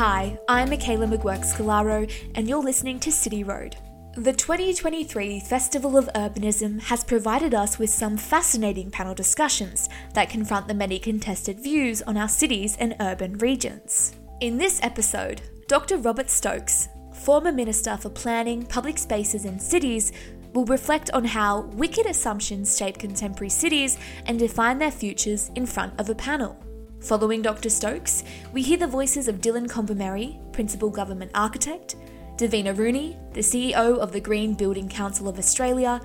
Hi, 0.00 0.40
I'm 0.48 0.70
Michaela 0.70 1.06
McGuirk 1.06 1.44
Scalaro, 1.44 2.10
and 2.34 2.48
you're 2.48 2.62
listening 2.62 2.98
to 3.00 3.12
City 3.12 3.44
Road. 3.44 3.76
The 4.16 4.32
2023 4.32 5.40
Festival 5.40 5.98
of 5.98 6.08
Urbanism 6.14 6.80
has 6.84 7.04
provided 7.04 7.52
us 7.52 7.78
with 7.78 7.90
some 7.90 8.16
fascinating 8.16 8.90
panel 8.90 9.14
discussions 9.14 9.90
that 10.14 10.30
confront 10.30 10.68
the 10.68 10.72
many 10.72 10.98
contested 10.98 11.60
views 11.60 12.00
on 12.00 12.16
our 12.16 12.30
cities 12.30 12.78
and 12.80 12.96
urban 13.00 13.36
regions. 13.36 14.16
In 14.40 14.56
this 14.56 14.80
episode, 14.82 15.42
Dr. 15.68 15.98
Robert 15.98 16.30
Stokes, 16.30 16.88
former 17.12 17.52
Minister 17.52 17.98
for 17.98 18.08
Planning, 18.08 18.64
Public 18.64 18.96
Spaces 18.96 19.44
and 19.44 19.60
Cities, 19.60 20.12
will 20.54 20.64
reflect 20.64 21.10
on 21.10 21.26
how 21.26 21.66
wicked 21.74 22.06
assumptions 22.06 22.78
shape 22.78 22.96
contemporary 22.96 23.50
cities 23.50 23.98
and 24.24 24.38
define 24.38 24.78
their 24.78 24.90
futures 24.90 25.50
in 25.56 25.66
front 25.66 25.92
of 26.00 26.08
a 26.08 26.14
panel. 26.14 26.56
Following 27.00 27.40
Dr. 27.40 27.70
Stokes, 27.70 28.24
we 28.52 28.60
hear 28.60 28.76
the 28.76 28.86
voices 28.86 29.26
of 29.26 29.40
Dillon 29.40 29.66
Kombumerri, 29.66 30.38
Principal 30.52 30.90
Government 30.90 31.30
Architect, 31.34 31.96
Davina 32.36 32.76
Rooney, 32.76 33.16
the 33.32 33.40
CEO 33.40 33.98
of 33.98 34.12
the 34.12 34.20
Green 34.20 34.52
Building 34.52 34.86
Council 34.86 35.26
of 35.26 35.38
Australia, 35.38 36.00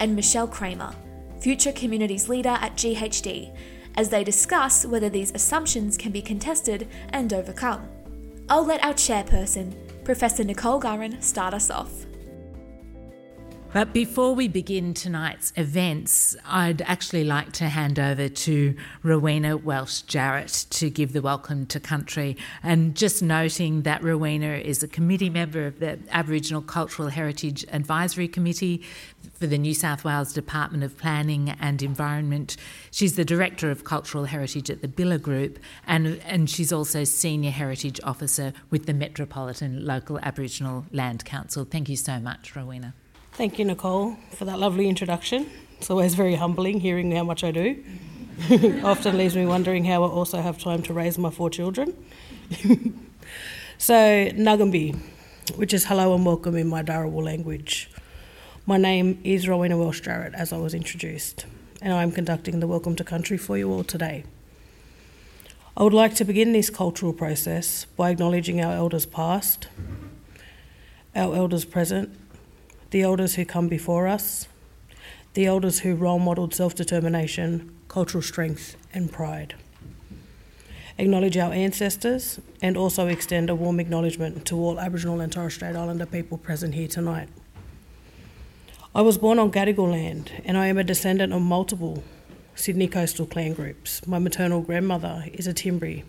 and 0.00 0.14
Michelle 0.16 0.48
Cramer, 0.48 0.92
Future 1.40 1.70
Communities 1.70 2.28
Leader 2.28 2.58
at 2.60 2.74
GHD, 2.74 3.56
as 3.96 4.08
they 4.08 4.24
discuss 4.24 4.84
whether 4.84 5.08
these 5.08 5.30
assumptions 5.32 5.96
can 5.96 6.10
be 6.10 6.20
contested 6.20 6.88
and 7.10 7.32
overcome. 7.32 7.88
I'll 8.48 8.66
let 8.66 8.84
our 8.84 8.94
chairperson, 8.94 9.72
Professor 10.04 10.42
Nicole 10.42 10.80
Gurran, 10.80 11.22
start 11.22 11.54
us 11.54 11.70
off. 11.70 12.06
But 13.72 13.92
before 13.92 14.34
we 14.34 14.48
begin 14.48 14.94
tonight's 14.94 15.52
events, 15.54 16.34
I'd 16.44 16.82
actually 16.82 17.22
like 17.22 17.52
to 17.52 17.68
hand 17.68 18.00
over 18.00 18.28
to 18.28 18.74
Rowena 19.04 19.56
Welsh 19.58 20.00
Jarrett 20.02 20.66
to 20.70 20.90
give 20.90 21.12
the 21.12 21.22
welcome 21.22 21.66
to 21.66 21.78
country. 21.78 22.36
And 22.64 22.96
just 22.96 23.22
noting 23.22 23.82
that 23.82 24.02
Rowena 24.02 24.54
is 24.54 24.82
a 24.82 24.88
committee 24.88 25.30
member 25.30 25.66
of 25.66 25.78
the 25.78 26.00
Aboriginal 26.10 26.62
Cultural 26.62 27.10
Heritage 27.10 27.64
Advisory 27.70 28.26
Committee 28.26 28.82
for 29.34 29.46
the 29.46 29.56
New 29.56 29.74
South 29.74 30.02
Wales 30.02 30.32
Department 30.32 30.82
of 30.82 30.98
Planning 30.98 31.50
and 31.60 31.80
Environment. 31.80 32.56
She's 32.90 33.14
the 33.14 33.24
Director 33.24 33.70
of 33.70 33.84
Cultural 33.84 34.24
Heritage 34.24 34.68
at 34.68 34.82
the 34.82 34.88
Billa 34.88 35.22
Group, 35.22 35.60
and, 35.86 36.20
and 36.26 36.50
she's 36.50 36.72
also 36.72 37.04
Senior 37.04 37.52
Heritage 37.52 38.00
Officer 38.02 38.52
with 38.70 38.86
the 38.86 38.94
Metropolitan 38.94 39.86
Local 39.86 40.18
Aboriginal 40.24 40.86
Land 40.90 41.24
Council. 41.24 41.64
Thank 41.64 41.88
you 41.88 41.96
so 41.96 42.18
much, 42.18 42.56
Rowena. 42.56 42.94
Thank 43.40 43.58
you, 43.58 43.64
Nicole, 43.64 44.18
for 44.32 44.44
that 44.44 44.58
lovely 44.58 44.86
introduction. 44.86 45.50
It's 45.78 45.88
always 45.88 46.14
very 46.14 46.34
humbling 46.34 46.78
hearing 46.78 47.10
how 47.12 47.24
much 47.24 47.42
I 47.42 47.50
do. 47.50 47.82
Often 48.84 49.16
leaves 49.16 49.34
me 49.34 49.46
wondering 49.46 49.86
how 49.86 50.04
I 50.04 50.08
also 50.08 50.42
have 50.42 50.58
time 50.58 50.82
to 50.82 50.92
raise 50.92 51.16
my 51.16 51.30
four 51.30 51.48
children. 51.48 51.96
so, 53.78 53.94
Ngambri, 53.94 54.94
which 55.56 55.72
is 55.72 55.86
hello 55.86 56.14
and 56.14 56.26
welcome 56.26 56.54
in 56.54 56.68
my 56.68 56.82
Dharawal 56.82 57.24
language. 57.24 57.90
My 58.66 58.76
name 58.76 59.18
is 59.24 59.48
Rowena 59.48 59.78
Welsh 59.78 60.02
Jarrett, 60.02 60.34
as 60.34 60.52
I 60.52 60.58
was 60.58 60.74
introduced, 60.74 61.46
and 61.80 61.94
I'm 61.94 62.12
conducting 62.12 62.60
the 62.60 62.66
Welcome 62.66 62.94
to 62.96 63.04
Country 63.04 63.38
for 63.38 63.56
you 63.56 63.72
all 63.72 63.84
today. 63.84 64.24
I 65.78 65.82
would 65.82 65.94
like 65.94 66.14
to 66.16 66.26
begin 66.26 66.52
this 66.52 66.68
cultural 66.68 67.14
process 67.14 67.86
by 67.96 68.10
acknowledging 68.10 68.62
our 68.62 68.74
elders 68.74 69.06
past, 69.06 69.68
our 71.16 71.34
elders 71.34 71.64
present, 71.64 72.14
the 72.90 73.02
elders 73.02 73.36
who 73.36 73.44
come 73.44 73.68
before 73.68 74.08
us, 74.08 74.48
the 75.34 75.46
elders 75.46 75.80
who 75.80 75.94
role 75.94 76.18
modelled 76.18 76.54
self 76.54 76.74
determination, 76.74 77.74
cultural 77.88 78.22
strength, 78.22 78.76
and 78.92 79.12
pride. 79.12 79.54
Acknowledge 80.98 81.36
our 81.36 81.52
ancestors 81.52 82.40
and 82.60 82.76
also 82.76 83.06
extend 83.06 83.48
a 83.48 83.54
warm 83.54 83.80
acknowledgement 83.80 84.44
to 84.46 84.56
all 84.56 84.78
Aboriginal 84.78 85.20
and 85.20 85.32
Torres 85.32 85.54
Strait 85.54 85.74
Islander 85.74 86.04
people 86.04 86.36
present 86.36 86.74
here 86.74 86.88
tonight. 86.88 87.28
I 88.94 89.02
was 89.02 89.16
born 89.16 89.38
on 89.38 89.52
Gadigal 89.52 89.90
land 89.90 90.32
and 90.44 90.58
I 90.58 90.66
am 90.66 90.76
a 90.76 90.84
descendant 90.84 91.32
of 91.32 91.40
multiple 91.40 92.02
Sydney 92.54 92.88
coastal 92.88 93.24
clan 93.24 93.54
groups. 93.54 94.06
My 94.06 94.18
maternal 94.18 94.60
grandmother 94.60 95.24
is 95.32 95.46
a 95.46 95.54
Timbri, 95.54 96.02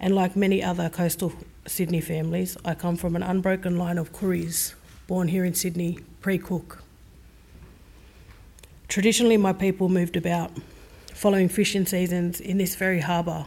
and 0.00 0.14
like 0.14 0.36
many 0.36 0.62
other 0.62 0.88
coastal 0.88 1.32
Sydney 1.66 2.00
families, 2.00 2.56
I 2.64 2.74
come 2.74 2.96
from 2.96 3.16
an 3.16 3.22
unbroken 3.22 3.76
line 3.76 3.98
of 3.98 4.12
Kooris 4.12 4.74
born 5.06 5.28
here 5.28 5.44
in 5.44 5.54
Sydney, 5.54 5.98
pre 6.20 6.38
Cook. 6.38 6.82
Traditionally, 8.88 9.36
my 9.36 9.52
people 9.52 9.88
moved 9.88 10.16
about, 10.16 10.52
following 11.12 11.48
fishing 11.48 11.84
seasons 11.86 12.40
in 12.40 12.58
this 12.58 12.74
very 12.74 13.00
harbour, 13.00 13.46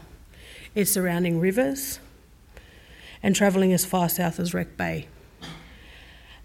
its 0.75 0.91
surrounding 0.91 1.39
rivers, 1.39 1.99
and 3.23 3.35
travelling 3.35 3.73
as 3.73 3.85
far 3.85 4.09
south 4.09 4.39
as 4.39 4.53
Wreck 4.53 4.77
Bay, 4.77 5.07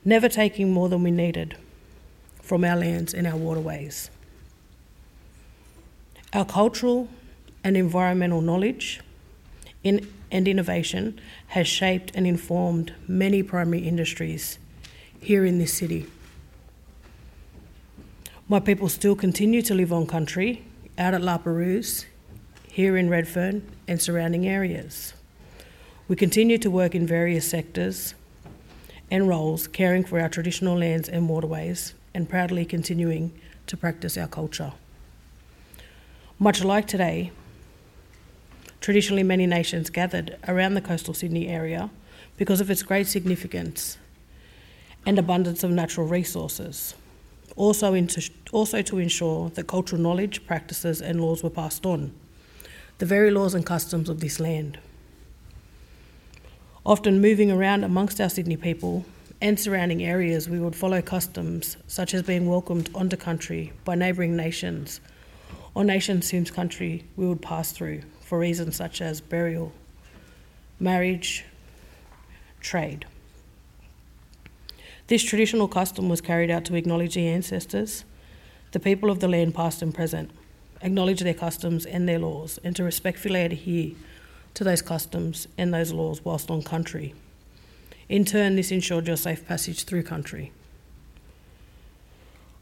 never 0.04 0.28
taking 0.28 0.72
more 0.72 0.88
than 0.88 1.02
we 1.02 1.10
needed 1.10 1.56
from 2.40 2.64
our 2.64 2.76
lands 2.76 3.12
and 3.12 3.26
our 3.26 3.36
waterways. 3.36 4.10
Our 6.32 6.46
cultural 6.46 7.08
and 7.62 7.76
environmental 7.76 8.40
knowledge 8.40 9.00
in, 9.84 10.08
and 10.30 10.48
innovation 10.48 11.20
has 11.48 11.68
shaped 11.68 12.12
and 12.14 12.26
informed 12.26 12.94
many 13.06 13.42
primary 13.42 13.80
industries 13.80 14.58
here 15.22 15.46
in 15.46 15.58
this 15.58 15.72
city. 15.72 16.06
My 18.48 18.58
people 18.58 18.88
still 18.88 19.14
continue 19.14 19.62
to 19.62 19.74
live 19.74 19.92
on 19.92 20.06
country, 20.06 20.64
out 20.98 21.14
at 21.14 21.22
La 21.22 21.38
Perouse, 21.38 22.06
here 22.68 22.96
in 22.96 23.08
Redfern 23.08 23.62
and 23.86 24.02
surrounding 24.02 24.46
areas. 24.46 25.14
We 26.08 26.16
continue 26.16 26.58
to 26.58 26.70
work 26.70 26.94
in 26.94 27.06
various 27.06 27.48
sectors 27.48 28.14
and 29.10 29.28
roles, 29.28 29.68
caring 29.68 30.04
for 30.04 30.20
our 30.20 30.28
traditional 30.28 30.76
lands 30.76 31.08
and 31.08 31.28
waterways, 31.28 31.94
and 32.12 32.28
proudly 32.28 32.64
continuing 32.64 33.32
to 33.68 33.76
practice 33.76 34.18
our 34.18 34.26
culture. 34.26 34.72
Much 36.38 36.64
like 36.64 36.88
today, 36.88 37.30
traditionally 38.80 39.22
many 39.22 39.46
nations 39.46 39.88
gathered 39.88 40.36
around 40.48 40.74
the 40.74 40.80
coastal 40.80 41.14
Sydney 41.14 41.46
area 41.46 41.90
because 42.36 42.60
of 42.60 42.70
its 42.70 42.82
great 42.82 43.06
significance 43.06 43.98
and 45.06 45.18
abundance 45.18 45.64
of 45.64 45.70
natural 45.70 46.06
resources. 46.06 46.94
Also, 47.56 47.94
into, 47.94 48.30
also 48.52 48.82
to 48.82 48.98
ensure 48.98 49.50
that 49.50 49.66
cultural 49.66 50.00
knowledge, 50.00 50.46
practices, 50.46 51.02
and 51.02 51.20
laws 51.20 51.42
were 51.42 51.50
passed 51.50 51.84
on, 51.84 52.12
the 52.98 53.06
very 53.06 53.30
laws 53.30 53.54
and 53.54 53.66
customs 53.66 54.08
of 54.08 54.20
this 54.20 54.40
land. 54.40 54.78
Often 56.84 57.20
moving 57.20 57.50
around 57.50 57.84
amongst 57.84 58.20
our 58.20 58.28
Sydney 58.28 58.56
people 58.56 59.04
and 59.40 59.58
surrounding 59.58 60.02
areas, 60.02 60.48
we 60.48 60.60
would 60.60 60.76
follow 60.76 61.02
customs 61.02 61.76
such 61.86 62.14
as 62.14 62.22
being 62.22 62.48
welcomed 62.48 62.90
onto 62.94 63.16
country 63.16 63.72
by 63.84 63.94
neighbouring 63.94 64.36
nations 64.36 65.00
or 65.74 65.84
nations 65.84 66.30
whose 66.30 66.50
country 66.50 67.04
we 67.16 67.26
would 67.26 67.42
pass 67.42 67.72
through 67.72 68.02
for 68.20 68.38
reasons 68.38 68.76
such 68.76 69.00
as 69.00 69.20
burial, 69.20 69.72
marriage, 70.78 71.44
trade. 72.60 73.04
This 75.12 75.22
traditional 75.22 75.68
custom 75.68 76.08
was 76.08 76.22
carried 76.22 76.50
out 76.50 76.64
to 76.64 76.74
acknowledge 76.74 77.16
the 77.16 77.28
ancestors, 77.28 78.06
the 78.70 78.80
people 78.80 79.10
of 79.10 79.20
the 79.20 79.28
land 79.28 79.54
past 79.54 79.82
and 79.82 79.94
present, 79.94 80.30
acknowledge 80.80 81.20
their 81.20 81.34
customs 81.34 81.84
and 81.84 82.08
their 82.08 82.18
laws, 82.18 82.58
and 82.64 82.74
to 82.76 82.82
respectfully 82.82 83.42
adhere 83.42 83.90
to 84.54 84.64
those 84.64 84.80
customs 84.80 85.48
and 85.58 85.74
those 85.74 85.92
laws 85.92 86.24
whilst 86.24 86.50
on 86.50 86.62
country. 86.62 87.12
In 88.08 88.24
turn, 88.24 88.56
this 88.56 88.72
ensured 88.72 89.06
your 89.06 89.18
safe 89.18 89.46
passage 89.46 89.84
through 89.84 90.04
country. 90.04 90.50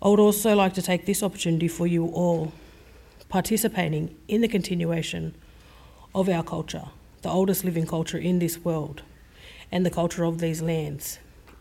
I 0.03 0.09
would 0.09 0.19
also 0.19 0.56
like 0.56 0.75
to 0.75 0.83
take 0.83 1.06
this 1.06 1.22
opportunity 1.22 1.69
for 1.69 1.87
you 1.87 2.06
all 2.06 2.53
participating 3.28 4.16
in 4.27 4.41
the 4.41 4.49
continuation 4.49 5.37
of 6.16 6.28
our 6.28 6.43
culture, 6.43 6.87
the 7.22 7.30
oldest 7.30 7.65
living 7.65 7.86
culture 7.86 8.19
in 8.19 8.41
this 8.41 8.59
world, 8.65 9.03
and 9.71 9.86
the 9.86 9.91
culture 9.91 10.24
of 10.24 10.41
these 10.41 10.60
lands, 10.60 11.21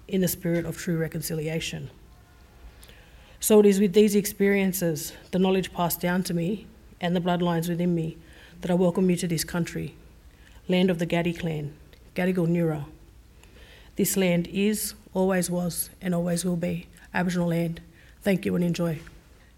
in 0.10 0.22
the 0.22 0.28
spirit 0.28 0.66
of 0.66 0.78
true 0.78 0.98
reconciliation. 0.98 1.90
So 3.40 3.60
it 3.60 3.66
is 3.66 3.80
with 3.80 3.94
these 3.94 4.16
experiences, 4.16 5.14
the 5.32 5.40
knowledge 5.40 5.72
passed 5.72 6.02
down 6.02 6.24
to 6.24 6.34
me, 6.34 6.68
and 7.00 7.16
the 7.16 7.22
bloodlines 7.22 7.70
within 7.70 7.96
me, 7.96 8.18
that 8.62 8.70
I 8.70 8.74
welcome 8.74 9.10
you 9.10 9.16
to 9.18 9.28
this 9.28 9.44
country, 9.44 9.96
land 10.68 10.90
of 10.90 11.00
the 11.00 11.06
Gadi 11.06 11.34
clan, 11.34 11.74
Gadigal 12.16 12.48
Nura. 12.48 12.86
This 13.96 14.18
land 14.18 14.48
is, 14.48 14.94
always 15.14 15.50
was, 15.50 15.90
and 16.02 16.14
always 16.14 16.44
will 16.44 16.58
be 16.58 16.88
Aboriginal 17.14 17.48
land. 17.48 17.82
Thank 18.22 18.46
you 18.46 18.56
and 18.56 18.64
enjoy. 18.64 19.00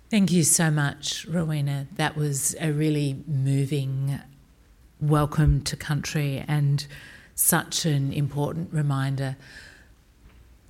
Thank 0.09 0.31
you 0.31 0.43
so 0.43 0.69
much, 0.69 1.25
Rowena. 1.25 1.87
That 1.95 2.15
was 2.15 2.55
a 2.59 2.71
really 2.71 3.23
moving 3.27 4.19
welcome 4.99 5.61
to 5.61 5.75
country 5.75 6.43
and 6.47 6.85
such 7.33 7.85
an 7.85 8.13
important 8.13 8.71
reminder 8.71 9.35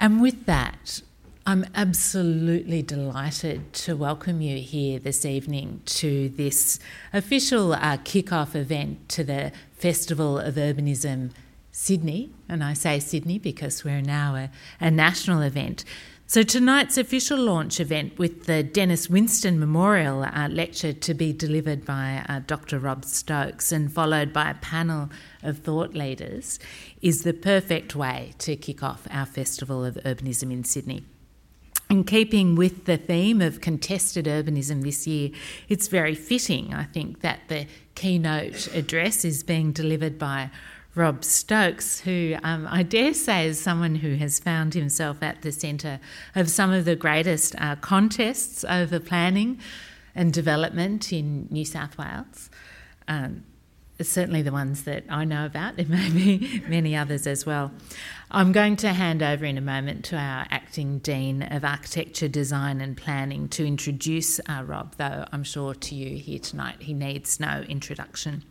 and 0.01 0.19
with 0.19 0.48
that, 0.48 1.01
I'm 1.45 1.63
absolutely 1.75 2.81
delighted 2.81 3.71
to 3.74 3.95
welcome 3.95 4.42
you 4.42 4.57
here 4.57 4.98
this 4.98 5.25
evening 5.25 5.81
to 5.86 6.30
this 6.30 6.80
official 7.13 7.74
uh, 7.74 7.98
kick-off 8.03 8.56
event 8.56 9.07
to 9.09 9.24
the 9.24 9.51
Festival 9.74 10.39
of 10.39 10.56
Urbanism 10.56 11.30
Sydney, 11.71 12.31
and 12.50 12.63
I 12.63 12.74
say 12.74 13.00
Sydney 13.00 13.38
because 13.38 13.83
we're 13.83 14.01
now 14.01 14.36
a, 14.36 14.50
a 14.80 14.89
national 14.89 15.44
event. 15.44 15.86
So, 16.31 16.44
tonight's 16.44 16.98
official 16.98 17.38
launch 17.38 17.81
event 17.81 18.18
with 18.18 18.45
the 18.45 18.63
Denis 18.63 19.10
Winston 19.10 19.60
Memorial 19.60 20.24
uh, 20.24 20.48
Lecture 20.48 20.94
to 20.94 21.13
be 21.13 21.33
delivered 21.33 21.83
by 21.83 22.24
uh, 22.30 22.39
Dr. 22.48 22.80
Rob 22.80 23.04
Stokes 23.04 23.74
and 23.74 23.92
followed 23.92 24.31
by 24.31 24.51
a 24.51 24.54
panel 24.54 25.10
of 25.44 25.57
thought 25.57 25.94
leaders 25.94 26.57
is 27.01 27.24
the 27.24 27.33
perfect 27.33 27.98
way 27.98 28.31
to 28.38 28.56
kick 28.56 28.81
off 28.81 29.10
our 29.12 29.25
Festival 29.25 29.83
of 29.83 29.95
Urbanism 30.06 30.54
in 30.54 30.63
Sydney. 30.63 31.04
In 31.89 32.06
keeping 32.06 32.56
with 32.56 32.86
the 32.86 32.95
theme 32.95 33.42
of 33.42 33.60
contested 33.60 34.24
urbanism 34.24 34.83
this 34.83 35.06
year, 35.06 35.31
it's 35.68 35.89
very 35.89 36.16
fitting, 36.16 36.74
I 36.74 36.86
think, 36.86 37.19
that 37.19 37.42
the 37.50 37.68
keynote 37.95 38.74
address 38.74 39.25
is 39.25 39.44
being 39.44 39.74
delivered 39.74 40.18
by 40.18 40.50
Rob 40.93 41.23
Stokes, 41.23 42.01
who 42.01 42.35
um, 42.43 42.67
I 42.69 42.83
dare 42.83 43.13
say 43.13 43.47
is 43.47 43.59
someone 43.59 43.95
who 43.95 44.15
has 44.15 44.39
found 44.39 44.73
himself 44.73 45.23
at 45.23 45.41
the 45.41 45.51
centre 45.51 45.99
of 46.35 46.49
some 46.49 46.71
of 46.71 46.83
the 46.83 46.97
greatest 46.97 47.55
uh, 47.59 47.77
contests 47.77 48.65
over 48.65 48.99
planning 48.99 49.59
and 50.13 50.33
development 50.33 51.13
in 51.13 51.47
New 51.49 51.63
South 51.63 51.97
Wales. 51.97 52.49
Um, 53.07 53.45
certainly 54.01 54.41
the 54.41 54.51
ones 54.51 54.83
that 54.83 55.03
I 55.09 55.25
know 55.25 55.45
about. 55.45 55.77
There 55.77 55.85
may 55.85 56.09
be 56.09 56.61
many 56.67 56.95
others 56.95 57.27
as 57.27 57.45
well. 57.45 57.71
I'm 58.29 58.51
going 58.51 58.75
to 58.77 58.89
hand 58.89 59.21
over 59.21 59.45
in 59.45 59.57
a 59.57 59.61
moment 59.61 60.05
to 60.05 60.17
our 60.17 60.45
acting 60.49 60.99
Dean 60.99 61.44
of 61.44 61.63
Architecture, 61.63 62.27
Design 62.27 62.81
and 62.81 62.97
Planning 62.97 63.47
to 63.49 63.65
introduce 63.65 64.39
uh, 64.49 64.63
Rob, 64.65 64.95
though 64.97 65.25
I'm 65.31 65.44
sure 65.44 65.73
to 65.73 65.95
you 65.95 66.17
here 66.17 66.39
tonight 66.39 66.81
he 66.81 66.94
needs 66.94 67.39
no 67.39 67.63
introduction. 67.67 68.44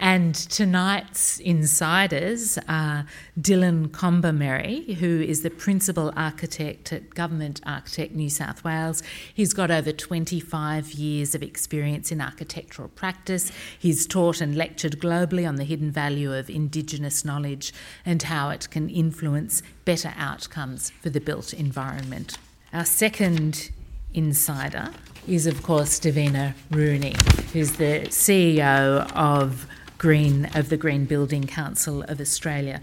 And 0.00 0.34
tonight's 0.34 1.40
insiders 1.40 2.56
are 2.68 3.04
Dillon 3.40 3.88
Kombumerri, 3.88 4.94
who 4.94 5.20
is 5.20 5.42
the 5.42 5.50
principal 5.50 6.12
architect 6.16 6.92
at 6.92 7.14
Government 7.14 7.60
Architect 7.66 8.14
New 8.14 8.30
South 8.30 8.62
Wales. 8.62 9.02
He's 9.34 9.52
got 9.52 9.72
over 9.72 9.90
25 9.90 10.92
years 10.92 11.34
of 11.34 11.42
experience 11.42 12.12
in 12.12 12.20
architectural 12.20 12.88
practice. 12.90 13.50
He's 13.76 14.06
taught 14.06 14.40
and 14.40 14.54
lectured 14.54 15.00
globally 15.00 15.48
on 15.48 15.56
the 15.56 15.64
hidden 15.64 15.90
value 15.90 16.32
of 16.32 16.48
Indigenous 16.48 17.24
knowledge 17.24 17.72
and 18.06 18.22
how 18.22 18.50
it 18.50 18.70
can 18.70 18.88
influence 18.88 19.62
better 19.84 20.14
outcomes 20.16 20.90
for 20.90 21.10
the 21.10 21.20
built 21.20 21.52
environment. 21.52 22.38
Our 22.72 22.84
second 22.84 23.70
insider 24.14 24.90
is, 25.26 25.46
of 25.46 25.62
course, 25.62 25.98
Davina 25.98 26.54
Rooney, 26.70 27.14
who's 27.52 27.72
the 27.72 28.06
CEO 28.08 29.10
of 29.14 29.66
Green 29.98 30.46
of 30.54 30.68
the 30.68 30.76
Green 30.76 31.04
Building 31.04 31.46
Council 31.46 32.02
of 32.04 32.20
Australia. 32.20 32.80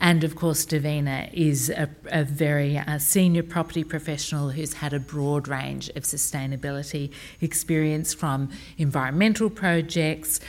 And 0.00 0.22
of 0.22 0.36
course, 0.36 0.66
Davina 0.66 1.32
is 1.32 1.70
a, 1.70 1.88
a 2.06 2.24
very 2.24 2.76
uh, 2.76 2.98
senior 2.98 3.42
property 3.42 3.82
professional 3.82 4.50
who's 4.50 4.74
had 4.74 4.92
a 4.92 5.00
broad 5.00 5.48
range 5.48 5.88
of 5.90 6.02
sustainability 6.02 7.10
experience 7.40 8.12
from 8.12 8.50
environmental 8.76 9.48
projects 9.48 10.40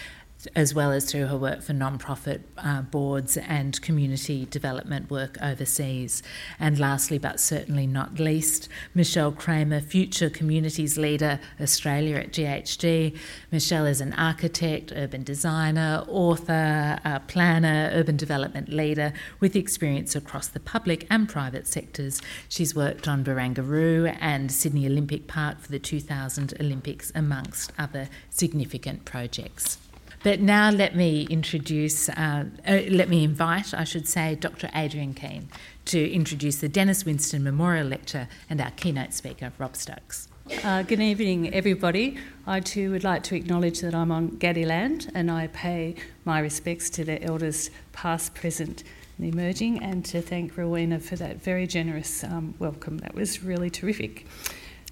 as 0.55 0.73
well 0.73 0.91
as 0.91 1.09
through 1.09 1.27
her 1.27 1.37
work 1.37 1.61
for 1.61 1.73
non-profit 1.73 2.41
uh, 2.57 2.81
boards 2.81 3.35
and 3.37 3.81
community 3.81 4.47
development 4.49 5.09
work 5.09 5.37
overseas. 5.41 6.23
And 6.59 6.79
lastly, 6.79 7.17
but 7.17 7.39
certainly 7.39 7.85
not 7.85 8.19
least, 8.19 8.69
Michelle 8.93 9.31
Cramer, 9.31 9.81
Future 9.81 10.29
Communities 10.29 10.97
Leader 10.97 11.39
Australia 11.59 12.17
at 12.17 12.31
GHD. 12.31 13.17
Michelle 13.51 13.85
is 13.85 13.99
an 13.99 14.13
architect, 14.13 14.93
urban 14.95 15.23
designer, 15.23 16.05
author, 16.07 16.99
uh, 17.03 17.19
planner, 17.19 17.89
urban 17.93 18.15
development 18.15 18.69
leader 18.69 19.11
with 19.39 19.55
experience 19.55 20.15
across 20.15 20.47
the 20.47 20.59
public 20.59 21.05
and 21.09 21.27
private 21.27 21.67
sectors. 21.67 22.21
She's 22.47 22.73
worked 22.73 23.07
on 23.07 23.23
Barangaroo 23.23 24.15
and 24.19 24.51
Sydney 24.51 24.85
Olympic 24.85 25.27
Park 25.27 25.59
for 25.59 25.71
the 25.71 25.79
2000 25.79 26.53
Olympics, 26.59 27.11
amongst 27.13 27.71
other 27.77 28.09
significant 28.29 29.05
projects. 29.05 29.77
But 30.21 30.41
now 30.41 30.69
let 30.69 30.95
me 30.95 31.25
introduce, 31.29 32.09
uh, 32.09 32.45
uh, 32.67 32.81
let 32.89 33.07
me 33.07 33.23
invite, 33.23 33.73
I 33.73 33.85
should 33.85 34.07
say, 34.07 34.35
Dr. 34.35 34.69
Adrian 34.75 35.13
Keane 35.13 35.47
to 35.85 36.11
introduce 36.11 36.57
the 36.57 36.67
Denis 36.67 37.05
Winston 37.05 37.41
Memorial 37.41 37.87
Lecture 37.87 38.27
and 38.49 38.59
our 38.59 38.71
keynote 38.71 39.13
speaker, 39.13 39.53
Rob 39.57 39.77
Stokes. 39.77 40.27
Uh, 40.63 40.83
good 40.83 40.99
evening, 40.99 41.53
everybody. 41.53 42.17
I 42.45 42.59
too 42.59 42.91
would 42.91 43.05
like 43.05 43.23
to 43.23 43.35
acknowledge 43.35 43.79
that 43.79 43.95
I'm 43.95 44.11
on 44.11 44.37
Gadi 44.37 44.65
land 44.65 45.09
and 45.15 45.31
I 45.31 45.47
pay 45.47 45.95
my 46.25 46.39
respects 46.39 46.89
to 46.91 47.05
the 47.05 47.23
elders, 47.23 47.69
past, 47.93 48.33
present, 48.33 48.83
and 49.17 49.33
emerging, 49.33 49.81
and 49.81 50.03
to 50.05 50.21
thank 50.21 50.57
Rowena 50.57 50.99
for 50.99 51.15
that 51.15 51.41
very 51.41 51.65
generous 51.65 52.25
um, 52.25 52.55
welcome. 52.59 52.97
That 52.97 53.15
was 53.15 53.41
really 53.41 53.69
terrific. 53.69 54.25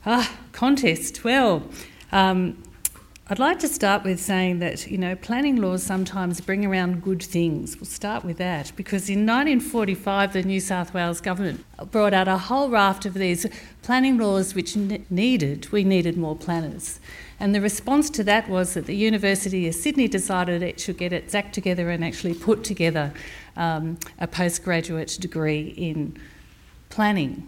Ah, 0.06 0.32
contest. 0.54 1.24
Well, 1.24 1.64
um, 2.14 2.64
I'd 3.30 3.40
like 3.40 3.60
to 3.60 3.68
start 3.68 4.06
with 4.06 4.22
saying 4.22 4.60
that, 4.60 4.90
you 4.90 4.98
know, 4.98 5.14
planning 5.14 5.58
laws 5.58 5.84
sometimes 5.84 6.40
bring 6.40 6.66
around 6.66 7.04
good 7.04 7.22
things. 7.22 7.76
We'll 7.76 7.84
start 7.84 8.24
with 8.24 8.38
that 8.38 8.72
because 8.78 9.10
in 9.10 9.26
1945, 9.26 10.32
the 10.32 10.44
New 10.44 10.62
South 10.62 10.94
Wales 10.94 11.20
government 11.20 11.66
brought 11.92 12.14
out 12.14 12.30
a 12.30 12.38
whole 12.38 12.70
raft 12.70 13.06
of 13.06 13.16
these 13.16 13.46
planning 13.82 14.18
laws 14.18 14.56
which 14.56 14.78
needed, 14.78 15.70
we 15.74 15.84
needed 15.84 16.16
more 16.16 16.38
planners. 16.38 17.02
And 17.38 17.54
the 17.54 17.60
response 17.60 18.10
to 18.12 18.24
that 18.24 18.48
was 18.48 18.76
that 18.76 18.86
the 18.86 18.96
University 18.96 19.68
of 19.68 19.76
Sydney 19.76 20.08
decided 20.08 20.64
it 20.64 20.80
should 20.80 20.98
get 20.98 21.12
its 21.12 21.36
act 21.36 21.54
together 21.54 21.90
and 21.90 22.06
actually 22.06 22.34
put 22.34 22.64
together 22.64 23.12
um, 23.58 23.98
a 24.20 24.28
postgraduate 24.28 25.18
degree 25.20 25.74
in 25.76 26.18
planning. 26.90 27.46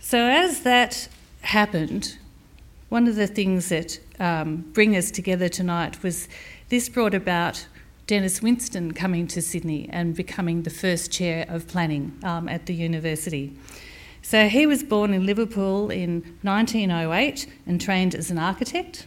So, 0.00 0.18
as 0.18 0.62
that 0.62 1.08
happened, 1.42 2.18
one 2.88 3.06
of 3.06 3.14
the 3.14 3.28
things 3.28 3.68
that 3.68 4.00
um, 4.20 4.56
bring 4.72 4.96
us 4.96 5.10
together 5.10 5.48
tonight 5.48 6.02
was 6.02 6.28
this 6.68 6.88
brought 6.88 7.14
about 7.14 7.66
Denis 8.06 8.42
Winston 8.42 8.92
coming 8.92 9.26
to 9.28 9.40
Sydney 9.40 9.88
and 9.90 10.14
becoming 10.14 10.62
the 10.62 10.70
first 10.70 11.10
chair 11.10 11.46
of 11.48 11.66
planning 11.66 12.18
um, 12.22 12.48
at 12.48 12.66
the 12.66 12.74
university. 12.74 13.56
So 14.20 14.48
he 14.48 14.66
was 14.66 14.82
born 14.82 15.12
in 15.12 15.26
Liverpool 15.26 15.90
in 15.90 16.22
1908 16.42 17.46
and 17.66 17.80
trained 17.80 18.14
as 18.14 18.30
an 18.30 18.38
architect 18.38 19.06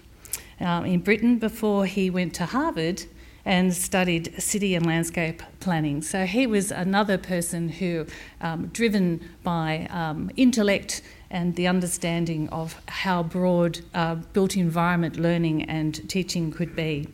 um, 0.59 0.85
in 0.85 0.99
Britain 0.99 1.37
before 1.37 1.85
he 1.85 2.09
went 2.09 2.33
to 2.35 2.45
Harvard 2.45 3.03
and 3.45 3.73
studied 3.73 4.41
city 4.41 4.75
and 4.75 4.85
landscape 4.85 5.41
planning. 5.59 6.01
So 6.01 6.25
he 6.25 6.45
was 6.45 6.69
another 6.69 7.17
person 7.17 7.69
who, 7.69 8.05
um, 8.41 8.67
driven 8.67 9.21
by 9.41 9.87
um, 9.89 10.29
intellect 10.35 11.01
and 11.29 11.55
the 11.55 11.67
understanding 11.67 12.47
of 12.49 12.79
how 12.87 13.23
broad 13.23 13.79
uh, 13.93 14.15
built 14.15 14.55
environment 14.55 15.17
learning 15.17 15.63
and 15.63 16.09
teaching 16.09 16.51
could 16.51 16.75
be. 16.75 17.07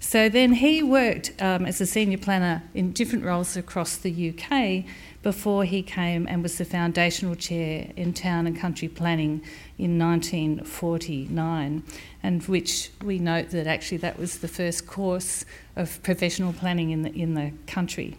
So 0.00 0.28
then 0.28 0.54
he 0.54 0.82
worked 0.82 1.32
um, 1.40 1.66
as 1.66 1.80
a 1.80 1.86
senior 1.86 2.18
planner 2.18 2.62
in 2.74 2.92
different 2.92 3.24
roles 3.24 3.56
across 3.56 3.96
the 3.96 4.30
UK 4.30 4.84
before 5.22 5.64
he 5.64 5.82
came 5.82 6.26
and 6.26 6.42
was 6.42 6.56
the 6.56 6.64
foundational 6.64 7.34
chair 7.34 7.92
in 7.96 8.14
town 8.14 8.46
and 8.46 8.58
country 8.58 8.88
planning 8.88 9.42
in 9.76 9.98
1949, 9.98 11.82
and 12.22 12.42
which 12.44 12.90
we 13.04 13.18
note 13.18 13.50
that 13.50 13.66
actually 13.66 13.98
that 13.98 14.18
was 14.18 14.38
the 14.38 14.48
first 14.48 14.86
course 14.86 15.44
of 15.76 16.02
professional 16.02 16.54
planning 16.54 16.90
in 16.90 17.02
the, 17.02 17.12
in 17.12 17.34
the 17.34 17.52
country. 17.66 18.16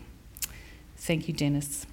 Thank 0.98 1.28
you, 1.28 1.34
Denis. 1.34 1.88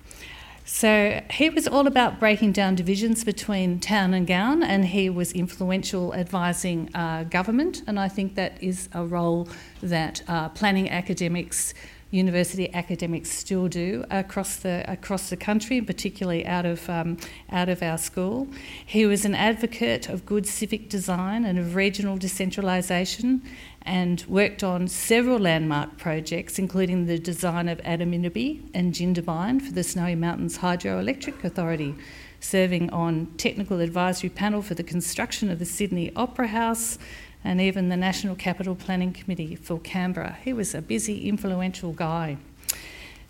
So 0.70 1.22
he 1.30 1.48
was 1.48 1.66
all 1.66 1.86
about 1.86 2.20
breaking 2.20 2.52
down 2.52 2.74
divisions 2.74 3.24
between 3.24 3.80
town 3.80 4.12
and 4.12 4.26
gown, 4.26 4.62
and 4.62 4.84
he 4.84 5.08
was 5.08 5.32
influential 5.32 6.14
advising 6.14 6.90
uh, 6.94 7.24
government. 7.24 7.82
And 7.86 7.98
I 7.98 8.08
think 8.08 8.34
that 8.34 8.62
is 8.62 8.90
a 8.92 9.02
role 9.02 9.48
that 9.82 10.22
uh, 10.28 10.50
planning 10.50 10.90
academics, 10.90 11.72
university 12.10 12.72
academics, 12.74 13.30
still 13.30 13.66
do 13.66 14.04
across 14.10 14.56
the 14.56 14.84
across 14.86 15.30
the 15.30 15.38
country, 15.38 15.78
and 15.78 15.86
particularly 15.86 16.44
out 16.44 16.66
of 16.66 16.86
um, 16.90 17.16
out 17.50 17.70
of 17.70 17.82
our 17.82 17.96
school. 17.96 18.46
He 18.84 19.06
was 19.06 19.24
an 19.24 19.34
advocate 19.34 20.10
of 20.10 20.26
good 20.26 20.46
civic 20.46 20.90
design 20.90 21.46
and 21.46 21.58
of 21.58 21.76
regional 21.76 22.18
decentralisation, 22.18 23.40
and 23.82 24.24
worked 24.28 24.62
on 24.62 24.88
several 24.88 25.38
landmark 25.38 25.96
projects, 25.96 26.58
including 26.58 27.06
the 27.06 27.18
design 27.18 27.68
of 27.68 27.78
Adaminaby 27.78 28.68
and 28.74 28.92
Jindabyne 28.92 29.62
for 29.62 29.72
the 29.72 29.82
Snowy 29.82 30.14
Mountains 30.14 30.58
Hydroelectric 30.58 31.42
Authority, 31.44 31.94
serving 32.40 32.90
on 32.90 33.26
technical 33.36 33.80
advisory 33.80 34.30
panel 34.30 34.62
for 34.62 34.74
the 34.74 34.82
construction 34.82 35.50
of 35.50 35.58
the 35.58 35.64
Sydney 35.64 36.12
Opera 36.14 36.48
House 36.48 36.98
and 37.44 37.60
even 37.60 37.88
the 37.88 37.96
National 37.96 38.34
Capital 38.34 38.74
Planning 38.74 39.12
Committee 39.12 39.54
for 39.54 39.78
Canberra. 39.78 40.38
He 40.44 40.52
was 40.52 40.74
a 40.74 40.82
busy, 40.82 41.28
influential 41.28 41.92
guy. 41.92 42.36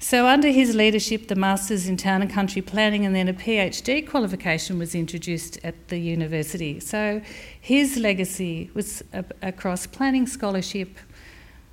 So, 0.00 0.28
under 0.28 0.48
his 0.48 0.76
leadership, 0.76 1.26
the 1.26 1.34
Masters 1.34 1.88
in 1.88 1.96
Town 1.96 2.22
and 2.22 2.30
Country 2.30 2.62
Planning 2.62 3.04
and 3.04 3.16
then 3.16 3.26
a 3.26 3.34
PhD 3.34 4.08
qualification 4.08 4.78
was 4.78 4.94
introduced 4.94 5.58
at 5.64 5.88
the 5.88 5.98
university. 5.98 6.78
So, 6.78 7.20
his 7.60 7.96
legacy 7.96 8.70
was 8.74 9.02
across 9.42 9.88
planning 9.88 10.28
scholarship 10.28 10.98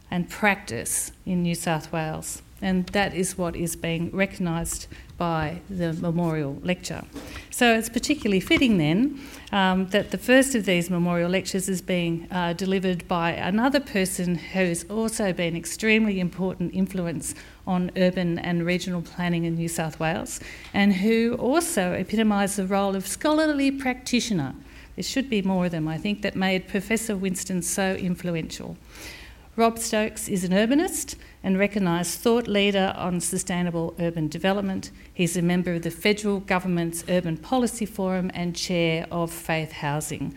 and 0.10 0.28
practice 0.28 1.12
in 1.28 1.44
New 1.44 1.54
South 1.54 1.92
Wales. 1.92 2.42
And 2.64 2.88
that 2.88 3.14
is 3.14 3.38
what 3.38 3.56
is 3.56 3.76
being 3.76 4.10
recognised 4.10 4.88
by 5.18 5.62
the 5.70 5.94
memorial 5.94 6.60
lecture. 6.64 7.04
So 7.50 7.74
it's 7.74 7.90
particularly 7.90 8.42
fitting 8.42 8.78
then 8.78 9.22
um, 9.52 9.88
that 9.88 10.12
the 10.12 10.18
first 10.18 10.56
of 10.56 10.66
these 10.66 10.90
memorial 10.90 11.30
lectures 11.30 11.70
is 11.70 11.82
being 11.82 12.28
uh, 12.32 12.54
delivered 12.54 13.08
by 13.08 13.32
another 13.32 13.80
person 13.80 14.36
who's 14.36 14.84
also 14.90 15.32
been 15.32 15.56
extremely 15.56 16.20
important 16.20 16.74
influence 16.74 17.34
on 17.66 17.92
urban 17.96 18.40
and 18.40 18.66
regional 18.66 19.02
planning 19.02 19.46
in 19.46 19.56
New 19.56 19.70
South 19.70 20.00
Wales 20.00 20.40
and 20.74 20.94
who 20.94 21.36
also 21.36 21.94
epitomised 21.94 22.58
the 22.58 22.68
role 22.68 22.96
of 22.96 23.08
scholarly 23.08 23.72
practitioner. 23.72 24.54
There 24.96 25.04
should 25.04 25.30
be 25.30 25.42
more 25.42 25.66
of 25.66 25.72
them, 25.72 25.88
I 25.88 25.98
think, 25.98 26.22
that 26.22 26.36
made 26.36 26.68
Professor 26.68 27.16
Winston 27.18 27.62
so 27.62 27.96
influential. 27.96 28.78
Rob 29.58 29.80
Stokes 29.80 30.28
is 30.28 30.44
an 30.44 30.52
urbanist 30.52 31.16
and 31.42 31.58
recognised 31.58 32.20
thought 32.20 32.46
leader 32.46 32.94
on 32.98 33.22
sustainable 33.22 33.96
urban 34.00 34.28
development. 34.28 34.92
He's 35.14 35.38
a 35.38 35.42
member 35.42 35.76
of 35.76 35.84
the 35.84 35.92
federal 35.92 36.42
government's 36.42 37.06
Urban 37.08 37.38
Policy 37.38 37.86
Forum 37.86 38.30
and 38.34 38.54
chair 38.54 39.08
of 39.10 39.32
Faith 39.32 39.72
Housing. 39.72 40.36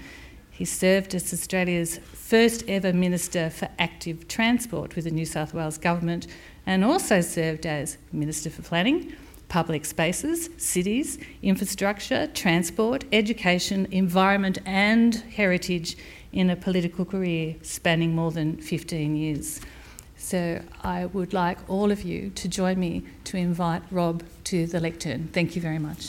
He 0.53 0.65
served 0.65 1.17
as 1.17 1.33
Australia's 1.33 1.99
first 1.99 2.63
ever 2.69 2.93
Minister 2.93 3.51
for 3.51 3.69
Active 3.77 4.29
Transport 4.29 4.95
with 4.95 5.05
the 5.05 5.11
New 5.11 5.27
South 5.27 5.53
Wales 5.53 5.79
Government 5.79 6.29
and 6.65 6.85
also 6.85 7.21
served 7.21 7.67
as 7.67 7.99
Minister 8.13 8.51
for 8.51 8.63
Planning, 8.63 9.13
Public 9.49 9.85
Spaces, 9.85 10.49
Cities, 10.59 11.19
Infrastructure, 11.43 12.29
Transport, 12.29 13.05
Education, 13.11 13.89
Environment 13.91 14.59
and 14.65 15.17
Heritage 15.17 15.97
in 16.33 16.51
a 16.51 16.57
political 16.57 17.05
career 17.05 17.57
spanning 17.63 18.15
more 18.15 18.31
than 18.31 18.57
15 18.57 19.17
years. 19.17 19.61
So 20.17 20.61
I 20.83 21.07
would 21.07 21.33
like 21.33 21.59
all 21.69 21.91
of 21.91 22.03
you 22.03 22.31
to 22.31 22.49
join 22.49 22.79
me 22.79 23.05
to 23.25 23.37
invite 23.37 23.83
Rob 23.91 24.23
to 24.45 24.67
the 24.67 24.81
lectern. 24.81 25.29
Thank 25.33 25.55
you 25.55 25.63
very 25.63 25.79
much. 25.79 26.09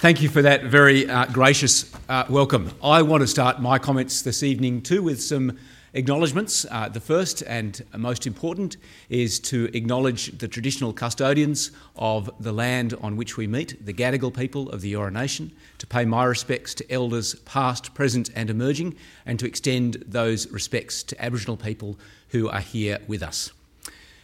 Thank 0.00 0.22
you 0.22 0.28
for 0.28 0.42
that 0.42 0.64
very 0.64 1.08
uh, 1.08 1.26
gracious 1.26 1.92
uh, 2.08 2.24
welcome. 2.28 2.72
I 2.82 3.02
want 3.02 3.20
to 3.20 3.26
start 3.26 3.60
my 3.60 3.78
comments 3.78 4.22
this 4.22 4.42
evening 4.42 4.82
too 4.82 5.02
with 5.02 5.22
some 5.22 5.58
acknowledgements. 5.94 6.66
Uh, 6.70 6.88
the 6.88 7.00
first 7.00 7.42
and 7.42 7.84
most 7.96 8.26
important 8.26 8.76
is 9.08 9.40
to 9.40 9.68
acknowledge 9.74 10.38
the 10.38 10.48
traditional 10.48 10.92
custodians 10.92 11.70
of 11.96 12.30
the 12.40 12.52
land 12.52 12.94
on 13.00 13.16
which 13.16 13.36
we 13.36 13.46
meet, 13.46 13.84
the 13.84 13.92
Gadigal 13.92 14.34
people 14.34 14.70
of 14.70 14.80
the 14.80 14.92
Eora 14.92 15.12
Nation, 15.12 15.52
to 15.78 15.86
pay 15.86 16.04
my 16.04 16.24
respects 16.24 16.74
to 16.74 16.92
elders 16.92 17.34
past, 17.44 17.94
present, 17.94 18.30
and 18.34 18.50
emerging, 18.50 18.94
and 19.26 19.38
to 19.38 19.46
extend 19.46 20.02
those 20.06 20.46
respects 20.50 21.02
to 21.02 21.24
Aboriginal 21.24 21.56
people 21.56 21.98
who 22.28 22.48
are 22.48 22.60
here 22.60 22.98
with 23.06 23.22
us. 23.22 23.50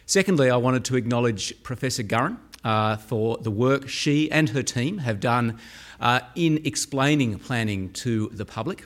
Secondly, 0.06 0.50
I 0.50 0.56
wanted 0.56 0.85
to 0.85 0.96
acknowledge 0.96 1.61
Professor 1.64 2.04
Gurran 2.04 2.38
uh, 2.62 2.96
for 2.96 3.38
the 3.38 3.50
work 3.50 3.88
she 3.88 4.30
and 4.30 4.50
her 4.50 4.62
team 4.62 4.99
have 4.99 5.20
done 5.20 5.58
uh, 6.00 6.20
in 6.35 6.61
explaining 6.64 7.38
planning 7.38 7.90
to 7.90 8.28
the 8.32 8.44
public 8.44 8.85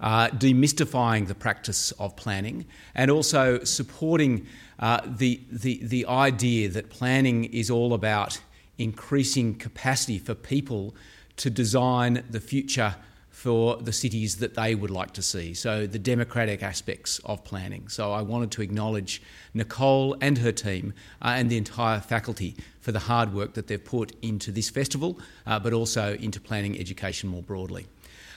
uh, 0.00 0.28
demystifying 0.28 1.26
the 1.26 1.34
practice 1.34 1.92
of 1.92 2.16
planning, 2.16 2.66
and 2.94 3.10
also 3.10 3.62
supporting 3.64 4.46
uh, 4.78 5.00
the, 5.06 5.40
the, 5.50 5.80
the 5.82 6.06
idea 6.06 6.68
that 6.68 6.90
planning 6.90 7.44
is 7.44 7.70
all 7.70 7.92
about 7.92 8.40
increasing 8.78 9.54
capacity 9.54 10.18
for 10.18 10.34
people 10.34 10.94
to 11.36 11.50
design 11.50 12.24
the 12.30 12.40
future 12.40 12.94
for 13.30 13.76
the 13.76 13.92
cities 13.92 14.36
that 14.36 14.54
they 14.54 14.74
would 14.74 14.90
like 14.90 15.12
to 15.12 15.22
see. 15.22 15.54
So, 15.54 15.86
the 15.86 15.98
democratic 15.98 16.62
aspects 16.62 17.20
of 17.24 17.42
planning. 17.42 17.88
So, 17.88 18.12
I 18.12 18.20
wanted 18.20 18.50
to 18.52 18.62
acknowledge 18.62 19.22
Nicole 19.54 20.14
and 20.20 20.36
her 20.38 20.52
team 20.52 20.92
uh, 21.22 21.34
and 21.36 21.48
the 21.48 21.56
entire 21.56 22.00
faculty 22.00 22.56
for 22.80 22.92
the 22.92 22.98
hard 22.98 23.32
work 23.32 23.54
that 23.54 23.66
they've 23.66 23.82
put 23.82 24.12
into 24.20 24.52
this 24.52 24.68
festival, 24.68 25.18
uh, 25.46 25.58
but 25.58 25.72
also 25.72 26.14
into 26.16 26.38
planning 26.38 26.78
education 26.78 27.30
more 27.30 27.42
broadly. 27.42 27.86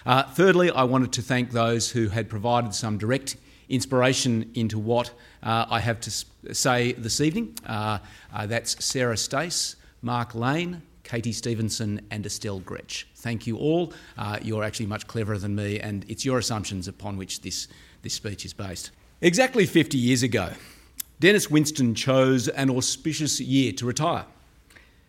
Uh, 0.06 0.24
thirdly, 0.24 0.70
I 0.70 0.84
wanted 0.84 1.14
to 1.14 1.22
thank 1.22 1.52
those 1.52 1.90
who 1.90 2.10
had 2.10 2.30
provided 2.30 2.74
some 2.74 2.98
direct 2.98 3.38
inspiration 3.70 4.52
into 4.54 4.78
what 4.78 5.12
uh, 5.42 5.66
I 5.70 5.80
have 5.80 6.02
to 6.02 6.54
say 6.54 6.92
this 6.94 7.22
evening. 7.22 7.56
Uh, 7.66 8.00
uh, 8.34 8.46
that's 8.46 8.84
Sarah 8.84 9.16
Stace, 9.16 9.78
Mark 10.02 10.36
Lane, 10.36 10.82
Katie 11.04 11.32
Stevenson, 11.32 12.02
and 12.12 12.26
Estelle 12.26 12.60
Gretsch. 12.60 13.06
Thank 13.16 13.48
you 13.48 13.58
all. 13.58 13.94
Uh, 14.18 14.40
you're 14.42 14.64
actually 14.64 14.88
much 14.88 15.08
cleverer 15.08 15.38
than 15.38 15.56
me, 15.56 15.80
and 15.80 16.06
it's 16.10 16.26
your 16.26 16.38
assumptions 16.38 16.90
upon 16.90 17.16
which 17.16 17.42
this, 17.42 17.70
this 18.02 18.14
speech 18.14 18.44
is 18.44 18.54
based. 18.54 18.92
Exactly 19.22 19.66
50 19.66 19.98
years 19.98 20.22
ago, 20.22 20.52
Denis 21.22 21.50
Winston 21.50 21.96
chose 21.96 22.50
an 22.50 22.70
auspicious 22.70 23.40
year 23.40 23.72
to 23.74 23.86
retire. 23.86 24.26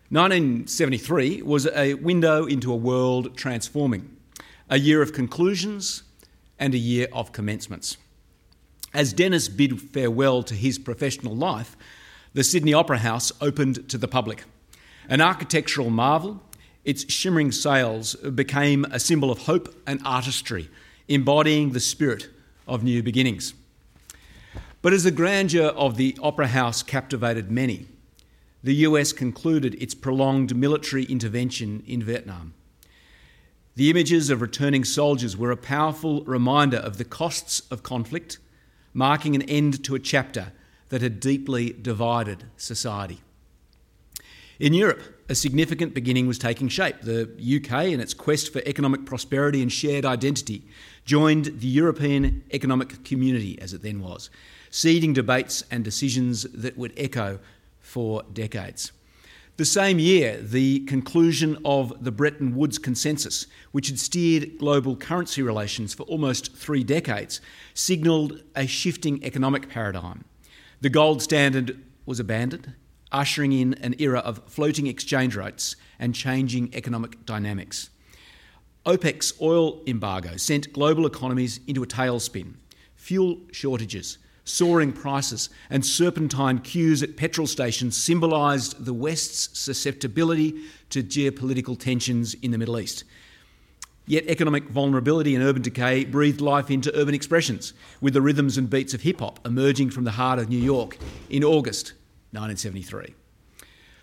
1973 0.09 1.41
was 1.41 1.67
a 1.67 1.95
window 1.95 2.45
into 2.45 2.71
a 2.71 2.75
world 2.75 3.35
transforming 3.35 4.14
a 4.69 4.79
year 4.79 5.01
of 5.01 5.13
conclusions 5.13 6.03
and 6.57 6.73
a 6.73 6.79
year 6.79 7.07
of 7.13 7.31
commencements. 7.31 7.97
As 8.93 9.13
Denis 9.13 9.49
bid 9.49 9.79
farewell 9.79 10.41
to 10.43 10.53
his 10.53 10.79
professional 10.79 11.35
life, 11.35 11.75
the 12.33 12.43
Sydney 12.43 12.73
Opera 12.73 12.99
House 12.99 13.31
opened 13.41 13.87
to 13.89 13.97
the 13.97 14.07
public. 14.07 14.43
An 15.07 15.21
architectural 15.21 15.89
marvel, 15.89 16.41
its 16.83 17.11
shimmering 17.11 17.51
sails 17.51 18.15
became 18.15 18.85
a 18.85 18.99
symbol 18.99 19.31
of 19.31 19.39
hope 19.39 19.73
and 19.85 20.01
artistry, 20.05 20.69
embodying 21.07 21.71
the 21.71 21.79
spirit 21.79 22.29
of 22.67 22.83
new 22.83 23.03
beginnings. 23.03 23.53
But 24.81 24.93
as 24.93 25.03
the 25.03 25.11
grandeur 25.11 25.67
of 25.67 25.97
the 25.97 26.17
Opera 26.21 26.47
House 26.47 26.83
captivated 26.83 27.51
many, 27.51 27.87
the 28.63 28.75
US 28.75 29.13
concluded 29.13 29.75
its 29.81 29.93
prolonged 29.93 30.55
military 30.55 31.03
intervention 31.03 31.83
in 31.85 32.01
Vietnam. 32.01 32.53
The 33.75 33.89
images 33.89 34.29
of 34.29 34.41
returning 34.41 34.85
soldiers 34.85 35.35
were 35.35 35.51
a 35.51 35.57
powerful 35.57 36.23
reminder 36.23 36.77
of 36.77 36.97
the 36.97 37.03
costs 37.03 37.61
of 37.69 37.83
conflict, 37.83 38.39
marking 38.93 39.35
an 39.35 39.41
end 39.41 39.83
to 39.83 39.95
a 39.95 39.99
chapter 39.99 40.53
that 40.87 41.01
had 41.01 41.19
deeply 41.19 41.73
divided 41.73 42.45
society. 42.55 43.19
In 44.59 44.73
Europe, 44.73 45.01
a 45.27 45.35
significant 45.35 45.93
beginning 45.93 46.25
was 46.25 46.39
taking 46.39 46.69
shape. 46.69 47.01
The 47.01 47.23
UK, 47.23 47.87
in 47.87 47.99
its 47.99 48.13
quest 48.13 48.53
for 48.53 48.61
economic 48.65 49.05
prosperity 49.05 49.61
and 49.61 49.69
shared 49.69 50.05
identity, 50.05 50.63
joined 51.03 51.59
the 51.59 51.67
European 51.67 52.43
Economic 52.53 53.03
Community, 53.03 53.59
as 53.59 53.73
it 53.73 53.81
then 53.81 53.99
was, 53.99 54.29
seeding 54.71 55.11
debates 55.11 55.65
and 55.69 55.83
decisions 55.83 56.43
that 56.53 56.77
would 56.77 56.93
echo 56.95 57.39
for 57.81 58.23
decades. 58.31 58.93
The 59.57 59.63
same 59.63 59.99
year, 59.99 60.41
the 60.41 60.81
conclusion 60.81 61.57
of 61.63 62.03
the 62.03 62.11
Bretton 62.11 62.57
Woods 62.57 62.77
Consensus, 62.77 63.47
which 63.71 63.87
had 63.87 63.97
steered 63.97 64.57
global 64.57 64.97
currency 64.97 65.41
relations 65.41 65.93
for 65.93 66.03
almost 66.03 66.53
three 66.57 66.83
decades, 66.83 67.39
signalled 67.73 68.43
a 68.53 68.67
shifting 68.67 69.23
economic 69.23 69.69
paradigm. 69.69 70.25
The 70.81 70.89
gold 70.89 71.21
standard 71.21 71.81
was 72.05 72.19
abandoned, 72.19 72.73
ushering 73.13 73.53
in 73.53 73.75
an 73.75 73.95
era 73.97 74.19
of 74.19 74.41
floating 74.45 74.87
exchange 74.87 75.37
rates 75.37 75.77
and 75.99 76.13
changing 76.13 76.75
economic 76.75 77.25
dynamics. 77.25 77.89
OPEC's 78.85 79.35
oil 79.41 79.81
embargo 79.87 80.35
sent 80.35 80.73
global 80.73 81.05
economies 81.05 81.61
into 81.65 81.81
a 81.81 81.87
tailspin. 81.87 82.55
Fuel 82.95 83.39
shortages, 83.53 84.17
soaring 84.45 84.93
prices, 84.93 85.49
and 85.69 85.85
serpentine 85.85 86.59
queues 86.59 87.03
at 87.03 87.17
petrol 87.17 87.47
stations 87.47 87.97
symbolised 87.97 88.85
the 88.85 88.93
West's 88.93 89.59
susceptibility 89.59 90.61
to 90.91 91.03
geopolitical 91.03 91.77
tensions 91.77 92.35
in 92.35 92.51
the 92.51 92.57
Middle 92.57 92.79
East. 92.79 93.03
Yet 94.07 94.27
economic 94.27 94.69
vulnerability 94.69 95.33
and 95.33 95.43
urban 95.43 95.63
decay 95.63 96.05
breathed 96.05 96.39
life 96.39 96.69
into 96.69 96.95
urban 96.95 97.15
expressions, 97.15 97.73
with 97.99 98.13
the 98.13 98.21
rhythms 98.21 98.57
and 98.57 98.69
beats 98.69 98.93
of 98.93 99.01
hip 99.01 99.19
hop 99.19 99.45
emerging 99.45 99.89
from 99.89 100.03
the 100.03 100.11
heart 100.11 100.37
of 100.37 100.47
New 100.47 100.59
York 100.59 100.97
in 101.27 101.43
August 101.43 101.93
1973. 102.31 103.15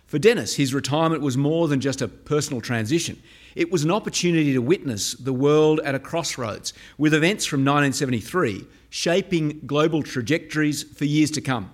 For 0.07 0.19
Denis, 0.19 0.57
his 0.57 0.75
retirement 0.75 1.23
was 1.23 1.39
more 1.39 1.69
than 1.69 1.81
just 1.81 2.03
a 2.03 2.09
personal 2.09 2.61
transition. 2.61 3.23
It 3.55 3.71
was 3.71 3.85
an 3.85 3.91
opportunity 3.91 4.53
to 4.53 4.61
witness 4.61 5.15
the 5.15 5.33
world 5.33 5.81
at 5.85 5.95
a 5.95 6.01
crossroads, 6.01 6.75
with 6.99 7.15
events 7.15 7.47
from 7.47 7.61
1973 7.61 8.67
shaping 8.93 9.59
global 9.65 10.03
trajectories 10.03 10.83
for 10.83 11.07
years 11.07 11.31
to 11.31 11.41
come. 11.41 11.71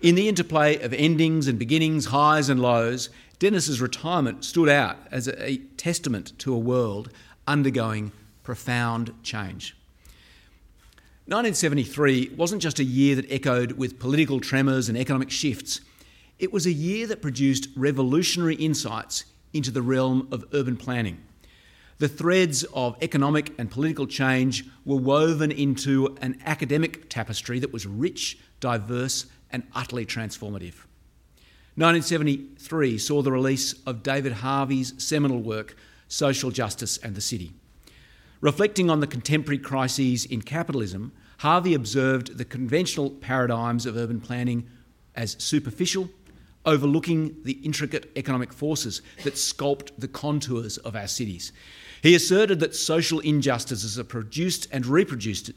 In 0.00 0.14
the 0.14 0.28
interplay 0.28 0.80
of 0.80 0.92
endings 0.92 1.48
and 1.48 1.58
beginnings, 1.58 2.06
highs 2.06 2.48
and 2.48 2.62
lows, 2.62 3.10
Denis's 3.40 3.80
retirement 3.80 4.44
stood 4.44 4.68
out 4.68 4.96
as 5.10 5.26
a 5.26 5.56
testament 5.76 6.38
to 6.38 6.54
a 6.54 6.58
world 6.58 7.10
undergoing 7.48 8.12
profound 8.44 9.12
change. 9.24 9.76
1973 11.24 12.30
wasn't 12.36 12.62
just 12.62 12.78
a 12.78 12.84
year 12.84 13.16
that 13.16 13.28
echoed 13.28 13.72
with 13.72 13.98
political 13.98 14.38
tremors 14.38 14.88
and 14.88 14.96
economic 14.96 15.32
shifts. 15.32 15.80
It 16.38 16.52
was 16.52 16.64
a 16.64 16.72
year 16.72 17.08
that 17.08 17.20
produced 17.20 17.70
revolutionary 17.74 18.54
insights 18.54 19.24
into 19.52 19.72
the 19.72 19.82
realm 19.82 20.28
of 20.30 20.44
urban 20.52 20.76
planning. 20.76 21.18
The 21.98 22.08
threads 22.08 22.62
of 22.74 22.96
economic 23.00 23.52
and 23.58 23.70
political 23.70 24.06
change 24.06 24.66
were 24.84 24.96
woven 24.96 25.50
into 25.50 26.14
an 26.20 26.38
academic 26.44 27.08
tapestry 27.08 27.58
that 27.60 27.72
was 27.72 27.86
rich, 27.86 28.38
diverse, 28.60 29.26
and 29.50 29.62
utterly 29.74 30.04
transformative. 30.04 30.84
1973 31.76 32.98
saw 32.98 33.22
the 33.22 33.32
release 33.32 33.72
of 33.86 34.02
David 34.02 34.32
Harvey's 34.32 34.92
seminal 34.98 35.40
work, 35.40 35.74
Social 36.08 36.50
Justice 36.50 36.98
and 36.98 37.14
the 37.14 37.20
City. 37.22 37.54
Reflecting 38.42 38.90
on 38.90 39.00
the 39.00 39.06
contemporary 39.06 39.58
crises 39.58 40.26
in 40.26 40.42
capitalism, 40.42 41.12
Harvey 41.38 41.72
observed 41.72 42.36
the 42.36 42.44
conventional 42.44 43.08
paradigms 43.10 43.86
of 43.86 43.96
urban 43.96 44.20
planning 44.20 44.66
as 45.14 45.36
superficial, 45.38 46.10
overlooking 46.66 47.36
the 47.44 47.58
intricate 47.64 48.10
economic 48.16 48.52
forces 48.52 49.00
that 49.24 49.34
sculpt 49.34 49.92
the 49.96 50.08
contours 50.08 50.76
of 50.78 50.94
our 50.94 51.06
cities. 51.06 51.52
He 52.02 52.14
asserted 52.14 52.60
that 52.60 52.74
social 52.74 53.20
injustices 53.20 53.98
are 53.98 54.04
produced 54.04 54.68
and 54.70 54.86
reproduced 54.86 55.50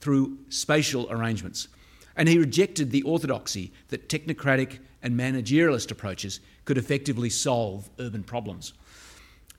through 0.00 0.38
spatial 0.48 1.10
arrangements, 1.10 1.68
and 2.16 2.28
he 2.28 2.38
rejected 2.38 2.90
the 2.90 3.02
orthodoxy 3.02 3.72
that 3.88 4.08
technocratic 4.08 4.78
and 5.02 5.18
managerialist 5.18 5.90
approaches 5.90 6.40
could 6.64 6.78
effectively 6.78 7.30
solve 7.30 7.90
urban 7.98 8.22
problems. 8.22 8.72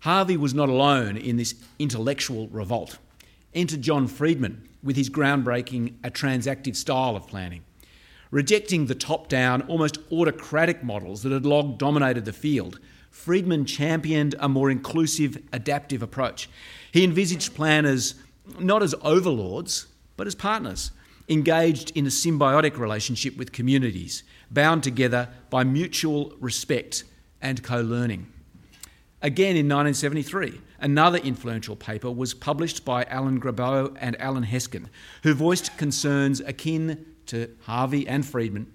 Harvey 0.02 0.38
was 0.38 0.54
not 0.54 0.70
alone 0.70 1.18
in 1.18 1.38
this 1.38 1.56
intellectual 1.80 2.48
revolt. 2.50 2.98
Enter 3.54 3.78
John 3.78 4.08
Friedmann 4.08 4.68
with 4.84 4.96
his 4.96 5.10
groundbreaking 5.10 5.96
A 6.04 6.12
Transactive 6.12 6.76
Style 6.76 7.16
of 7.16 7.28
Planning. 7.28 7.64
Rejecting 8.30 8.86
the 8.86 8.96
top 8.96 9.30
down, 9.30 9.62
almost 9.64 10.00
autocratic 10.12 10.84
models 10.84 11.24
that 11.24 11.32
had 11.32 11.46
long 11.46 11.78
dominated 11.78 12.26
the 12.26 12.34
field, 12.34 12.80
Friedmann 13.26 13.66
championed 13.66 14.36
a 14.40 14.48
more 14.48 14.70
inclusive, 14.70 15.38
adaptive 15.52 16.02
approach. 16.02 16.50
He 16.92 17.04
envisaged 17.04 17.56
planners 17.56 18.16
not 18.60 18.84
as 18.84 18.96
overlords, 19.02 19.88
but 20.16 20.28
as 20.28 20.36
partners, 20.36 20.92
engaged 21.28 21.92
in 21.96 22.06
a 22.06 22.10
symbiotic 22.10 22.78
relationship 22.78 23.36
with 23.36 23.52
communities, 23.52 24.24
bound 24.52 24.84
together 24.84 25.30
by 25.50 25.64
mutual 25.64 26.34
respect 26.40 27.04
and 27.42 27.64
co 27.64 27.82
learning. 27.82 28.28
Again 29.22 29.58
in 29.58 29.68
1973, 29.68 30.62
another 30.80 31.18
influential 31.18 31.76
paper 31.76 32.12
was 32.12 32.34
published 32.34 32.86
by 32.86 33.04
Alan 33.06 33.42
Grabow 33.42 33.98
and 34.00 34.16
Alan 34.22 34.46
Heskin, 34.46 34.86
who 35.24 35.34
voiced 35.34 35.76
concerns 35.78 36.40
akin 36.40 37.06
to 37.26 37.50
Harvey 37.64 38.08
and 38.08 38.24
Friedmann. 38.24 38.68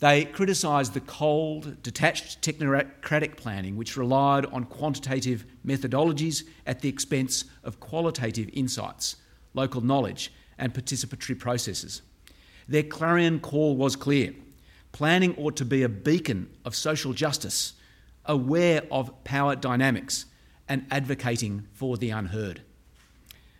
They 0.00 0.24
criticised 0.24 0.94
the 0.94 1.00
cold, 1.00 1.82
detached 1.82 2.40
technocratic 2.40 3.36
planning 3.36 3.76
which 3.76 3.96
relied 3.96 4.46
on 4.46 4.64
quantitative 4.64 5.44
methodologies 5.66 6.44
at 6.66 6.80
the 6.80 6.88
expense 6.88 7.44
of 7.64 7.80
qualitative 7.80 8.48
insights, 8.52 9.16
local 9.54 9.80
knowledge, 9.80 10.32
and 10.56 10.72
participatory 10.72 11.38
processes. 11.38 12.02
Their 12.68 12.84
clarion 12.84 13.40
call 13.40 13.76
was 13.76 13.96
clear 13.96 14.34
planning 14.90 15.34
ought 15.36 15.54
to 15.54 15.64
be 15.64 15.82
a 15.82 15.88
beacon 15.88 16.48
of 16.64 16.74
social 16.74 17.12
justice 17.12 17.74
aware 18.24 18.82
of 18.90 19.24
power 19.24 19.54
dynamics 19.54 20.26
and 20.68 20.86
advocating 20.90 21.66
for 21.72 21.96
the 21.96 22.10
unheard. 22.10 22.62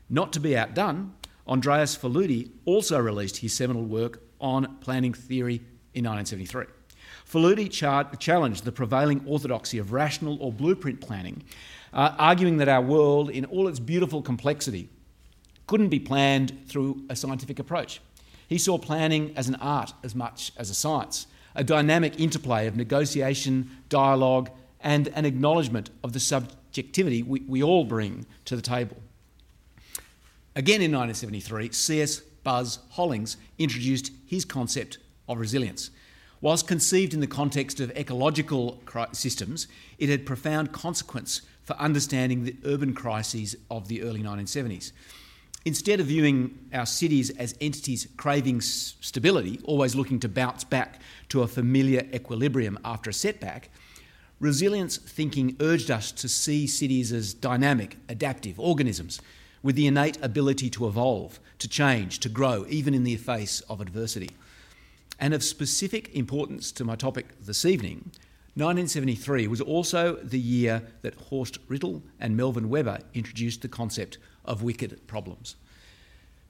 Not 0.08 0.32
to 0.34 0.40
be 0.40 0.56
outdone, 0.56 1.14
Andreas 1.46 1.96
Faludi 1.96 2.50
also 2.64 2.98
released 2.98 3.38
his 3.38 3.54
seminal 3.54 3.84
work 3.84 4.22
on 4.40 4.76
planning 4.80 5.14
theory 5.14 5.62
in 5.98 6.04
1973. 6.04 6.66
Faludi 7.28 7.70
char- 7.70 8.10
challenged 8.16 8.64
the 8.64 8.72
prevailing 8.72 9.22
orthodoxy 9.26 9.78
of 9.78 9.92
rational 9.92 10.38
or 10.40 10.52
blueprint 10.52 11.00
planning, 11.00 11.42
uh, 11.92 12.14
arguing 12.18 12.56
that 12.58 12.68
our 12.68 12.80
world, 12.80 13.30
in 13.30 13.44
all 13.44 13.68
its 13.68 13.78
beautiful 13.78 14.22
complexity, 14.22 14.88
couldn't 15.66 15.88
be 15.88 16.00
planned 16.00 16.58
through 16.66 17.02
a 17.10 17.16
scientific 17.16 17.58
approach. 17.58 18.00
He 18.48 18.56
saw 18.56 18.78
planning 18.78 19.34
as 19.36 19.48
an 19.48 19.56
art 19.56 19.92
as 20.02 20.14
much 20.14 20.52
as 20.56 20.70
a 20.70 20.74
science, 20.74 21.26
a 21.54 21.62
dynamic 21.62 22.18
interplay 22.18 22.66
of 22.66 22.76
negotiation, 22.76 23.70
dialogue, 23.90 24.50
and 24.80 25.08
an 25.08 25.26
acknowledgement 25.26 25.90
of 26.02 26.14
the 26.14 26.20
subjectivity 26.20 27.22
we, 27.22 27.40
we 27.40 27.62
all 27.62 27.84
bring 27.84 28.24
to 28.46 28.56
the 28.56 28.62
table. 28.62 28.96
Again 30.56 30.80
in 30.80 30.92
1973, 30.92 31.72
C.S. 31.72 32.20
Buzz 32.42 32.78
Hollings 32.92 33.36
introduced 33.58 34.12
his 34.26 34.46
concept 34.46 34.98
of 35.28 35.38
resilience. 35.38 35.90
Whilst 36.40 36.68
conceived 36.68 37.14
in 37.14 37.20
the 37.20 37.26
context 37.26 37.80
of 37.80 37.90
ecological 37.96 38.80
systems, 39.12 39.66
it 39.98 40.08
had 40.08 40.24
profound 40.24 40.72
consequence 40.72 41.42
for 41.62 41.74
understanding 41.74 42.44
the 42.44 42.56
urban 42.64 42.94
crises 42.94 43.56
of 43.70 43.88
the 43.88 44.02
early 44.02 44.22
1970s. 44.22 44.92
Instead 45.64 45.98
of 45.98 46.06
viewing 46.06 46.56
our 46.72 46.86
cities 46.86 47.30
as 47.30 47.54
entities 47.60 48.06
craving 48.16 48.60
stability, 48.60 49.60
always 49.64 49.96
looking 49.96 50.20
to 50.20 50.28
bounce 50.28 50.64
back 50.64 51.00
to 51.28 51.42
a 51.42 51.48
familiar 51.48 52.06
equilibrium 52.14 52.78
after 52.84 53.10
a 53.10 53.12
setback, 53.12 53.68
resilience 54.38 54.96
thinking 54.96 55.56
urged 55.60 55.90
us 55.90 56.12
to 56.12 56.28
see 56.28 56.66
cities 56.66 57.12
as 57.12 57.34
dynamic, 57.34 57.96
adaptive 58.08 58.58
organisms 58.60 59.20
with 59.62 59.74
the 59.74 59.88
innate 59.88 60.16
ability 60.22 60.70
to 60.70 60.86
evolve, 60.86 61.40
to 61.58 61.68
change, 61.68 62.20
to 62.20 62.28
grow, 62.28 62.64
even 62.68 62.94
in 62.94 63.02
the 63.02 63.16
face 63.16 63.60
of 63.62 63.80
adversity. 63.80 64.30
And 65.18 65.34
of 65.34 65.42
specific 65.42 66.14
importance 66.14 66.70
to 66.72 66.84
my 66.84 66.94
topic 66.94 67.26
this 67.40 67.64
evening, 67.64 68.12
1973 68.54 69.46
was 69.48 69.60
also 69.60 70.16
the 70.16 70.38
year 70.38 70.82
that 71.02 71.14
Horst 71.14 71.66
Rittel 71.68 72.02
and 72.20 72.36
Melvin 72.36 72.68
Webber 72.68 73.00
introduced 73.14 73.62
the 73.62 73.68
concept 73.68 74.18
of 74.44 74.62
wicked 74.62 75.06
problems. 75.06 75.56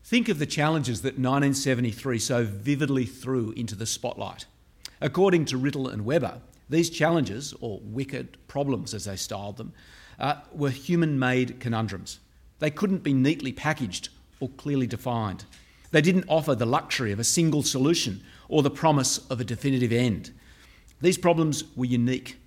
Think 0.05 0.29
of 0.29 0.39
the 0.39 0.47
challenges 0.47 1.03
that 1.03 1.19
1973 1.19 2.19
so 2.19 2.45
vividly 2.45 3.05
threw 3.05 3.53
into 3.53 3.75
the 3.75 3.87
spotlight. 3.87 4.47
According 5.01 5.45
to 5.47 5.59
Rittel 5.59 5.93
and 5.93 6.05
Webber, 6.05 6.41
these 6.71 6.91
challenges, 6.91 7.55
or 7.61 7.81
wicked 7.83 8.37
problems 8.49 8.95
as 8.95 9.05
they 9.05 9.17
styled 9.17 9.57
them, 9.57 9.73
uh, 10.19 10.37
were 10.53 10.71
human 10.71 11.19
made 11.19 11.61
conundrums. 11.61 12.21
They 12.59 12.71
couldn't 12.71 13.03
be 13.03 13.15
neatly 13.15 13.53
packaged 13.53 14.09
or 14.41 14.49
clearly 14.51 14.87
defined. 14.87 15.45
They 15.91 16.01
didn't 16.01 16.27
offer 16.29 16.55
the 16.55 16.67
luxury 16.67 17.13
of 17.13 17.19
a 17.19 17.25
single 17.25 17.63
solution 17.63 18.23
or 18.49 18.63
the 18.63 18.71
promise 18.71 19.19
of 19.31 19.41
a 19.41 19.45
definitive 19.45 19.93
end. 19.93 20.33
These 21.01 21.19
problems 21.19 21.65
were 21.77 21.85
unique, 21.85 22.39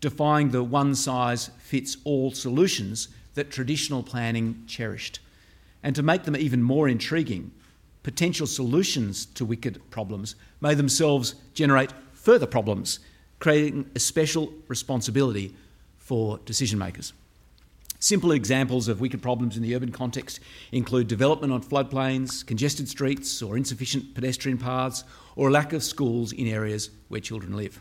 defying 0.00 0.50
the 0.50 0.64
one 0.64 0.94
size 0.94 1.50
fits 1.58 1.96
all 2.04 2.32
solutions 2.32 3.08
that 3.34 3.50
traditional 3.50 4.02
planning 4.02 4.64
cherished. 4.66 5.20
And 5.82 5.94
to 5.94 6.02
make 6.02 6.24
them 6.24 6.36
even 6.36 6.62
more 6.62 6.88
intriguing, 6.88 7.52
potential 8.02 8.46
solutions 8.46 9.26
to 9.26 9.44
wicked 9.44 9.80
problems 9.90 10.34
may 10.60 10.74
themselves 10.74 11.34
generate 11.54 11.92
further 12.12 12.46
problems, 12.46 13.00
creating 13.38 13.90
a 13.94 14.00
special 14.00 14.52
responsibility 14.68 15.54
for 15.98 16.38
decision 16.44 16.78
makers. 16.78 17.12
Simple 18.02 18.32
examples 18.32 18.88
of 18.88 19.02
wicked 19.02 19.20
problems 19.20 19.58
in 19.58 19.62
the 19.62 19.76
urban 19.76 19.92
context 19.92 20.40
include 20.72 21.06
development 21.06 21.52
on 21.52 21.62
floodplains, 21.62 22.44
congested 22.44 22.88
streets, 22.88 23.42
or 23.42 23.58
insufficient 23.58 24.14
pedestrian 24.14 24.56
paths, 24.56 25.04
or 25.36 25.48
a 25.48 25.52
lack 25.52 25.74
of 25.74 25.84
schools 25.84 26.32
in 26.32 26.46
areas 26.46 26.88
where 27.08 27.20
children 27.20 27.54
live. 27.54 27.78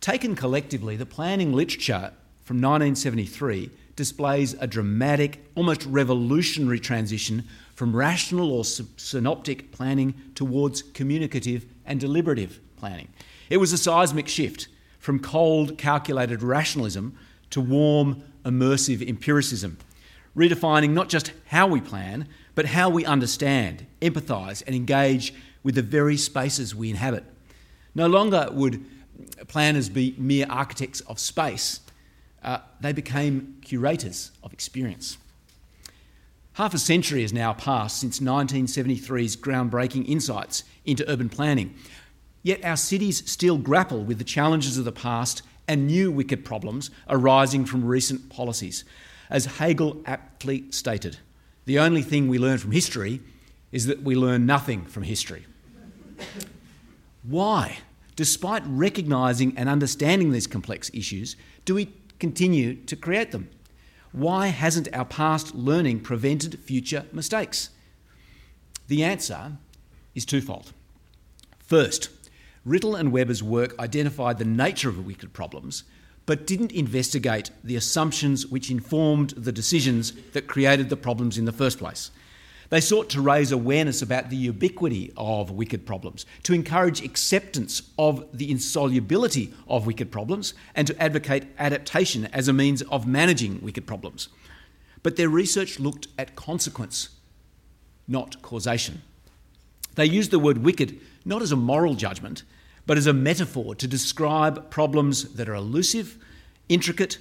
Taken 0.00 0.34
collectively, 0.34 0.96
the 0.96 1.04
planning 1.04 1.52
literature 1.52 2.12
from 2.44 2.56
1973 2.56 3.70
displays 3.94 4.54
a 4.54 4.66
dramatic, 4.66 5.44
almost 5.54 5.84
revolutionary 5.84 6.80
transition 6.80 7.44
from 7.74 7.94
rational 7.94 8.50
or 8.50 8.64
synoptic 8.64 9.70
planning 9.70 10.14
towards 10.34 10.80
communicative 10.80 11.66
and 11.84 12.00
deliberative 12.00 12.58
planning. 12.76 13.08
It 13.50 13.58
was 13.58 13.74
a 13.74 13.78
seismic 13.78 14.28
shift 14.28 14.68
from 14.98 15.20
cold, 15.20 15.76
calculated 15.76 16.42
rationalism 16.42 17.18
to 17.50 17.60
warm, 17.60 18.22
immersive 18.48 19.06
empiricism, 19.06 19.78
redefining 20.36 20.90
not 20.90 21.08
just 21.08 21.32
how 21.46 21.66
we 21.66 21.80
plan, 21.80 22.28
but 22.54 22.66
how 22.66 22.88
we 22.88 23.04
understand, 23.04 23.86
empathise, 24.00 24.62
and 24.66 24.74
engage 24.74 25.34
with 25.62 25.74
the 25.74 25.82
very 25.82 26.16
spaces 26.16 26.74
we 26.74 26.90
inhabit. 26.90 27.24
No 27.94 28.06
longer 28.06 28.48
would 28.52 28.84
planners 29.48 29.88
be 29.88 30.14
mere 30.18 30.46
architects 30.48 31.00
of 31.02 31.18
space, 31.18 31.80
uh, 32.42 32.58
they 32.80 32.92
became 32.92 33.58
curators 33.62 34.30
of 34.42 34.52
experience. 34.52 35.18
Half 36.54 36.74
a 36.74 36.78
century 36.78 37.22
has 37.22 37.32
now 37.32 37.52
passed 37.52 38.00
since 38.00 38.20
1973's 38.20 39.36
groundbreaking 39.36 40.08
insights 40.08 40.64
into 40.84 41.08
urban 41.08 41.28
planning. 41.28 41.74
Yet 42.42 42.64
our 42.64 42.76
cities 42.76 43.28
still 43.30 43.58
grapple 43.58 44.02
with 44.02 44.18
the 44.18 44.24
challenges 44.24 44.78
of 44.78 44.84
the 44.84 44.92
past 44.92 45.42
and 45.68 45.86
new 45.86 46.10
wicked 46.10 46.44
problems 46.44 46.90
arising 47.08 47.64
from 47.66 47.84
recent 47.84 48.30
policies. 48.30 48.84
As 49.30 49.44
Hegel 49.44 50.02
aptly 50.06 50.64
stated, 50.70 51.18
the 51.66 51.78
only 51.78 52.02
thing 52.02 52.28
we 52.28 52.38
learn 52.38 52.58
from 52.58 52.72
history 52.72 53.20
is 53.70 53.86
that 53.86 54.02
we 54.02 54.16
learn 54.16 54.46
nothing 54.46 54.86
from 54.86 55.02
history. 55.02 55.44
Why, 57.22 57.78
despite 58.16 58.62
recognising 58.66 59.56
and 59.56 59.68
understanding 59.68 60.30
these 60.30 60.46
complex 60.46 60.90
issues, 60.94 61.36
do 61.66 61.74
we 61.74 61.92
continue 62.18 62.74
to 62.86 62.96
create 62.96 63.30
them? 63.32 63.50
Why 64.12 64.46
hasn't 64.46 64.88
our 64.94 65.04
past 65.04 65.54
learning 65.54 66.00
prevented 66.00 66.58
future 66.60 67.04
mistakes? 67.12 67.68
The 68.86 69.04
answer 69.04 69.52
is 70.14 70.24
twofold. 70.24 70.72
First, 71.58 72.08
Rittel 72.68 73.00
and 73.00 73.10
Webber's 73.10 73.42
work 73.42 73.74
identified 73.78 74.36
the 74.36 74.44
nature 74.44 74.90
of 74.90 75.06
wicked 75.06 75.32
problems, 75.32 75.84
but 76.26 76.46
didn't 76.46 76.72
investigate 76.72 77.50
the 77.64 77.76
assumptions 77.76 78.46
which 78.46 78.70
informed 78.70 79.30
the 79.30 79.52
decisions 79.52 80.12
that 80.32 80.46
created 80.46 80.90
the 80.90 80.96
problems 80.96 81.38
in 81.38 81.46
the 81.46 81.52
first 81.52 81.78
place. 81.78 82.10
They 82.68 82.82
sought 82.82 83.08
to 83.10 83.22
raise 83.22 83.50
awareness 83.50 84.02
about 84.02 84.28
the 84.28 84.36
ubiquity 84.36 85.10
of 85.16 85.50
wicked 85.50 85.86
problems, 85.86 86.26
to 86.42 86.52
encourage 86.52 87.02
acceptance 87.02 87.80
of 87.98 88.26
the 88.36 88.50
insolubility 88.50 89.54
of 89.66 89.86
wicked 89.86 90.12
problems, 90.12 90.52
and 90.74 90.86
to 90.86 91.02
advocate 91.02 91.46
adaptation 91.58 92.26
as 92.26 92.48
a 92.48 92.52
means 92.52 92.82
of 92.82 93.06
managing 93.06 93.62
wicked 93.62 93.86
problems. 93.86 94.28
But 95.02 95.16
their 95.16 95.30
research 95.30 95.80
looked 95.80 96.08
at 96.18 96.36
consequence, 96.36 97.08
not 98.06 98.42
causation. 98.42 99.00
They 99.94 100.04
used 100.04 100.30
the 100.30 100.38
word 100.38 100.58
wicked 100.58 101.00
not 101.24 101.40
as 101.40 101.52
a 101.52 101.56
moral 101.56 101.94
judgment, 101.94 102.42
but 102.88 102.96
as 102.96 103.06
a 103.06 103.12
metaphor 103.12 103.74
to 103.74 103.86
describe 103.86 104.70
problems 104.70 105.34
that 105.34 105.46
are 105.46 105.54
elusive, 105.54 106.16
intricate, 106.70 107.18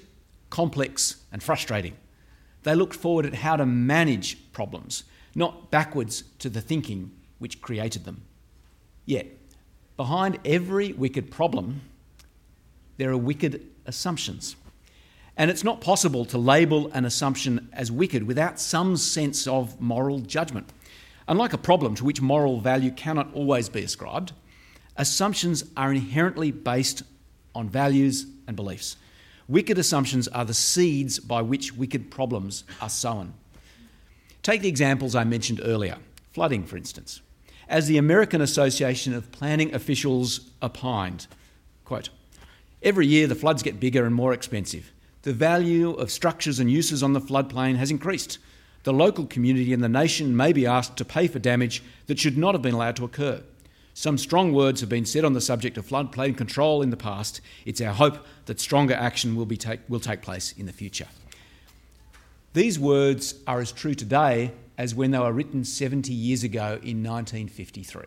complex, 0.49 1.17
and 1.29 1.43
frustrating. 1.43 1.93
They 2.63 2.73
looked 2.73 2.95
forward 2.95 3.25
at 3.25 3.33
how 3.33 3.57
to 3.57 3.65
manage 3.65 4.53
problems 4.53 5.03
not 5.35 5.69
backwards 5.69 6.23
to 6.39 6.49
the 6.49 6.61
thinking 6.61 7.11
which 7.37 7.61
created 7.61 8.05
them. 8.05 8.23
Yet, 9.05 9.27
behind 9.97 10.39
every 10.45 10.93
wicked 10.93 11.31
problem, 11.31 11.81
there 12.95 13.11
are 13.11 13.17
wicked 13.17 13.61
assumptions. 13.85 14.55
And 15.35 15.51
it's 15.51 15.65
not 15.65 15.81
possible 15.81 16.23
to 16.25 16.37
label 16.37 16.89
an 16.93 17.03
assumption 17.03 17.67
as 17.73 17.91
wicked 17.91 18.23
without 18.23 18.57
some 18.57 18.95
sense 18.95 19.45
of 19.45 19.81
moral 19.81 20.19
judgment. 20.19 20.71
Unlike 21.27 21.53
a 21.53 21.57
problem 21.57 21.93
to 21.95 22.05
which 22.05 22.21
moral 22.21 22.61
value 22.61 22.89
cannot 22.89 23.33
always 23.33 23.67
be 23.67 23.83
ascribed, 23.83 24.31
assumptions 24.97 25.63
are 25.75 25.91
inherently 25.93 26.51
based 26.51 27.03
on 27.55 27.69
values 27.69 28.25
and 28.47 28.55
beliefs. 28.55 28.97
Wicked 29.47 29.77
assumptions 29.77 30.27
are 30.27 30.45
the 30.45 30.53
seeds 30.53 31.19
by 31.19 31.41
which 31.41 31.73
wicked 31.73 32.11
problems 32.11 32.63
are 32.81 32.89
sown. 32.89 33.33
Take 34.43 34.61
the 34.61 34.69
examples 34.69 35.15
I 35.15 35.23
mentioned 35.23 35.61
earlier 35.63 35.97
flooding, 36.33 36.65
for 36.65 36.77
instance. 36.77 37.21
As 37.67 37.87
the 37.87 37.97
American 37.97 38.41
Association 38.41 39.13
of 39.13 39.31
Planning 39.31 39.73
Officials 39.73 40.51
opined, 40.61 41.25
quote, 41.83 42.09
Every 42.83 43.07
year 43.07 43.25
the 43.25 43.35
floods 43.35 43.63
get 43.63 43.79
bigger 43.79 44.05
and 44.05 44.13
more 44.13 44.33
expensive. 44.33 44.91
The 45.23 45.33
value 45.33 45.93
of 45.93 46.11
structures 46.11 46.59
and 46.59 46.71
uses 46.71 47.01
on 47.01 47.13
the 47.13 47.19
floodplain 47.19 47.77
has 47.77 47.89
increased. 47.89 48.37
The 48.83 48.93
local 48.93 49.25
community 49.25 49.73
and 49.73 49.83
the 49.83 49.89
nation 49.89 50.37
may 50.37 50.53
be 50.53 50.67
asked 50.67 50.95
to 50.97 51.05
pay 51.05 51.27
for 51.27 51.39
damage 51.39 51.81
that 52.05 52.19
should 52.19 52.37
not 52.37 52.53
have 52.53 52.61
been 52.61 52.75
allowed 52.75 52.95
to 52.97 53.05
occur. 53.05 53.41
Some 53.97 54.19
strong 54.19 54.53
words 54.53 54.81
have 54.81 54.89
been 54.89 55.07
said 55.07 55.25
on 55.25 55.33
the 55.33 55.41
subject 55.41 55.75
of 55.75 55.87
floodplain 55.87 56.37
control 56.37 56.83
in 56.83 56.91
the 56.91 56.95
past. 56.95 57.41
It's 57.65 57.81
our 57.81 57.93
hope 57.93 58.23
that 58.45 58.59
stronger 58.59 58.93
action 58.93 59.35
will, 59.35 59.47
be 59.47 59.57
take, 59.57 59.79
will 59.89 59.99
take 59.99 60.21
place 60.21 60.51
in 60.51 60.67
the 60.67 60.71
future. 60.71 61.07
These 62.53 62.77
words 62.77 63.33
are 63.47 63.59
as 63.59 63.71
true 63.71 63.95
today 63.95 64.51
as 64.77 64.93
when 64.93 65.09
they 65.09 65.17
were 65.17 65.33
written 65.33 65.63
70 65.63 66.13
years 66.13 66.43
ago 66.43 66.73
in 66.83 67.01
1953. 67.01 68.03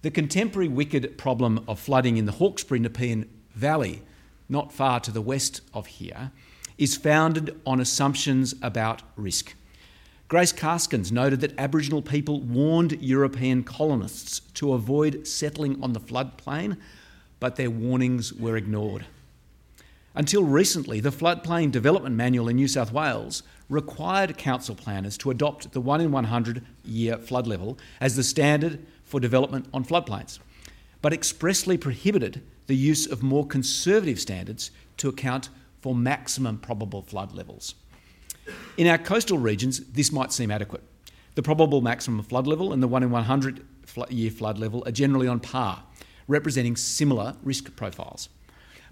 The 0.00 0.10
contemporary 0.10 0.68
wicked 0.68 1.18
problem 1.18 1.62
of 1.68 1.78
flooding 1.78 2.16
in 2.16 2.24
the 2.24 2.32
Hawkesbury 2.32 2.80
Nepean 2.80 3.28
Valley, 3.54 4.00
not 4.48 4.72
far 4.72 4.98
to 5.00 5.10
the 5.10 5.20
west 5.20 5.60
of 5.74 5.88
here, 5.88 6.32
is 6.78 6.96
founded 6.96 7.60
on 7.66 7.80
assumptions 7.80 8.54
about 8.62 9.02
risk. 9.14 9.54
Grace 10.28 10.52
Karskens 10.52 11.12
noted 11.12 11.40
that 11.40 11.56
Aboriginal 11.56 12.02
people 12.02 12.40
warned 12.40 13.00
European 13.00 13.62
colonists 13.62 14.40
to 14.54 14.72
avoid 14.72 15.24
settling 15.24 15.80
on 15.80 15.92
the 15.92 16.00
floodplain, 16.00 16.76
but 17.38 17.54
their 17.54 17.70
warnings 17.70 18.32
were 18.32 18.56
ignored. 18.56 19.06
Until 20.16 20.42
recently, 20.42 20.98
the 20.98 21.12
Floodplain 21.12 21.70
Development 21.70 22.16
Manual 22.16 22.48
in 22.48 22.56
New 22.56 22.66
South 22.66 22.90
Wales 22.90 23.44
required 23.68 24.36
council 24.36 24.74
planners 24.74 25.16
to 25.18 25.30
adopt 25.30 25.72
the 25.72 25.80
1 25.80 26.00
in 26.00 26.10
100 26.10 26.64
year 26.84 27.18
flood 27.18 27.46
level 27.46 27.78
as 28.00 28.16
the 28.16 28.24
standard 28.24 28.84
for 29.04 29.20
development 29.20 29.68
on 29.72 29.84
floodplains, 29.84 30.40
but 31.02 31.12
expressly 31.12 31.78
prohibited 31.78 32.42
the 32.66 32.74
use 32.74 33.06
of 33.06 33.22
more 33.22 33.46
conservative 33.46 34.18
standards 34.18 34.72
to 34.96 35.08
account 35.08 35.50
for 35.80 35.94
maximum 35.94 36.58
probable 36.58 37.02
flood 37.02 37.32
levels. 37.32 37.76
In 38.76 38.86
our 38.86 38.98
coastal 38.98 39.38
regions, 39.38 39.80
this 39.80 40.12
might 40.12 40.32
seem 40.32 40.50
adequate. 40.50 40.82
The 41.34 41.42
probable 41.42 41.80
maximum 41.80 42.22
flood 42.22 42.46
level 42.46 42.72
and 42.72 42.82
the 42.82 42.88
1 42.88 43.02
in 43.02 43.10
100 43.10 43.64
year 44.10 44.30
flood 44.30 44.58
level 44.58 44.82
are 44.86 44.92
generally 44.92 45.28
on 45.28 45.40
par, 45.40 45.82
representing 46.28 46.76
similar 46.76 47.36
risk 47.42 47.74
profiles. 47.76 48.28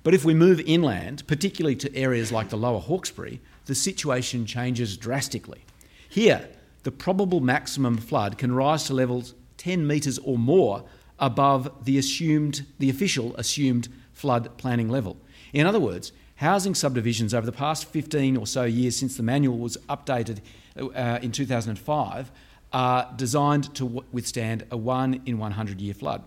But 0.02 0.14
if 0.14 0.24
we 0.24 0.34
move 0.34 0.60
inland, 0.60 1.26
particularly 1.26 1.76
to 1.76 1.96
areas 1.96 2.30
like 2.30 2.50
the 2.50 2.58
lower 2.58 2.80
Hawkesbury, 2.80 3.40
the 3.64 3.74
situation 3.74 4.44
changes 4.44 4.96
drastically. 4.96 5.64
Here, 6.08 6.48
the 6.82 6.92
probable 6.92 7.40
maximum 7.40 7.96
flood 7.96 8.36
can 8.36 8.52
rise 8.52 8.84
to 8.84 8.94
levels 8.94 9.34
10 9.56 9.86
metres 9.86 10.18
or 10.18 10.36
more 10.36 10.84
above 11.18 11.84
the 11.86 11.96
assumed 11.96 12.66
the 12.78 12.90
official 12.90 13.34
assumed 13.36 13.88
flood 14.12 14.56
planning 14.58 14.90
level. 14.90 15.16
In 15.54 15.66
other 15.66 15.80
words, 15.80 16.12
housing 16.36 16.74
subdivisions 16.74 17.32
over 17.32 17.46
the 17.46 17.52
past 17.52 17.86
15 17.86 18.36
or 18.36 18.46
so 18.46 18.64
years 18.64 18.96
since 18.96 19.16
the 19.16 19.22
manual 19.22 19.58
was 19.58 19.76
updated 19.88 20.40
uh, 20.76 21.18
in 21.22 21.30
2005 21.32 22.30
are 22.72 23.12
designed 23.16 23.72
to 23.76 24.04
withstand 24.12 24.64
a 24.70 24.76
1 24.76 25.22
in 25.26 25.38
100 25.38 25.80
year 25.80 25.94
flood. 25.94 26.22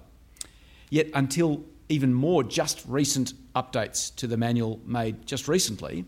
Yet 0.90 1.08
until 1.14 1.64
even 1.90 2.14
more 2.14 2.44
just 2.44 2.84
recent 2.88 3.34
updates 3.56 4.16
to 4.16 4.28
the 4.28 4.38
manual 4.38 4.80
made 4.86 5.26
just 5.26 5.48
recently, 5.48 6.06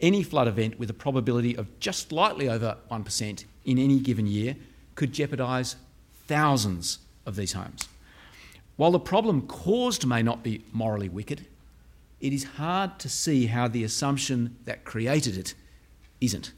any 0.00 0.22
flood 0.22 0.46
event 0.46 0.78
with 0.78 0.90
a 0.90 0.94
probability 0.94 1.56
of 1.56 1.66
just 1.80 2.10
slightly 2.10 2.48
over 2.48 2.76
1% 2.90 3.44
in 3.64 3.78
any 3.78 3.98
given 3.98 4.26
year 4.26 4.56
could 4.94 5.12
jeopardise 5.12 5.76
thousands 6.26 6.98
of 7.26 7.36
these 7.36 7.52
homes. 7.52 7.88
While 8.76 8.92
the 8.92 9.00
problem 9.00 9.46
caused 9.46 10.06
may 10.06 10.22
not 10.22 10.42
be 10.42 10.62
morally 10.72 11.08
wicked, 11.08 11.46
it 12.20 12.32
is 12.32 12.44
hard 12.44 12.98
to 12.98 13.08
see 13.08 13.46
how 13.46 13.68
the 13.68 13.84
assumption 13.84 14.56
that 14.64 14.84
created 14.84 15.36
it 15.36 15.54
isn't. 16.20 16.52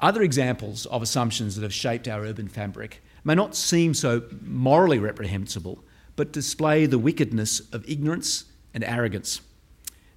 Other 0.00 0.22
examples 0.22 0.86
of 0.86 1.02
assumptions 1.02 1.56
that 1.56 1.62
have 1.62 1.72
shaped 1.74 2.06
our 2.06 2.22
urban 2.22 2.48
fabric 2.48 3.02
may 3.24 3.34
not 3.34 3.56
seem 3.56 3.94
so 3.94 4.22
morally 4.42 4.98
reprehensible, 4.98 5.82
but 6.14 6.32
display 6.32 6.86
the 6.86 6.98
wickedness 6.98 7.60
of 7.72 7.88
ignorance 7.88 8.44
and 8.74 8.84
arrogance. 8.84 9.40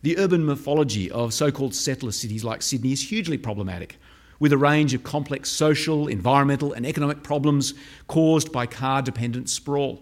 The 0.04 0.18
urban 0.18 0.46
morphology 0.46 1.10
of 1.12 1.34
so 1.34 1.52
called 1.52 1.76
settler 1.76 2.12
cities 2.12 2.44
like 2.44 2.62
Sydney 2.62 2.92
is 2.92 3.10
hugely 3.10 3.38
problematic, 3.38 3.98
with 4.40 4.52
a 4.52 4.58
range 4.58 4.94
of 4.94 5.04
complex 5.04 5.50
social, 5.50 6.08
environmental, 6.08 6.74
and 6.74 6.86
economic 6.86 7.22
problems 7.24 7.74
caused 8.08 8.52
by 8.52 8.66
car 8.66 9.02
dependent 9.02 9.50
sprawl, 9.50 10.02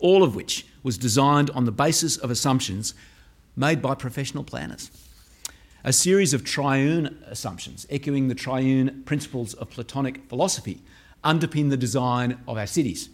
all 0.00 0.22
of 0.22 0.34
which 0.34 0.66
was 0.82 0.98
designed 0.98 1.50
on 1.50 1.64
the 1.64 1.72
basis 1.72 2.16
of 2.16 2.30
assumptions 2.30 2.94
made 3.56 3.80
by 3.80 3.94
professional 3.94 4.44
planners. 4.44 4.90
A 5.84 5.92
series 5.92 6.34
of 6.34 6.44
triune 6.44 7.22
assumptions, 7.26 7.86
echoing 7.88 8.28
the 8.28 8.34
triune 8.34 9.02
principles 9.04 9.54
of 9.54 9.70
Platonic 9.70 10.28
philosophy, 10.28 10.82
underpin 11.24 11.70
the 11.70 11.76
design 11.76 12.38
of 12.48 12.58
our 12.58 12.66
cities 12.66 13.08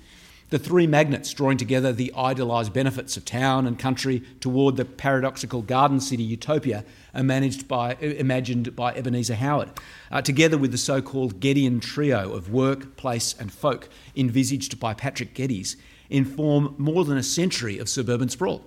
the 0.48 0.58
three 0.58 0.86
magnets 0.86 1.32
drawing 1.32 1.56
together 1.56 1.92
the 1.92 2.12
idealised 2.14 2.72
benefits 2.72 3.16
of 3.16 3.24
town 3.24 3.66
and 3.66 3.78
country 3.78 4.22
toward 4.38 4.76
the 4.76 4.84
paradoxical 4.84 5.60
garden 5.60 5.98
city 5.98 6.22
utopia 6.22 6.84
managed 7.14 7.66
by, 7.66 7.94
imagined 7.96 8.76
by 8.76 8.94
Ebenezer 8.94 9.34
Howard, 9.34 9.70
uh, 10.12 10.22
together 10.22 10.56
with 10.56 10.70
the 10.70 10.78
so 10.78 11.02
called 11.02 11.40
Geddian 11.40 11.80
trio 11.80 12.32
of 12.32 12.52
work, 12.52 12.96
place, 12.96 13.34
and 13.38 13.52
folk 13.52 13.88
envisaged 14.14 14.78
by 14.78 14.94
Patrick 14.94 15.34
Geddes, 15.34 15.76
inform 16.10 16.74
more 16.78 17.04
than 17.04 17.18
a 17.18 17.22
century 17.22 17.78
of 17.78 17.88
suburban 17.88 18.28
sprawl. 18.28 18.64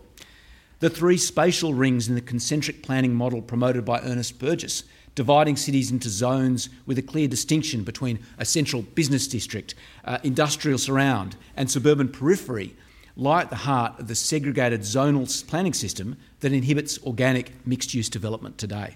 The 0.79 0.89
three 0.89 1.17
spatial 1.17 1.73
rings 1.73 2.07
in 2.07 2.15
the 2.15 2.21
concentric 2.21 2.83
planning 2.83 3.13
model 3.13 3.41
promoted 3.41 3.83
by 3.83 3.99
Ernest 3.99 4.39
Burgess 4.39 4.83
dividing 5.15 5.57
cities 5.57 5.91
into 5.91 6.07
zones 6.07 6.69
with 6.85 6.97
a 6.97 7.01
clear 7.01 7.27
distinction 7.27 7.83
between 7.83 8.19
a 8.37 8.45
central 8.45 8.81
business 8.81 9.27
district, 9.27 9.75
uh, 10.05 10.17
industrial 10.23 10.77
surround, 10.77 11.35
and 11.57 11.69
suburban 11.69 12.07
periphery 12.07 12.73
lie 13.17 13.41
at 13.41 13.49
the 13.49 13.55
heart 13.57 13.99
of 13.99 14.07
the 14.07 14.15
segregated 14.15 14.79
zonal 14.79 15.45
planning 15.47 15.73
system 15.73 16.15
that 16.39 16.53
inhibits 16.53 17.03
organic 17.03 17.51
mixed 17.67 17.93
use 17.93 18.07
development 18.07 18.57
today. 18.57 18.95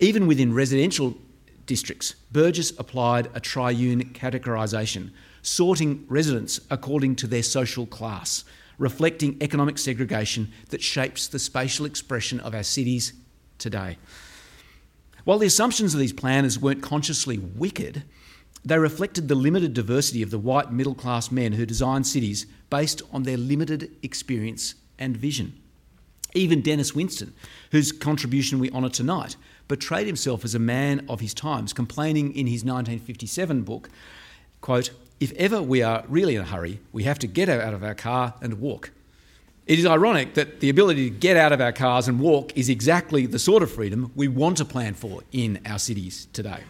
Even 0.00 0.26
within 0.26 0.52
residential 0.52 1.16
districts, 1.64 2.14
Burgess 2.30 2.78
applied 2.78 3.30
a 3.34 3.40
triune 3.40 4.04
categorisation, 4.12 5.10
sorting 5.42 6.04
residents 6.08 6.60
according 6.70 7.16
to 7.16 7.26
their 7.26 7.42
social 7.42 7.86
class, 7.86 8.44
reflecting 8.78 9.36
economic 9.40 9.78
segregation 9.78 10.52
that 10.70 10.82
shapes 10.82 11.26
the 11.26 11.38
spatial 11.38 11.86
expression 11.86 12.40
of 12.40 12.54
our 12.54 12.62
cities 12.62 13.12
today. 13.58 13.98
While 15.24 15.38
the 15.38 15.46
assumptions 15.46 15.92
of 15.92 16.00
these 16.00 16.12
planners 16.12 16.58
weren't 16.58 16.82
consciously 16.82 17.38
wicked, 17.38 18.04
they 18.64 18.78
reflected 18.78 19.28
the 19.28 19.34
limited 19.34 19.74
diversity 19.74 20.22
of 20.22 20.30
the 20.30 20.38
white 20.38 20.72
middle 20.72 20.94
class 20.94 21.30
men 21.30 21.52
who 21.52 21.66
designed 21.66 22.06
cities 22.06 22.46
based 22.70 23.02
on 23.12 23.22
their 23.22 23.36
limited 23.36 23.90
experience 24.02 24.74
and 24.98 25.16
vision. 25.16 25.60
Even 26.34 26.60
Denis 26.60 26.94
Winston, 26.94 27.34
whose 27.72 27.92
contribution 27.92 28.58
we 28.58 28.70
honour 28.70 28.90
tonight, 28.90 29.36
portrayed 29.68 30.06
himself 30.06 30.44
as 30.44 30.54
a 30.54 30.58
man 30.58 31.04
of 31.08 31.20
his 31.20 31.34
times, 31.34 31.72
complaining 31.72 32.34
in 32.34 32.46
his 32.46 32.64
1957 32.64 33.62
book, 33.62 33.88
quote, 34.60 34.90
if 35.20 35.32
ever 35.32 35.60
we 35.60 35.82
are 35.82 36.04
really 36.08 36.36
in 36.36 36.42
a 36.42 36.44
hurry, 36.44 36.80
we 36.92 37.04
have 37.04 37.18
to 37.20 37.26
get 37.26 37.48
out 37.48 37.74
of 37.74 37.82
our 37.82 37.94
car 37.94 38.34
and 38.40 38.60
walk. 38.60 38.90
It 39.66 39.78
is 39.78 39.84
ironic 39.84 40.34
that 40.34 40.60
the 40.60 40.70
ability 40.70 41.10
to 41.10 41.16
get 41.16 41.36
out 41.36 41.52
of 41.52 41.60
our 41.60 41.72
cars 41.72 42.08
and 42.08 42.20
walk 42.20 42.56
is 42.56 42.68
exactly 42.68 43.26
the 43.26 43.38
sort 43.38 43.62
of 43.62 43.70
freedom 43.70 44.12
we 44.14 44.28
want 44.28 44.56
to 44.58 44.64
plan 44.64 44.94
for 44.94 45.22
in 45.30 45.60
our 45.66 45.78
cities 45.78 46.26
today. 46.32 46.62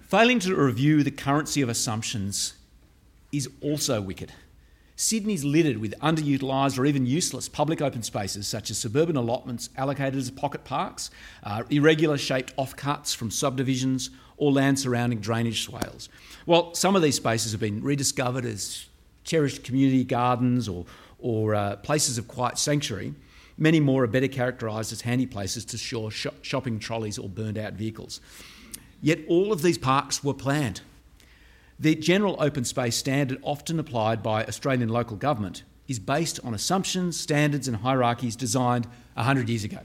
Failing 0.00 0.38
to 0.40 0.54
review 0.54 1.02
the 1.02 1.10
currency 1.10 1.62
of 1.62 1.68
assumptions 1.68 2.54
is 3.32 3.48
also 3.62 4.00
wicked. 4.00 4.32
Sydney's 5.00 5.44
littered 5.44 5.76
with 5.76 5.94
underutilised 6.00 6.76
or 6.76 6.84
even 6.84 7.06
useless 7.06 7.48
public 7.48 7.80
open 7.80 8.02
spaces 8.02 8.48
such 8.48 8.68
as 8.68 8.78
suburban 8.78 9.16
allotments 9.16 9.70
allocated 9.76 10.16
as 10.16 10.28
pocket 10.32 10.64
parks, 10.64 11.12
uh, 11.44 11.62
irregular 11.70 12.18
shaped 12.18 12.54
offcuts 12.56 13.14
from 13.14 13.30
subdivisions, 13.30 14.10
or 14.38 14.50
land 14.50 14.76
surrounding 14.76 15.20
drainage 15.20 15.62
swales. 15.62 16.08
Well, 16.46 16.74
some 16.74 16.96
of 16.96 17.02
these 17.02 17.14
spaces 17.14 17.52
have 17.52 17.60
been 17.60 17.80
rediscovered 17.80 18.44
as 18.44 18.86
cherished 19.22 19.62
community 19.62 20.02
gardens 20.02 20.68
or, 20.68 20.84
or 21.20 21.54
uh, 21.54 21.76
places 21.76 22.18
of 22.18 22.26
quiet 22.26 22.58
sanctuary. 22.58 23.14
Many 23.56 23.78
more 23.78 24.02
are 24.02 24.08
better 24.08 24.26
characterised 24.26 24.92
as 24.92 25.02
handy 25.02 25.26
places 25.26 25.64
to 25.66 25.78
store 25.78 26.10
sh- 26.10 26.26
shopping 26.42 26.80
trolleys 26.80 27.18
or 27.18 27.28
burned 27.28 27.56
out 27.56 27.74
vehicles. 27.74 28.20
Yet 29.00 29.20
all 29.28 29.52
of 29.52 29.62
these 29.62 29.78
parks 29.78 30.24
were 30.24 30.34
planned. 30.34 30.80
The 31.80 31.94
general 31.94 32.34
open 32.40 32.64
space 32.64 32.96
standard, 32.96 33.38
often 33.42 33.78
applied 33.78 34.20
by 34.20 34.44
Australian 34.44 34.88
local 34.88 35.16
government, 35.16 35.62
is 35.86 36.00
based 36.00 36.40
on 36.42 36.52
assumptions, 36.52 37.18
standards, 37.18 37.68
and 37.68 37.76
hierarchies 37.76 38.34
designed 38.34 38.86
100 39.14 39.48
years 39.48 39.62
ago. 39.62 39.78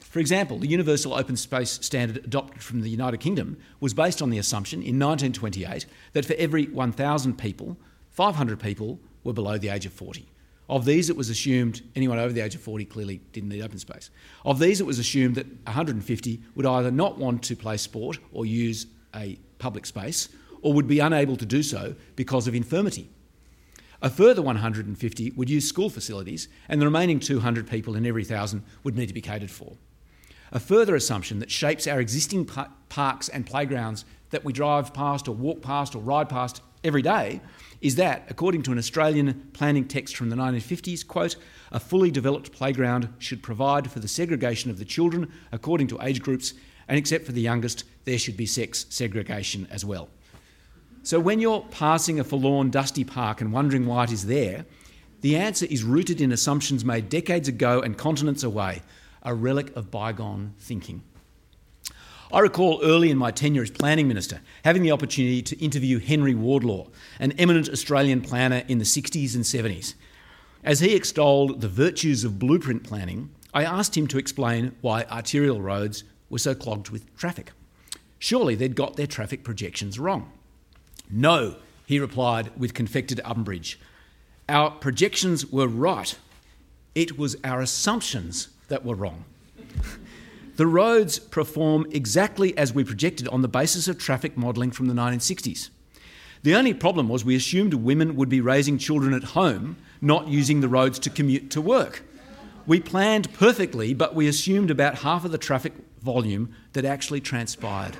For 0.00 0.18
example, 0.18 0.58
the 0.58 0.66
Universal 0.66 1.14
Open 1.14 1.36
Space 1.36 1.78
Standard 1.82 2.24
adopted 2.24 2.62
from 2.62 2.80
the 2.80 2.90
United 2.90 3.20
Kingdom 3.20 3.58
was 3.78 3.94
based 3.94 4.20
on 4.20 4.30
the 4.30 4.38
assumption 4.38 4.80
in 4.80 4.98
1928 4.98 5.86
that 6.14 6.24
for 6.24 6.34
every 6.34 6.66
1,000 6.66 7.38
people, 7.38 7.76
500 8.10 8.58
people 8.58 8.98
were 9.22 9.32
below 9.32 9.58
the 9.58 9.68
age 9.68 9.86
of 9.86 9.92
40. 9.92 10.26
Of 10.68 10.84
these, 10.84 11.08
it 11.08 11.16
was 11.16 11.30
assumed 11.30 11.80
anyone 11.94 12.18
over 12.18 12.32
the 12.32 12.40
age 12.40 12.56
of 12.56 12.60
40 12.60 12.84
clearly 12.86 13.20
didn't 13.32 13.50
need 13.50 13.62
open 13.62 13.78
space. 13.78 14.10
Of 14.44 14.58
these, 14.58 14.80
it 14.80 14.86
was 14.86 14.98
assumed 14.98 15.36
that 15.36 15.46
150 15.64 16.42
would 16.56 16.66
either 16.66 16.90
not 16.90 17.18
want 17.18 17.44
to 17.44 17.54
play 17.54 17.76
sport 17.76 18.18
or 18.32 18.44
use 18.44 18.86
a 19.14 19.38
public 19.58 19.86
space 19.86 20.28
or 20.62 20.72
would 20.72 20.86
be 20.86 21.00
unable 21.00 21.36
to 21.36 21.44
do 21.44 21.62
so 21.62 21.94
because 22.16 22.48
of 22.48 22.54
infirmity. 22.54 23.10
A 24.00 24.10
further 24.10 24.42
150 24.42 25.30
would 25.32 25.50
use 25.50 25.68
school 25.68 25.90
facilities, 25.90 26.48
and 26.68 26.80
the 26.80 26.86
remaining 26.86 27.20
200 27.20 27.68
people 27.68 27.94
in 27.94 28.06
every 28.06 28.24
thousand 28.24 28.64
would 28.82 28.96
need 28.96 29.06
to 29.06 29.14
be 29.14 29.20
catered 29.20 29.50
for. 29.50 29.76
A 30.50 30.58
further 30.58 30.94
assumption 30.96 31.38
that 31.38 31.50
shapes 31.50 31.86
our 31.86 32.00
existing 32.00 32.44
parks 32.88 33.28
and 33.28 33.46
playgrounds 33.46 34.04
that 34.30 34.44
we 34.44 34.52
drive 34.52 34.92
past 34.92 35.28
or 35.28 35.34
walk 35.34 35.62
past 35.62 35.94
or 35.94 36.02
ride 36.02 36.28
past 36.28 36.62
every 36.82 37.02
day 37.02 37.40
is 37.80 37.96
that, 37.96 38.24
according 38.28 38.62
to 38.62 38.72
an 38.72 38.78
Australian 38.78 39.50
planning 39.52 39.86
text 39.86 40.16
from 40.16 40.30
the 40.30 40.36
1950s, 40.36 41.06
quote, 41.06 41.36
a 41.70 41.80
fully 41.80 42.10
developed 42.10 42.52
playground 42.52 43.08
should 43.18 43.42
provide 43.42 43.90
for 43.90 44.00
the 44.00 44.08
segregation 44.08 44.70
of 44.70 44.78
the 44.78 44.84
children 44.84 45.30
according 45.52 45.86
to 45.86 46.00
age 46.02 46.22
groups, 46.22 46.54
and 46.88 46.98
except 46.98 47.24
for 47.24 47.32
the 47.32 47.40
youngest, 47.40 47.84
there 48.04 48.18
should 48.18 48.36
be 48.36 48.46
sex 48.46 48.86
segregation 48.88 49.66
as 49.70 49.84
well. 49.84 50.08
So 51.04 51.18
when 51.18 51.40
you're 51.40 51.66
passing 51.70 52.20
a 52.20 52.24
forlorn, 52.24 52.70
dusty 52.70 53.02
park 53.02 53.40
and 53.40 53.52
wondering 53.52 53.86
why 53.86 54.04
it 54.04 54.12
is 54.12 54.26
there, 54.26 54.64
the 55.20 55.36
answer 55.36 55.66
is 55.66 55.82
rooted 55.82 56.20
in 56.20 56.30
assumptions 56.30 56.84
made 56.84 57.08
decades 57.08 57.48
ago 57.48 57.80
and 57.80 57.98
continents 57.98 58.44
away, 58.44 58.82
a 59.24 59.34
relic 59.34 59.74
of 59.74 59.90
bygone 59.90 60.54
thinking. 60.58 61.02
I 62.32 62.38
recall 62.38 62.80
early 62.84 63.10
in 63.10 63.18
my 63.18 63.32
tenure 63.32 63.62
as 63.62 63.70
Planning 63.70 64.06
Minister 64.06 64.40
having 64.64 64.82
the 64.82 64.92
opportunity 64.92 65.42
to 65.42 65.62
interview 65.62 65.98
Henry 65.98 66.36
Wardlaw, 66.36 66.86
an 67.18 67.32
eminent 67.32 67.68
Australian 67.68 68.20
planner 68.20 68.62
in 68.68 68.78
the 68.78 68.84
60s 68.84 69.34
and 69.34 69.44
70s. 69.44 69.94
As 70.62 70.78
he 70.78 70.94
extolled 70.94 71.60
the 71.60 71.68
virtues 71.68 72.22
of 72.22 72.38
blueprint 72.38 72.84
planning, 72.84 73.30
I 73.52 73.64
asked 73.64 73.96
him 73.96 74.06
to 74.06 74.18
explain 74.18 74.76
why 74.80 75.02
arterial 75.04 75.60
roads 75.60 76.04
were 76.30 76.38
so 76.38 76.54
clogged 76.54 76.90
with 76.90 77.14
traffic. 77.16 77.50
Surely 78.20 78.54
they'd 78.54 78.76
got 78.76 78.94
their 78.94 79.08
traffic 79.08 79.42
projections 79.42 79.98
wrong. 79.98 80.30
No, 81.12 81.56
he 81.84 82.00
replied 82.00 82.50
with 82.58 82.72
confected 82.72 83.20
umbrage. 83.22 83.78
Our 84.48 84.70
projections 84.70 85.46
were 85.46 85.68
right. 85.68 86.18
It 86.94 87.18
was 87.18 87.36
our 87.44 87.60
assumptions 87.60 88.48
that 88.68 88.84
were 88.84 88.94
wrong. 88.94 89.24
the 90.56 90.66
roads 90.66 91.18
perform 91.18 91.86
exactly 91.90 92.56
as 92.56 92.72
we 92.72 92.82
projected 92.82 93.28
on 93.28 93.42
the 93.42 93.48
basis 93.48 93.88
of 93.88 93.98
traffic 93.98 94.38
modelling 94.38 94.70
from 94.70 94.86
the 94.86 94.94
1960s. 94.94 95.68
The 96.42 96.54
only 96.54 96.72
problem 96.72 97.10
was 97.10 97.24
we 97.24 97.36
assumed 97.36 97.74
women 97.74 98.16
would 98.16 98.30
be 98.30 98.40
raising 98.40 98.78
children 98.78 99.12
at 99.12 99.22
home, 99.22 99.76
not 100.00 100.28
using 100.28 100.60
the 100.60 100.68
roads 100.68 100.98
to 101.00 101.10
commute 101.10 101.50
to 101.50 101.60
work. 101.60 102.02
We 102.66 102.80
planned 102.80 103.32
perfectly, 103.34 103.92
but 103.92 104.14
we 104.14 104.28
assumed 104.28 104.70
about 104.70 104.98
half 104.98 105.24
of 105.24 105.30
the 105.30 105.38
traffic 105.38 105.74
volume 106.00 106.54
that 106.72 106.84
actually 106.84 107.20
transpired. 107.20 107.96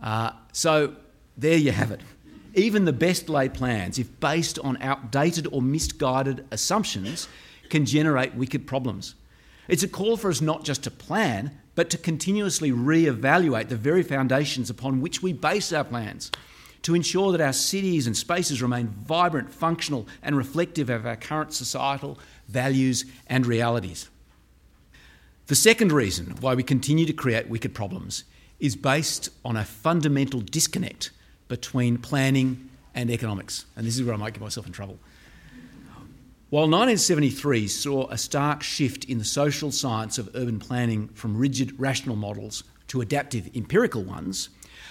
Uh, 0.00 0.30
so 0.52 0.96
there 1.36 1.56
you 1.56 1.72
have 1.72 1.90
it. 1.90 2.00
Even 2.54 2.84
the 2.84 2.92
best 2.92 3.28
laid 3.28 3.52
plans, 3.52 3.98
if 3.98 4.20
based 4.20 4.58
on 4.60 4.80
outdated 4.80 5.48
or 5.50 5.60
misguided 5.60 6.46
assumptions, 6.50 7.28
can 7.68 7.84
generate 7.84 8.34
wicked 8.34 8.66
problems. 8.66 9.16
It's 9.66 9.82
a 9.82 9.88
call 9.88 10.16
for 10.16 10.30
us 10.30 10.40
not 10.40 10.64
just 10.64 10.84
to 10.84 10.90
plan, 10.90 11.58
but 11.74 11.90
to 11.90 11.98
continuously 11.98 12.70
re 12.70 13.06
evaluate 13.06 13.68
the 13.68 13.76
very 13.76 14.02
foundations 14.02 14.70
upon 14.70 15.00
which 15.00 15.22
we 15.22 15.32
base 15.32 15.72
our 15.72 15.82
plans, 15.82 16.30
to 16.82 16.94
ensure 16.94 17.32
that 17.32 17.40
our 17.40 17.52
cities 17.52 18.06
and 18.06 18.16
spaces 18.16 18.62
remain 18.62 18.88
vibrant, 18.88 19.50
functional, 19.50 20.06
and 20.22 20.36
reflective 20.36 20.90
of 20.90 21.06
our 21.06 21.16
current 21.16 21.52
societal 21.52 22.18
values 22.46 23.04
and 23.26 23.46
realities. 23.46 24.08
The 25.46 25.54
second 25.54 25.92
reason 25.92 26.36
why 26.40 26.54
we 26.54 26.62
continue 26.62 27.06
to 27.06 27.12
create 27.12 27.48
wicked 27.48 27.74
problems 27.74 28.24
is 28.60 28.76
based 28.76 29.30
on 29.44 29.56
a 29.56 29.64
fundamental 29.64 30.40
disconnect 30.40 31.10
between 31.54 31.96
planning 31.96 32.68
and 32.96 33.08
economics. 33.12 33.64
And 33.76 33.86
this 33.86 33.94
is 33.94 34.02
where 34.02 34.12
I 34.12 34.16
might 34.16 34.32
get 34.34 34.42
myself 34.42 34.66
in 34.66 34.72
trouble. 34.72 34.98
While 36.50 36.64
1973 36.64 37.68
saw 37.68 38.10
a 38.10 38.18
stark 38.18 38.64
shift 38.64 39.04
in 39.04 39.18
the 39.18 39.24
social 39.24 39.70
science 39.70 40.18
of 40.18 40.34
urban 40.34 40.58
planning 40.58 41.06
from 41.14 41.36
rigid 41.36 41.78
rational 41.78 42.16
models 42.16 42.64
to 42.88 43.00
adaptive 43.00 43.50
empirical 43.54 44.02
ones, 44.02 44.48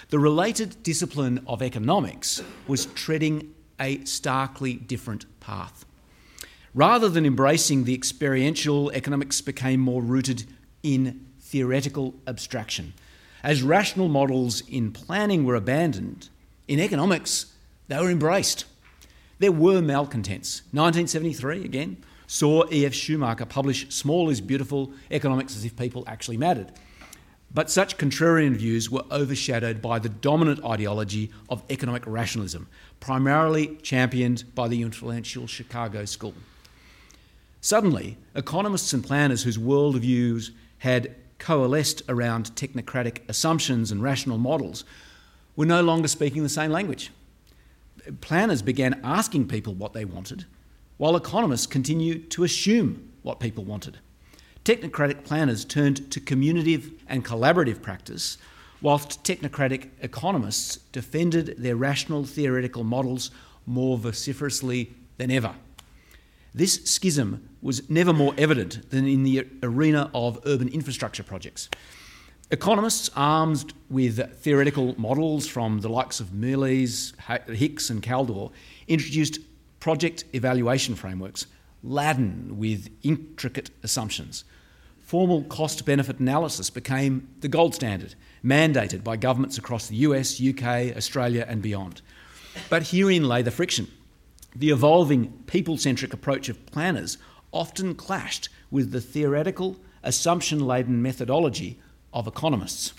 the 0.08 0.18
related 0.18 0.82
discipline 0.82 1.44
of 1.46 1.60
economics 1.60 2.42
was 2.66 2.86
treading 2.86 3.54
a 3.78 4.02
starkly 4.06 4.72
different 4.72 5.26
path. 5.40 5.84
Rather 6.72 7.10
than 7.10 7.26
embracing 7.26 7.84
the 7.84 7.94
experiential, 7.94 8.90
economics 8.92 9.42
became 9.42 9.80
more 9.80 10.00
rooted 10.00 10.44
in 10.82 11.26
theoretical 11.40 12.14
abstraction. 12.26 12.94
As 13.42 13.62
rational 13.62 14.08
models 14.08 14.62
in 14.66 14.92
planning 14.92 15.44
were 15.44 15.56
abandoned, 15.56 16.30
in 16.68 16.80
economics, 16.80 17.52
they 17.88 17.98
were 17.98 18.10
embraced. 18.10 18.64
There 19.38 19.52
were 19.52 19.82
malcontents. 19.82 20.62
1973, 20.72 21.64
again, 21.64 21.96
saw 22.26 22.64
E.F. 22.72 22.94
Schumacher 22.94 23.46
publish 23.46 23.88
Small 23.90 24.30
is 24.30 24.40
Beautiful 24.40 24.92
Economics 25.10 25.56
as 25.56 25.64
if 25.64 25.76
people 25.76 26.04
actually 26.06 26.36
mattered. 26.36 26.72
But 27.52 27.70
such 27.70 27.98
contrarian 27.98 28.56
views 28.56 28.90
were 28.90 29.04
overshadowed 29.12 29.80
by 29.80 30.00
the 30.00 30.08
dominant 30.08 30.64
ideology 30.64 31.30
of 31.48 31.62
economic 31.70 32.04
rationalism, 32.06 32.68
primarily 32.98 33.76
championed 33.82 34.44
by 34.54 34.66
the 34.66 34.82
influential 34.82 35.46
Chicago 35.46 36.04
School. 36.04 36.34
Suddenly, 37.60 38.16
economists 38.34 38.92
and 38.92 39.04
planners 39.04 39.44
whose 39.44 39.56
worldviews 39.56 40.50
had 40.78 41.14
coalesced 41.38 42.02
around 42.08 42.54
technocratic 42.56 43.18
assumptions 43.28 43.92
and 43.92 44.02
rational 44.02 44.38
models 44.38 44.84
were 45.56 45.66
no 45.66 45.82
longer 45.82 46.08
speaking 46.08 46.42
the 46.42 46.48
same 46.48 46.70
language. 46.70 47.10
Planners 48.20 48.62
began 48.62 49.00
asking 49.02 49.48
people 49.48 49.74
what 49.74 49.92
they 49.92 50.04
wanted, 50.04 50.46
while 50.96 51.16
economists 51.16 51.66
continued 51.66 52.30
to 52.32 52.44
assume 52.44 53.12
what 53.22 53.40
people 53.40 53.64
wanted. 53.64 53.98
Technocratic 54.64 55.24
planners 55.24 55.64
turned 55.64 56.10
to 56.10 56.20
communicative 56.20 56.92
and 57.06 57.24
collaborative 57.24 57.82
practice, 57.82 58.38
whilst 58.80 59.22
technocratic 59.24 59.88
economists 60.00 60.76
defended 60.92 61.54
their 61.58 61.76
rational 61.76 62.24
theoretical 62.24 62.84
models 62.84 63.30
more 63.66 63.96
vociferously 63.96 64.94
than 65.16 65.30
ever. 65.30 65.54
This 66.54 66.84
schism 66.84 67.48
was 67.62 67.88
never 67.90 68.12
more 68.12 68.34
evident 68.38 68.90
than 68.90 69.06
in 69.06 69.24
the 69.24 69.46
arena 69.62 70.10
of 70.14 70.38
urban 70.46 70.68
infrastructure 70.68 71.22
projects. 71.22 71.68
Economists, 72.50 73.08
armed 73.16 73.72
with 73.88 74.36
theoretical 74.40 74.94
models 75.00 75.46
from 75.46 75.80
the 75.80 75.88
likes 75.88 76.20
of 76.20 76.28
Mirrlees, 76.28 77.14
Hicks, 77.48 77.88
and 77.88 78.02
Kaldor 78.02 78.52
introduced 78.86 79.38
project 79.80 80.24
evaluation 80.34 80.94
frameworks 80.94 81.46
laden 81.82 82.58
with 82.58 82.90
intricate 83.02 83.70
assumptions. 83.82 84.44
Formal 85.00 85.44
cost 85.44 85.86
benefit 85.86 86.18
analysis 86.18 86.68
became 86.68 87.28
the 87.40 87.48
gold 87.48 87.74
standard, 87.74 88.14
mandated 88.44 89.02
by 89.02 89.16
governments 89.16 89.56
across 89.56 89.86
the 89.86 89.96
US, 89.96 90.38
UK, 90.38 90.94
Australia, 90.96 91.46
and 91.48 91.62
beyond. 91.62 92.02
But 92.68 92.88
herein 92.88 93.24
lay 93.24 93.40
the 93.40 93.50
friction. 93.50 93.88
The 94.54 94.70
evolving 94.70 95.32
people 95.46 95.78
centric 95.78 96.12
approach 96.12 96.50
of 96.50 96.66
planners 96.66 97.16
often 97.52 97.94
clashed 97.94 98.50
with 98.70 98.92
the 98.92 99.00
theoretical, 99.00 99.76
assumption 100.02 100.66
laden 100.66 101.00
methodology 101.00 101.78
of 102.14 102.26
economists. 102.26 102.94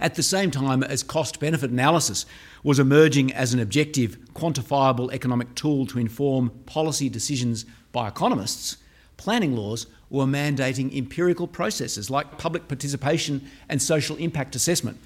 At 0.00 0.14
the 0.14 0.22
same 0.22 0.50
time 0.50 0.82
as 0.82 1.02
cost 1.02 1.38
benefit 1.38 1.70
analysis 1.70 2.24
was 2.62 2.78
emerging 2.78 3.32
as 3.32 3.52
an 3.52 3.60
objective, 3.60 4.16
quantifiable 4.34 5.12
economic 5.12 5.54
tool 5.54 5.86
to 5.86 5.98
inform 5.98 6.50
policy 6.66 7.08
decisions 7.08 7.66
by 7.92 8.08
economists, 8.08 8.78
planning 9.16 9.54
laws 9.54 9.86
were 10.10 10.24
mandating 10.24 10.96
empirical 10.96 11.46
processes 11.46 12.10
like 12.10 12.38
public 12.38 12.68
participation 12.68 13.48
and 13.68 13.80
social 13.80 14.16
impact 14.16 14.56
assessment. 14.56 14.98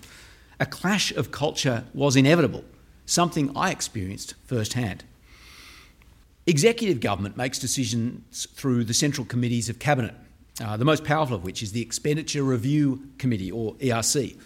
A 0.60 0.66
clash 0.66 1.12
of 1.12 1.30
culture 1.30 1.84
was 1.94 2.16
inevitable, 2.16 2.64
something 3.06 3.54
I 3.56 3.70
experienced 3.70 4.34
firsthand. 4.46 5.04
Executive 6.46 7.00
government 7.00 7.36
makes 7.36 7.58
decisions 7.58 8.46
through 8.54 8.84
the 8.84 8.94
central 8.94 9.26
committees 9.26 9.68
of 9.68 9.78
cabinet, 9.78 10.14
uh, 10.60 10.76
the 10.76 10.84
most 10.84 11.04
powerful 11.04 11.36
of 11.36 11.44
which 11.44 11.62
is 11.62 11.72
the 11.72 11.82
Expenditure 11.82 12.42
Review 12.42 13.02
Committee, 13.18 13.50
or 13.50 13.74
ERC. 13.76 14.36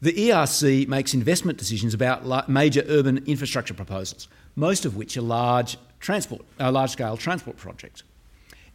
The 0.00 0.12
ERC 0.12 0.88
makes 0.88 1.14
investment 1.14 1.58
decisions 1.58 1.94
about 1.94 2.48
major 2.48 2.84
urban 2.88 3.22
infrastructure 3.26 3.74
proposals, 3.74 4.28
most 4.56 4.84
of 4.84 4.96
which 4.96 5.16
are 5.16 5.22
large 5.22 5.76
transport, 6.00 6.42
uh, 6.58 6.70
large-scale 6.72 7.16
transport 7.16 7.56
projects. 7.56 8.02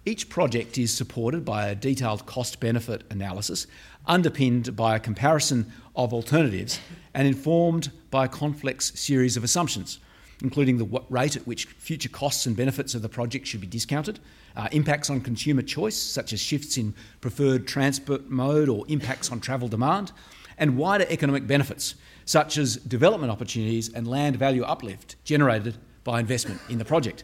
Each 0.05 0.29
project 0.29 0.77
is 0.77 0.93
supported 0.93 1.43
by 1.43 1.67
a 1.67 1.75
detailed 1.75 2.25
cost 2.25 2.61
benefit 2.61 3.03
analysis, 3.09 3.67
underpinned 4.05 4.73
by 4.73 4.95
a 4.95 5.01
comparison 5.01 5.71
of 5.97 6.13
alternatives 6.13 6.79
and 7.13 7.27
informed 7.27 7.91
by 8.09 8.23
a 8.25 8.29
complex 8.29 8.97
series 8.97 9.35
of 9.35 9.43
assumptions, 9.43 9.99
including 10.41 10.77
the 10.77 11.01
rate 11.09 11.35
at 11.35 11.45
which 11.45 11.65
future 11.65 12.07
costs 12.07 12.45
and 12.45 12.55
benefits 12.55 12.95
of 12.95 13.01
the 13.01 13.09
project 13.09 13.47
should 13.47 13.59
be 13.59 13.67
discounted, 13.67 14.19
uh, 14.57 14.67
impacts 14.71 15.09
on 15.09 15.21
consumer 15.21 15.61
choice, 15.61 15.95
such 15.95 16.33
as 16.33 16.41
shifts 16.41 16.77
in 16.77 16.93
preferred 17.21 17.67
transport 17.67 18.27
mode 18.27 18.67
or 18.67 18.83
impacts 18.89 19.31
on 19.31 19.39
travel 19.39 19.67
demand, 19.67 20.11
and 20.57 20.75
wider 20.75 21.05
economic 21.09 21.45
benefits, 21.45 21.95
such 22.25 22.57
as 22.57 22.75
development 22.77 23.31
opportunities 23.31 23.93
and 23.93 24.07
land 24.07 24.35
value 24.35 24.63
uplift 24.63 25.15
generated 25.23 25.77
by 26.03 26.19
investment 26.19 26.59
in 26.69 26.79
the 26.79 26.85
project. 26.85 27.23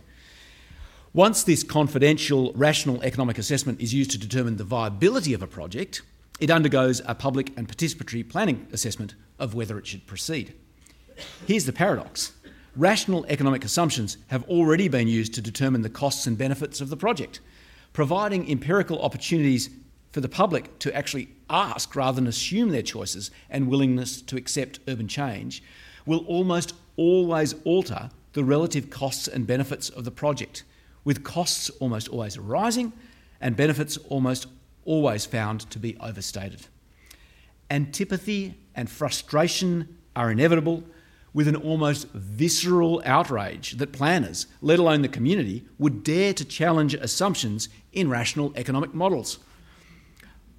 Once 1.12 1.44
this 1.44 1.64
confidential, 1.64 2.54
rational 2.54 3.02
economic 3.04 3.38
assessment 3.38 3.82
is 3.82 3.94
used 3.94 4.12
to 4.12 4.18
determine 4.18 4.58
the 4.58 4.64
viability 4.64 5.34
of 5.34 5.42
a 5.42 5.48
project, 5.48 6.04
it 6.40 6.52
undergoes 6.52 7.02
a 7.06 7.16
public 7.16 7.52
and 7.58 7.68
participatory 7.68 8.28
planning 8.28 8.68
assessment 8.72 9.16
of 9.40 9.56
whether 9.56 9.78
it 9.80 9.88
should 9.88 10.06
proceed. 10.06 10.54
Here's 11.48 11.66
the 11.66 11.74
paradox 11.74 12.33
rational 12.76 13.26
economic 13.28 13.64
assumptions 13.64 14.18
have 14.28 14.44
already 14.50 14.88
been 14.88 15.08
used 15.08 15.34
to 15.34 15.42
determine 15.42 15.82
the 15.82 15.90
costs 15.90 16.26
and 16.26 16.38
benefits 16.38 16.82
of 16.82 16.90
the 16.90 16.98
project, 16.98 17.40
providing 17.94 18.50
empirical 18.50 19.02
opportunities 19.02 19.70
for 20.12 20.22
the 20.22 20.30
public 20.30 20.78
to 20.80 20.96
actually 20.96 21.30
ask 21.50 21.96
rather 21.96 22.16
than 22.16 22.28
assume 22.28 22.70
their 22.70 22.82
choices 22.82 23.32
and 23.50 23.68
willingness 23.68 24.22
to 24.22 24.38
accept 24.38 24.80
urban 24.88 25.08
change 25.08 25.64
will 26.06 26.26
almost 26.26 26.74
always 26.98 27.56
alter 27.66 28.10
the 28.34 28.44
relative 28.44 28.90
costs 28.90 29.28
and 29.28 29.48
benefits 29.48 29.90
of 29.90 30.04
the 30.04 30.12
project 30.12 30.64
with 31.04 31.24
costs 31.24 31.70
almost 31.80 32.08
always 32.10 32.38
rising 32.38 32.94
and 33.42 33.56
benefits 33.56 33.98
almost 34.10 34.48
always 34.86 35.26
found 35.26 35.62
to 35.70 35.80
be 35.80 35.98
overstated. 36.00 36.68
Antipathy 37.70 38.56
and 38.76 38.90
frustration 38.90 39.98
are 40.16 40.32
inevitable, 40.32 40.84
with 41.34 41.48
an 41.48 41.56
almost 41.56 42.08
visceral 42.14 43.02
outrage 43.06 43.74
that 43.74 43.92
planners, 43.92 44.48
let 44.62 44.80
alone 44.80 45.02
the 45.02 45.08
community, 45.08 45.66
would 45.78 46.04
dare 46.04 46.34
to 46.34 46.46
challenge 46.46 46.94
assumptions 46.94 47.70
in 47.92 48.10
rational 48.10 48.54
economic 48.56 48.94
models. 48.94 49.40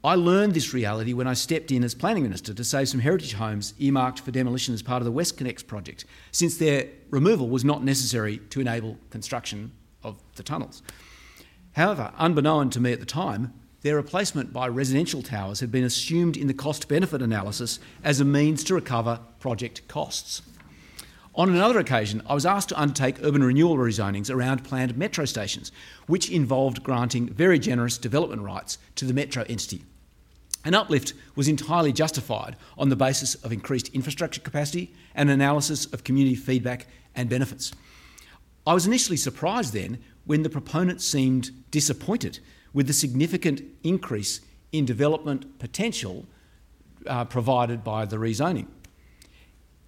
I 0.02 0.16
learned 0.16 0.52
this 0.52 0.74
reality 0.74 1.14
when 1.14 1.26
I 1.26 1.32
stepped 1.32 1.70
in 1.70 1.82
as 1.82 1.94
planning 1.94 2.24
minister 2.24 2.52
to 2.52 2.64
save 2.64 2.90
some 2.90 3.00
heritage 3.00 3.32
homes 3.32 3.72
earmarked 3.78 4.20
for 4.20 4.32
demolition 4.32 4.74
as 4.74 4.82
part 4.82 5.00
of 5.00 5.06
the 5.06 5.12
WestConnex 5.12 5.66
project, 5.66 6.04
since 6.30 6.58
their 6.58 6.88
removal 7.08 7.48
was 7.48 7.64
not 7.64 7.82
necessary 7.82 8.38
to 8.50 8.60
enable 8.60 8.98
construction 9.08 9.72
of 10.02 10.22
the 10.36 10.42
tunnels. 10.42 10.82
However, 11.72 12.12
unbeknown 12.18 12.68
to 12.70 12.80
me 12.80 12.92
at 12.92 13.00
the 13.00 13.06
time, 13.06 13.54
their 13.80 13.96
replacement 13.96 14.52
by 14.52 14.68
residential 14.68 15.22
towers 15.22 15.60
had 15.60 15.72
been 15.72 15.84
assumed 15.84 16.36
in 16.36 16.48
the 16.48 16.54
cost 16.54 16.86
benefit 16.86 17.22
analysis 17.22 17.80
as 18.02 18.20
a 18.20 18.24
means 18.24 18.62
to 18.64 18.74
recover 18.74 19.20
project 19.40 19.88
costs. 19.88 20.42
On 21.36 21.48
another 21.48 21.80
occasion, 21.80 22.22
I 22.26 22.34
was 22.34 22.46
asked 22.46 22.68
to 22.68 22.80
undertake 22.80 23.22
urban 23.22 23.42
renewal 23.42 23.76
rezonings 23.76 24.30
around 24.30 24.62
planned 24.62 24.96
metro 24.96 25.24
stations, 25.24 25.72
which 26.06 26.30
involved 26.30 26.84
granting 26.84 27.28
very 27.28 27.58
generous 27.58 27.98
development 27.98 28.42
rights 28.42 28.78
to 28.94 29.04
the 29.04 29.12
metro 29.12 29.44
entity. 29.48 29.84
An 30.64 30.74
uplift 30.74 31.12
was 31.34 31.48
entirely 31.48 31.92
justified 31.92 32.56
on 32.78 32.88
the 32.88 32.96
basis 32.96 33.34
of 33.34 33.52
increased 33.52 33.88
infrastructure 33.88 34.40
capacity 34.40 34.94
and 35.14 35.28
analysis 35.28 35.86
of 35.86 36.04
community 36.04 36.36
feedback 36.36 36.86
and 37.16 37.28
benefits. 37.28 37.72
I 38.64 38.72
was 38.72 38.86
initially 38.86 39.16
surprised 39.16 39.74
then 39.74 39.98
when 40.24 40.42
the 40.42 40.50
proponents 40.50 41.04
seemed 41.04 41.50
disappointed 41.72 42.38
with 42.72 42.86
the 42.86 42.92
significant 42.92 43.60
increase 43.82 44.40
in 44.70 44.84
development 44.84 45.58
potential 45.58 46.26
uh, 47.06 47.24
provided 47.24 47.82
by 47.82 48.06
the 48.06 48.16
rezoning. 48.16 48.68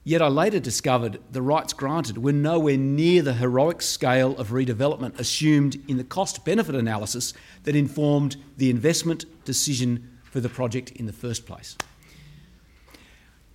Yet 0.07 0.23
I 0.23 0.29
later 0.29 0.61
discovered 0.61 1.19
the 1.33 1.43
rights 1.43 1.73
granted 1.73 2.19
were 2.19 2.31
nowhere 2.31 2.77
near 2.77 3.23
the 3.23 3.35
heroic 3.35 3.83
scale 3.83 4.39
of 4.39 4.51
redevelopment 4.51 5.19
assumed 5.19 5.83
in 5.89 5.97
the 5.97 6.05
cost 6.05 6.45
benefit 6.45 6.77
analysis 6.77 7.35
that 7.65 7.75
informed 7.75 8.37
the 8.57 8.71
investment 8.71 9.25
decision 9.45 10.17
for 10.23 10.39
the 10.39 10.49
project 10.49 10.93
in 10.93 11.07
the 11.07 11.13
first 11.13 11.45
place. 11.45 11.77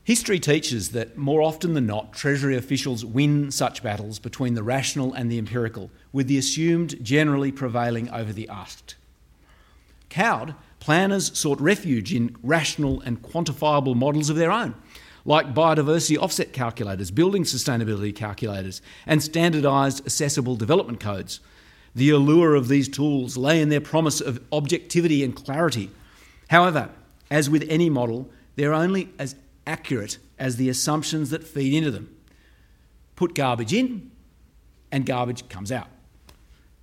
History 0.03 0.41
teaches 0.41 0.89
that 0.89 1.15
more 1.15 1.41
often 1.41 1.73
than 1.73 1.85
not, 1.85 2.11
Treasury 2.11 2.57
officials 2.57 3.05
win 3.05 3.49
such 3.49 3.81
battles 3.81 4.19
between 4.19 4.53
the 4.53 4.61
rational 4.61 5.13
and 5.13 5.31
the 5.31 5.37
empirical, 5.37 5.89
with 6.11 6.27
the 6.27 6.37
assumed 6.37 7.01
generally 7.01 7.53
prevailing 7.53 8.09
over 8.09 8.33
the 8.33 8.49
asked. 8.49 8.95
Cowed, 10.09 10.55
planners 10.81 11.31
sought 11.39 11.61
refuge 11.61 12.13
in 12.13 12.35
rational 12.43 12.99
and 12.99 13.21
quantifiable 13.21 13.95
models 13.95 14.29
of 14.29 14.35
their 14.35 14.51
own, 14.51 14.75
like 15.25 15.53
biodiversity 15.53 16.17
offset 16.17 16.53
calculators, 16.53 17.11
building 17.11 17.43
sustainability 17.43 18.15
calculators, 18.15 18.81
and 19.05 19.21
standardised 19.21 20.05
accessible 20.05 20.55
development 20.55 20.99
codes. 20.99 21.39
The 21.93 22.09
allure 22.09 22.55
of 22.55 22.67
these 22.67 22.87
tools 22.87 23.37
lay 23.37 23.61
in 23.61 23.69
their 23.69 23.81
promise 23.81 24.21
of 24.21 24.41
objectivity 24.51 25.23
and 25.23 25.35
clarity. 25.35 25.91
However, 26.49 26.89
as 27.29 27.49
with 27.49 27.65
any 27.69 27.89
model, 27.89 28.29
they're 28.55 28.73
only 28.73 29.09
as 29.19 29.35
accurate 29.67 30.17
as 30.39 30.55
the 30.55 30.69
assumptions 30.69 31.29
that 31.29 31.47
feed 31.47 31.73
into 31.73 31.91
them. 31.91 32.15
Put 33.15 33.35
garbage 33.35 33.73
in, 33.73 34.11
and 34.91 35.05
garbage 35.05 35.47
comes 35.49 35.71
out. 35.71 35.87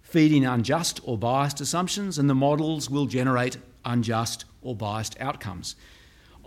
Feed 0.00 0.32
in 0.32 0.44
unjust 0.44 1.00
or 1.04 1.18
biased 1.18 1.60
assumptions, 1.60 2.18
and 2.18 2.30
the 2.30 2.34
models 2.34 2.88
will 2.88 3.06
generate 3.06 3.58
unjust 3.84 4.44
or 4.62 4.74
biased 4.74 5.20
outcomes. 5.20 5.76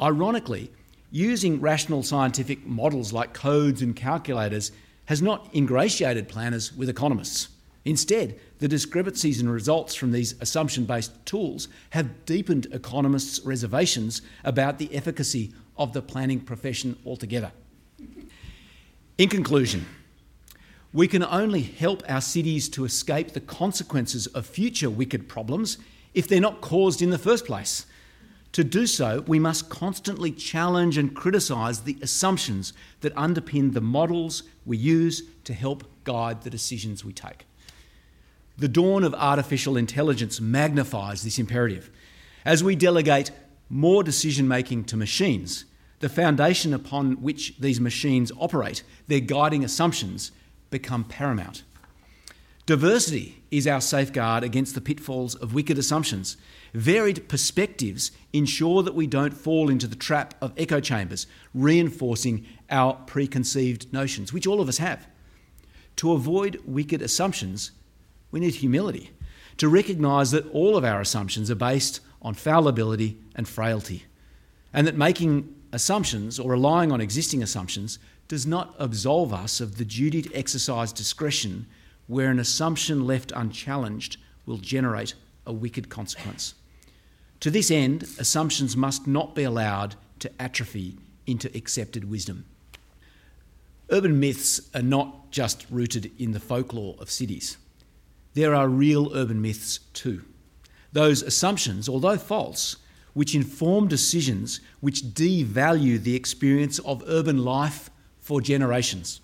Ironically, 0.01 0.71
using 1.11 1.59
rational 1.59 2.01
scientific 2.01 2.65
models 2.65 3.11
like 3.13 3.33
codes 3.33 3.81
and 3.81 3.95
calculators 3.95 4.71
has 5.05 5.21
not 5.21 5.53
ingratiated 5.53 6.29
planners 6.29 6.73
with 6.73 6.89
economists. 6.89 7.49
Instead, 7.83 8.39
the 8.59 8.67
discrepancies 8.67 9.41
in 9.41 9.49
results 9.49 9.93
from 9.93 10.11
these 10.11 10.35
assumption 10.39 10.85
based 10.85 11.13
tools 11.25 11.67
have 11.89 12.25
deepened 12.25 12.67
economists' 12.71 13.43
reservations 13.43 14.21
about 14.43 14.77
the 14.77 14.93
efficacy 14.95 15.51
of 15.77 15.91
the 15.93 16.01
planning 16.01 16.39
profession 16.39 16.97
altogether. 17.05 17.51
In 19.17 19.29
conclusion, 19.29 19.85
we 20.93 21.07
can 21.07 21.23
only 21.23 21.61
help 21.61 22.03
our 22.07 22.21
cities 22.21 22.69
to 22.69 22.85
escape 22.85 23.31
the 23.31 23.39
consequences 23.39 24.27
of 24.27 24.45
future 24.45 24.89
wicked 24.89 25.27
problems 25.27 25.77
if 26.13 26.27
they're 26.27 26.41
not 26.41 26.61
caused 26.61 27.01
in 27.01 27.09
the 27.09 27.17
first 27.17 27.45
place. 27.45 27.85
To 28.53 28.63
do 28.63 28.85
so, 28.85 29.23
we 29.27 29.39
must 29.39 29.69
constantly 29.69 30.31
challenge 30.31 30.97
and 30.97 31.15
criticise 31.15 31.81
the 31.81 31.97
assumptions 32.01 32.73
that 32.99 33.15
underpin 33.15 33.73
the 33.73 33.81
models 33.81 34.43
we 34.65 34.77
use 34.77 35.23
to 35.45 35.53
help 35.53 35.85
guide 36.03 36.41
the 36.41 36.49
decisions 36.49 37.05
we 37.05 37.13
take. 37.13 37.45
The 38.57 38.67
dawn 38.67 39.03
of 39.03 39.13
artificial 39.13 39.77
intelligence 39.77 40.41
magnifies 40.41 41.23
this 41.23 41.39
imperative. 41.39 41.89
As 42.43 42.63
we 42.63 42.75
delegate 42.75 43.31
more 43.69 44.03
decision 44.03 44.47
making 44.47 44.83
to 44.85 44.97
machines, 44.97 45.65
the 45.99 46.09
foundation 46.09 46.73
upon 46.73 47.21
which 47.21 47.57
these 47.59 47.79
machines 47.79 48.31
operate, 48.37 48.83
their 49.07 49.19
guiding 49.21 49.63
assumptions, 49.63 50.31
become 50.69 51.05
paramount. 51.05 51.63
Diversity 52.65 53.41
is 53.49 53.67
our 53.67 53.81
safeguard 53.81 54.43
against 54.43 54.75
the 54.75 54.81
pitfalls 54.81 55.35
of 55.35 55.53
wicked 55.53 55.77
assumptions. 55.77 56.37
Varied 56.73 57.27
perspectives 57.27 58.11
ensure 58.31 58.81
that 58.83 58.95
we 58.95 59.05
don't 59.05 59.33
fall 59.33 59.69
into 59.69 59.87
the 59.87 59.95
trap 59.95 60.35
of 60.41 60.53
echo 60.55 60.79
chambers, 60.79 61.27
reinforcing 61.53 62.45
our 62.69 62.93
preconceived 62.93 63.91
notions, 63.91 64.31
which 64.31 64.47
all 64.47 64.61
of 64.61 64.69
us 64.69 64.77
have. 64.77 65.07
To 65.97 66.13
avoid 66.13 66.61
wicked 66.65 67.01
assumptions, 67.01 67.71
we 68.31 68.39
need 68.39 68.55
humility, 68.55 69.11
to 69.57 69.67
recognise 69.67 70.31
that 70.31 70.49
all 70.53 70.77
of 70.77 70.85
our 70.85 71.01
assumptions 71.01 71.51
are 71.51 71.55
based 71.55 71.99
on 72.21 72.33
fallibility 72.33 73.17
and 73.35 73.47
frailty, 73.47 74.05
and 74.73 74.87
that 74.87 74.95
making 74.95 75.53
assumptions 75.73 76.39
or 76.39 76.51
relying 76.51 76.91
on 76.91 77.01
existing 77.01 77.43
assumptions 77.43 77.99
does 78.29 78.47
not 78.47 78.73
absolve 78.79 79.33
us 79.33 79.59
of 79.59 79.77
the 79.77 79.83
duty 79.83 80.21
to 80.21 80.33
exercise 80.33 80.93
discretion 80.93 81.65
where 82.07 82.31
an 82.31 82.39
assumption 82.39 83.05
left 83.05 83.33
unchallenged 83.35 84.15
will 84.45 84.57
generate 84.57 85.13
a 85.45 85.51
wicked 85.51 85.89
consequence. 85.89 86.53
To 87.41 87.49
this 87.49 87.71
end, 87.71 88.03
assumptions 88.19 88.77
must 88.77 89.07
not 89.07 89.33
be 89.33 89.43
allowed 89.43 89.95
to 90.19 90.31
atrophy 90.39 90.97
into 91.25 91.55
accepted 91.57 92.09
wisdom. 92.09 92.45
Urban 93.89 94.19
myths 94.19 94.61
are 94.75 94.83
not 94.83 95.31
just 95.31 95.65
rooted 95.69 96.11
in 96.19 96.31
the 96.31 96.39
folklore 96.39 96.95
of 96.99 97.09
cities. 97.09 97.57
There 98.35 98.53
are 98.53 98.69
real 98.69 99.11
urban 99.15 99.41
myths 99.41 99.79
too. 99.93 100.23
Those 100.93 101.23
assumptions, 101.23 101.89
although 101.89 102.17
false, 102.17 102.77
which 103.13 103.33
inform 103.33 103.87
decisions 103.87 104.61
which 104.79 105.01
devalue 105.01 106.01
the 106.01 106.15
experience 106.15 106.77
of 106.79 107.03
urban 107.07 107.43
life 107.43 107.89
for 108.19 108.39
generations. 108.39 109.19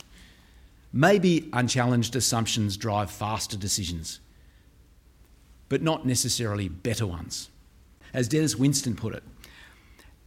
Maybe 0.92 1.50
unchallenged 1.54 2.16
assumptions 2.16 2.78
drive 2.78 3.12
faster 3.12 3.58
decisions, 3.58 4.20
but 5.70 5.84
not 5.84 6.06
necessarily 6.06 6.68
better 6.68 7.06
ones. 7.06 7.50
As 8.18 8.28
Denis 8.28 8.56
Winston 8.56 8.96
put 8.96 9.14
it, 9.14 9.22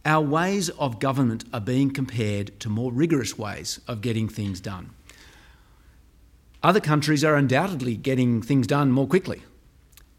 our 0.05 0.23
ways 0.23 0.69
of 0.69 1.01
government 1.01 1.43
are 1.51 1.59
being 1.59 1.91
compared 1.91 2.57
to 2.61 2.69
more 2.69 2.89
rigorous 2.89 3.37
ways 3.37 3.81
of 3.85 3.99
getting 3.99 4.29
things 4.29 4.61
done. 4.61 4.91
Other 6.63 6.79
countries 6.79 7.25
are 7.25 7.35
undoubtedly 7.35 7.97
getting 7.97 8.41
things 8.41 8.65
done 8.65 8.91
more 8.91 9.07
quickly, 9.07 9.43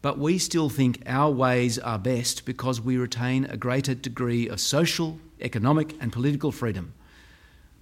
but 0.03 0.19
we 0.19 0.37
still 0.37 0.69
think 0.69 1.01
our 1.07 1.31
ways 1.31 1.79
are 1.79 1.97
best 1.97 2.45
because 2.45 2.79
we 2.79 2.95
retain 2.95 3.45
a 3.45 3.57
greater 3.57 3.95
degree 3.95 4.47
of 4.47 4.59
social, 4.59 5.17
economic, 5.41 5.95
and 5.99 6.13
political 6.13 6.51
freedom. 6.51 6.93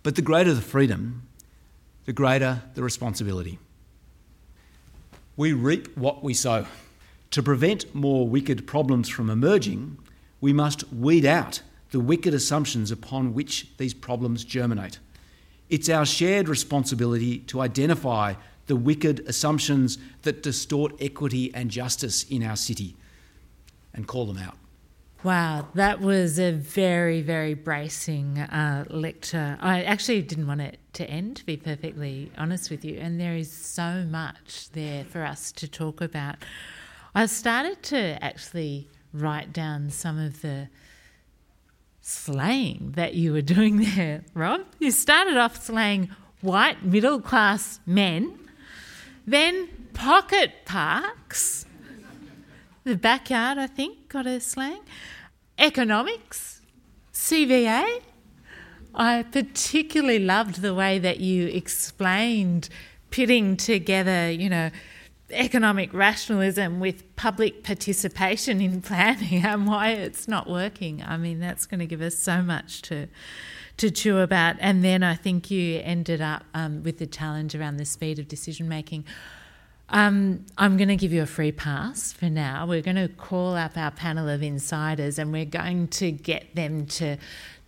But 0.04 0.16
the 0.16 0.22
greater 0.22 0.54
the 0.54 0.62
freedom, 0.62 1.28
the 2.06 2.14
greater 2.14 2.62
the 2.76 2.82
responsibility. 2.82 3.60
We 5.36 5.52
reap 5.52 5.98
what 5.98 6.24
we 6.24 6.34
sow. 6.34 6.66
To 7.32 7.42
prevent 7.42 7.96
more 7.96 8.28
wicked 8.28 8.68
problems 8.68 9.08
from 9.08 9.30
emerging, 9.30 9.98
we 10.42 10.52
must 10.52 10.92
weed 10.92 11.26
out 11.26 11.62
the 11.92 12.00
wicked 12.00 12.34
assumptions 12.34 12.92
upon 12.92 13.34
which 13.34 13.70
these 13.78 13.94
problems 13.94 14.44
germinate. 14.44 15.00
It's 15.70 15.88
our 15.88 16.06
shared 16.06 16.50
responsibility 16.50 17.40
to 17.40 17.62
identify 17.62 18.34
the 18.68 18.76
wicked 18.76 19.22
assumptions 19.28 19.98
that 20.24 20.44
distort 20.44 20.94
equity 21.00 21.54
and 21.54 21.70
justice 21.72 22.24
in 22.24 22.44
our 22.44 22.58
city 22.58 22.96
and 23.94 24.08
call 24.08 24.26
them 24.26 24.38
out. 24.38 24.58
Wow, 25.24 25.68
that 25.76 26.02
was 26.02 26.40
a 26.40 26.52
very, 26.52 27.22
very 27.22 27.54
bracing 27.54 28.40
uh, 28.40 28.86
lecture. 28.90 29.58
I 29.62 29.84
actually 29.84 30.22
didn't 30.24 30.48
want 30.48 30.62
it 30.62 30.80
to 30.94 31.10
end, 31.10 31.38
to 31.38 31.46
be 31.46 31.56
perfectly 31.58 32.32
honest 32.38 32.72
with 32.72 32.84
you, 32.84 32.98
and 33.00 33.22
there 33.22 33.36
is 33.36 33.52
so 33.52 34.04
much 34.04 34.70
there 34.72 35.06
for 35.06 35.24
us 35.24 35.52
to 35.54 35.68
talk 35.68 36.02
about. 36.02 36.38
I 37.14 37.26
started 37.26 37.84
to 37.84 38.24
actually 38.24 38.90
write 39.14 39.52
down 39.52 39.90
some 39.90 40.18
of 40.18 40.42
the 40.42 40.70
slaying 42.02 42.94
that 42.96 43.14
you 43.14 43.34
were 43.34 43.42
doing 43.56 43.78
there, 43.78 44.24
Rob. 44.34 44.62
You 44.80 44.92
started 44.92 45.38
off 45.38 45.64
slaying 45.64 46.10
white 46.42 46.84
middle 46.84 47.22
class 47.22 47.80
men, 47.86 48.40
then 49.28 49.68
pocket 49.94 50.66
parks 50.66 51.66
the 52.84 52.96
backyard, 52.96 53.58
I 53.58 53.68
think, 53.68 54.10
got 54.10 54.26
a 54.26 54.40
slang. 54.40 54.82
Economics, 55.58 56.62
CBA. 57.14 58.02
I 58.96 59.24
particularly 59.32 60.20
loved 60.20 60.62
the 60.62 60.74
way 60.74 60.98
that 60.98 61.20
you 61.20 61.48
explained 61.48 62.70
pitting 63.12 63.56
together, 63.56 64.32
you 64.32 64.50
know, 64.50 64.72
economic 65.34 65.94
rationalism 65.94 66.80
with 66.80 67.16
public 67.16 67.64
participation 67.64 68.62
in 68.62 68.82
planning 68.82 69.44
and 69.46 69.68
why 69.68 69.90
it's 69.90 70.28
not 70.28 70.50
working. 70.50 71.04
I 71.06 71.18
mean, 71.18 71.40
that's 71.40 71.66
going 71.66 71.80
to 71.80 71.86
give 71.86 72.02
us 72.02 72.18
so 72.18 72.42
much 72.42 72.82
to 72.84 73.08
to 73.78 73.90
chew 73.90 74.20
about. 74.20 74.58
And 74.60 74.84
then 74.84 75.02
I 75.02 75.16
think 75.16 75.50
you 75.50 75.82
ended 75.84 76.22
up 76.22 76.44
um, 76.54 76.84
with 76.84 77.00
the 77.00 77.08
challenge 77.08 77.56
around 77.56 77.78
the 77.78 77.86
speed 77.86 78.20
of 78.20 78.28
decision 78.28 78.70
making. 78.70 79.06
Um, 79.90 80.46
I'm 80.58 80.78
going 80.78 80.88
to 80.90 80.96
give 80.96 81.12
you 81.12 81.24
a 81.24 81.26
free 81.26 81.52
pass 81.52 82.14
for 82.14 82.30
now. 82.30 82.66
We're 82.68 82.82
going 82.82 82.96
to 82.96 83.10
call 83.10 83.56
up 83.56 83.78
our 83.78 83.92
panel 83.92 84.30
of 84.30 84.44
insiders 84.44 85.18
and 85.18 85.32
we're 85.34 85.46
going 85.46 85.88
to 85.90 86.12
get 86.12 86.56
them 86.56 86.86
to 86.88 87.18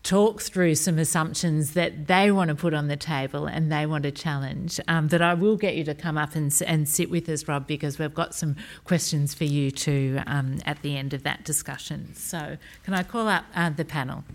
talk 0.03 0.41
through 0.41 0.75
some 0.75 0.99
assumptions 0.99 1.73
that 1.73 2.07
they 2.07 2.29
want 2.29 2.49
to 2.49 2.55
put 2.55 2.73
on 2.73 2.89
the 2.89 2.97
table 2.97 3.45
and 3.45 3.71
they 3.71 3.85
want 3.85 4.03
to 4.03 4.11
challenge. 4.11 4.79
Um, 4.87 5.07
that 5.07 5.21
I 5.21 5.33
will 5.33 5.55
get 5.55 5.75
you 5.75 5.85
to 5.85 5.95
come 5.95 6.17
up 6.17 6.35
and, 6.35 6.53
and 6.67 6.87
sit 6.87 7.09
with 7.09 7.27
us, 7.29 7.47
Rob, 7.47 7.65
because 7.65 7.97
we've 7.97 8.13
got 8.13 8.35
some 8.35 8.57
questions 8.83 9.33
for 9.33 9.45
you 9.45 9.71
too 9.71 10.19
um, 10.27 10.59
at 10.65 10.81
the 10.81 10.97
end 10.97 11.13
of 11.13 11.23
that 11.23 11.45
discussion. 11.45 12.13
So, 12.15 12.57
can 12.83 12.93
I 12.93 13.03
call 13.03 13.29
up 13.29 13.45
uh, 13.55 13.69
the 13.69 13.85
panel? 13.85 14.25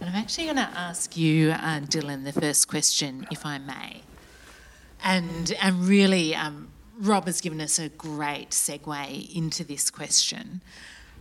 And 0.00 0.10
I'm 0.10 0.16
actually 0.16 0.44
going 0.44 0.56
to 0.56 0.62
ask 0.62 1.16
you, 1.16 1.50
uh, 1.50 1.80
Dillon, 1.80 2.24
the 2.24 2.32
first 2.32 2.68
question, 2.68 3.26
if 3.30 3.46
I 3.46 3.58
may. 3.58 4.02
And, 5.02 5.52
and 5.60 5.86
really, 5.86 6.34
um, 6.34 6.68
Rob 7.00 7.26
has 7.26 7.40
given 7.40 7.60
us 7.60 7.78
a 7.78 7.88
great 7.88 8.50
segue 8.50 9.34
into 9.34 9.64
this 9.64 9.90
question 9.90 10.60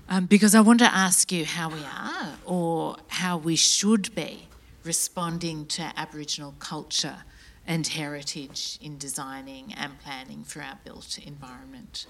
um, 0.10 0.26
because 0.26 0.56
I 0.56 0.62
want 0.62 0.80
to 0.80 0.94
ask 0.94 1.32
you 1.32 1.46
how 1.46 1.70
we 1.70 1.80
are 1.80 2.34
or 2.46 2.98
how 3.08 3.38
we 3.38 3.56
should 3.56 4.14
be 4.16 4.48
responding 4.84 5.66
to 5.66 5.92
Aboriginal 5.98 6.56
culture 6.60 7.18
and 7.66 7.86
heritage 7.86 8.80
in 8.82 8.98
designing 8.98 9.74
and 9.74 10.00
planning 10.00 10.44
for 10.44 10.62
our 10.62 10.80
built 10.86 11.20
environment. 11.20 12.08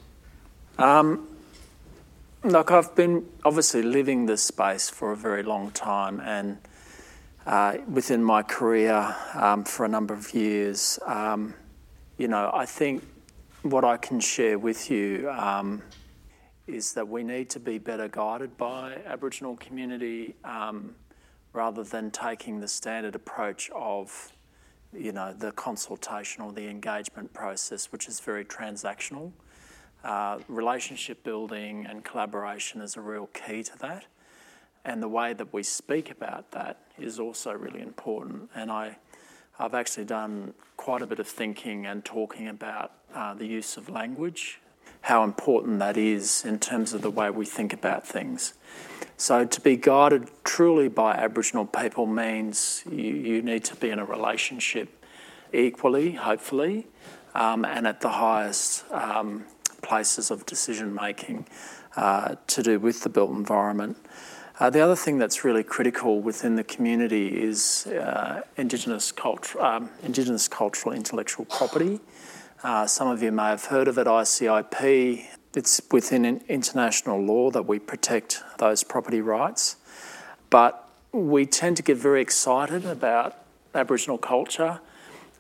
Um, 0.78 1.28
look, 2.44 2.70
I've 2.70 2.96
been 2.96 3.26
obviously 3.44 3.82
living 3.82 4.28
this 4.28 4.44
space 4.44 4.90
for 4.90 5.12
a 5.12 5.18
very 5.18 5.42
long 5.42 5.72
time 5.72 6.20
and 6.20 6.60
uh, 7.48 7.78
within 7.90 8.24
my 8.24 8.44
career 8.44 9.16
um, 9.34 9.64
for 9.64 9.86
a 9.86 9.90
number 9.90 10.14
of 10.14 10.34
years. 10.34 11.00
Um, 11.06 11.56
you 12.18 12.28
know, 12.28 12.52
I 12.54 12.66
think 12.66 13.04
what 13.64 13.84
I 13.84 13.98
can 13.98 14.20
share 14.20 14.60
with 14.60 14.92
you 14.92 15.30
um, 15.32 15.82
is 16.68 16.94
that 16.94 17.08
we 17.08 17.24
need 17.24 17.50
to 17.50 17.60
be 17.60 17.78
better 17.78 18.08
guided 18.08 18.58
by 18.58 19.00
Aboriginal 19.06 19.56
community 19.58 20.36
um, 20.44 20.94
rather 21.54 21.84
than 21.84 22.12
taking 22.12 22.60
the 22.60 22.68
standard 22.68 23.16
approach 23.16 23.70
of, 23.74 24.32
you 24.94 25.12
know, 25.12 25.34
the 25.34 25.52
consultation 25.54 26.44
or 26.44 26.52
the 26.52 26.68
engagement 26.68 27.34
process, 27.34 27.92
which 27.92 28.08
is 28.08 28.20
very 28.20 28.44
transactional. 28.44 29.32
Uh, 30.04 30.40
relationship 30.48 31.24
building 31.24 31.86
and 31.90 32.04
collaboration 32.04 32.82
is 32.82 32.96
a 32.98 33.02
real 33.02 33.28
key 33.28 33.64
to 33.64 33.78
that. 33.80 34.06
And 34.86 35.02
the 35.02 35.08
way 35.08 35.34
that 35.34 35.52
we 35.54 35.64
speak 35.64 36.12
about 36.12 36.52
that 36.52 36.82
is 36.98 37.20
also 37.20 37.54
really 37.54 37.82
important. 37.82 38.50
And 38.56 38.72
I 38.72 38.98
I've 39.60 39.74
actually 39.74 40.06
done 40.06 40.54
quite 40.76 41.02
a 41.02 41.08
bit 41.08 41.18
of 41.20 41.28
thinking 41.28 41.88
and 41.88 42.06
talking 42.06 42.48
about 42.48 42.92
uh, 43.14 43.34
the 43.34 43.48
use 43.48 43.76
of 43.76 43.90
language, 43.90 44.62
how 45.08 45.24
important 45.24 45.80
that 45.80 45.96
is 45.96 46.44
in 46.44 46.60
terms 46.60 46.94
of 46.94 47.02
the 47.02 47.10
way 47.10 47.30
we 47.30 47.46
think 47.46 47.72
about 47.72 48.06
things. 48.06 48.54
So, 49.16 49.46
to 49.46 49.62
be 49.62 49.78
guided 49.78 50.30
truly 50.44 50.90
by 50.90 51.14
Aboriginal 51.14 51.66
people 51.66 52.06
means 52.06 52.84
you, 52.92 53.14
you 53.14 53.42
need 53.42 53.64
to 53.66 53.76
be 53.78 53.90
in 53.90 54.00
a 54.00 54.06
relationship 54.06 55.06
equally, 55.54 56.12
hopefully, 56.12 56.88
um, 57.34 57.64
and 57.64 57.88
at 57.88 58.02
the 58.02 58.10
highest 58.10 58.84
um, 58.92 59.46
places 59.82 60.30
of 60.30 60.46
decision 60.46 60.94
making 60.94 61.48
uh, 61.96 62.36
to 62.48 62.62
do 62.62 62.78
with 62.78 63.04
the 63.04 63.10
built 63.10 63.32
environment. 63.32 63.96
Uh, 64.60 64.70
the 64.70 64.82
other 64.82 64.96
thing 64.96 65.18
that's 65.18 65.46
really 65.46 65.64
critical 65.64 66.20
within 66.20 66.58
the 66.58 66.66
community 66.66 67.28
is 67.42 67.88
uh, 67.88 68.42
Indigenous, 68.58 69.14
um, 69.58 69.90
Indigenous 70.04 70.50
cultural 70.50 70.94
intellectual 70.94 71.46
property. 71.46 72.02
Uh, 72.64 72.88
some 72.88 73.08
of 73.08 73.22
you 73.22 73.32
may 73.32 73.50
have 73.50 73.66
heard 73.66 73.88
of 73.88 74.00
it, 74.00 74.08
ICIP. 74.08 75.24
it's 75.56 75.80
within 75.92 76.42
international 76.50 77.22
law 77.22 77.52
that 77.52 77.68
we 77.68 77.78
protect 77.78 78.42
those 78.58 78.84
property 78.84 79.22
rights. 79.22 79.76
But 80.50 80.90
we 81.12 81.46
tend 81.46 81.78
to 81.78 81.84
get 81.84 81.98
very 81.98 82.20
excited 82.20 82.84
about 82.84 83.36
Aboriginal 83.76 84.18
culture 84.18 84.80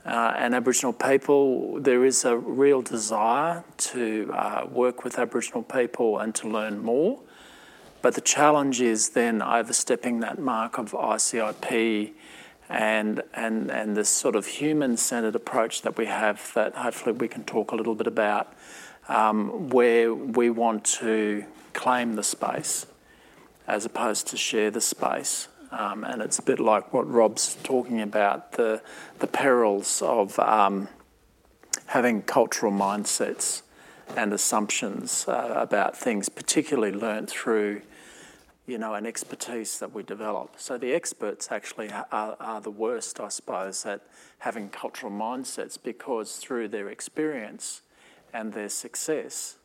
uh, 0.05 0.33
and 0.37 0.53
Aboriginal 0.53 0.93
people. 0.93 1.81
There 1.81 2.05
is 2.05 2.23
a 2.23 2.37
real 2.37 2.83
desire 2.83 3.63
to 3.77 4.31
uh, 4.31 4.67
work 4.69 5.03
with 5.03 5.17
Aboriginal 5.17 5.63
people 5.63 6.19
and 6.19 6.35
to 6.35 6.47
learn 6.47 6.83
more. 6.83 7.19
But 8.03 8.13
the 8.13 8.21
challenge 8.21 8.79
is 8.79 9.09
then 9.09 9.41
overstepping 9.41 10.19
that 10.19 10.37
mark 10.37 10.77
of 10.77 10.91
ICIP 10.91 12.13
and, 12.69 13.23
and, 13.33 13.71
and 13.71 13.95
this 13.95 14.09
sort 14.09 14.35
of 14.35 14.45
human 14.45 14.97
centred 14.97 15.35
approach 15.35 15.81
that 15.83 15.97
we 15.97 16.05
have 16.05 16.51
that 16.53 16.75
hopefully 16.75 17.13
we 17.13 17.27
can 17.27 17.43
talk 17.43 17.71
a 17.71 17.75
little 17.75 17.95
bit 17.95 18.07
about, 18.07 18.53
um, 19.07 19.69
where 19.69 20.13
we 20.13 20.49
want 20.49 20.83
to 20.83 21.45
claim 21.73 22.15
the 22.15 22.23
space 22.23 22.85
as 23.67 23.85
opposed 23.85 24.27
to 24.27 24.37
share 24.37 24.71
the 24.71 24.81
space. 24.81 25.47
Um, 25.71 26.03
and 26.03 26.21
it's 26.21 26.39
a 26.39 26.41
bit 26.41 26.59
like 26.59 26.93
what 26.93 27.09
Rob's 27.09 27.57
talking 27.63 28.01
about 28.01 28.53
the, 28.53 28.81
the 29.19 29.27
perils 29.27 30.01
of 30.01 30.39
um, 30.39 30.87
having 31.87 32.21
cultural 32.21 32.71
mindsets 32.71 33.63
and 34.15 34.31
assumptions 34.31 35.27
uh, 35.27 35.53
about 35.55 35.97
things, 35.97 36.29
particularly 36.29 36.97
learnt 36.97 37.29
through 37.29 37.81
you 38.67 38.77
know, 38.77 38.93
an 38.93 39.05
expertise 39.05 39.79
that 39.79 39.93
we 39.93 40.03
develop. 40.03 40.55
So 40.57 40.77
the 40.77 40.93
experts 40.93 41.47
actually 41.51 41.89
are, 41.89 42.35
are, 42.39 42.61
the 42.61 42.69
worst, 42.69 43.19
I 43.21 43.29
suppose, 43.29 43.85
at 43.85 44.01
having 44.39 44.67
cultural 44.69 45.11
mindsets 45.11 45.77
because 45.81 46.35
through 46.35 46.67
their 46.67 46.89
experience 46.89 47.81
and 48.33 48.51
their 48.51 48.67
success, 48.67 49.55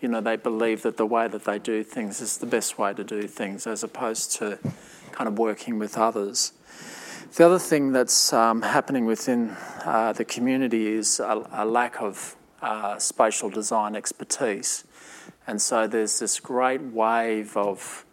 you 0.00 0.08
know, 0.08 0.20
they 0.20 0.36
believe 0.36 0.82
that 0.82 0.96
the 0.96 1.06
way 1.06 1.26
that 1.26 1.44
they 1.44 1.58
do 1.58 1.82
things 1.82 2.20
is 2.20 2.38
the 2.38 2.46
best 2.46 2.78
way 2.78 2.94
to 2.94 3.02
do 3.02 3.26
things 3.26 3.66
as 3.66 3.82
opposed 3.82 4.32
to 4.36 4.58
kind 5.10 5.26
of 5.26 5.36
working 5.36 5.80
with 5.80 5.98
others. 5.98 6.52
The 7.36 7.44
other 7.44 7.58
thing 7.58 7.90
that's 7.90 8.32
um, 8.32 8.62
happening 8.62 9.04
within 9.04 9.56
uh, 9.84 10.12
the 10.12 10.24
community 10.24 10.86
is 10.86 11.18
a, 11.18 11.44
a 11.52 11.64
lack 11.64 12.00
of 12.00 12.36
uh, 12.62 12.98
spatial 12.98 13.50
design 13.50 13.96
expertise. 13.96 14.84
And 15.46 15.60
so 15.60 15.88
there's 15.88 16.20
this 16.20 16.38
great 16.38 16.80
wave 16.80 17.56
of 17.56 18.04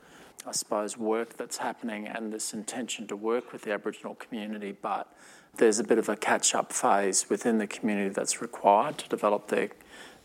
I 0.45 0.51
suppose, 0.53 0.97
work 0.97 1.37
that's 1.37 1.57
happening 1.57 2.07
and 2.07 2.33
this 2.33 2.53
intention 2.53 3.07
to 3.07 3.15
work 3.15 3.53
with 3.53 3.61
the 3.61 3.71
Aboriginal 3.73 4.15
community, 4.15 4.71
but 4.71 5.07
there's 5.57 5.79
a 5.79 5.83
bit 5.83 5.97
of 5.97 6.09
a 6.09 6.15
catch 6.15 6.55
up 6.55 6.73
phase 6.73 7.29
within 7.29 7.57
the 7.57 7.67
community 7.67 8.09
that's 8.09 8.41
required 8.41 8.97
to 8.99 9.09
develop 9.09 9.49
their, 9.49 9.69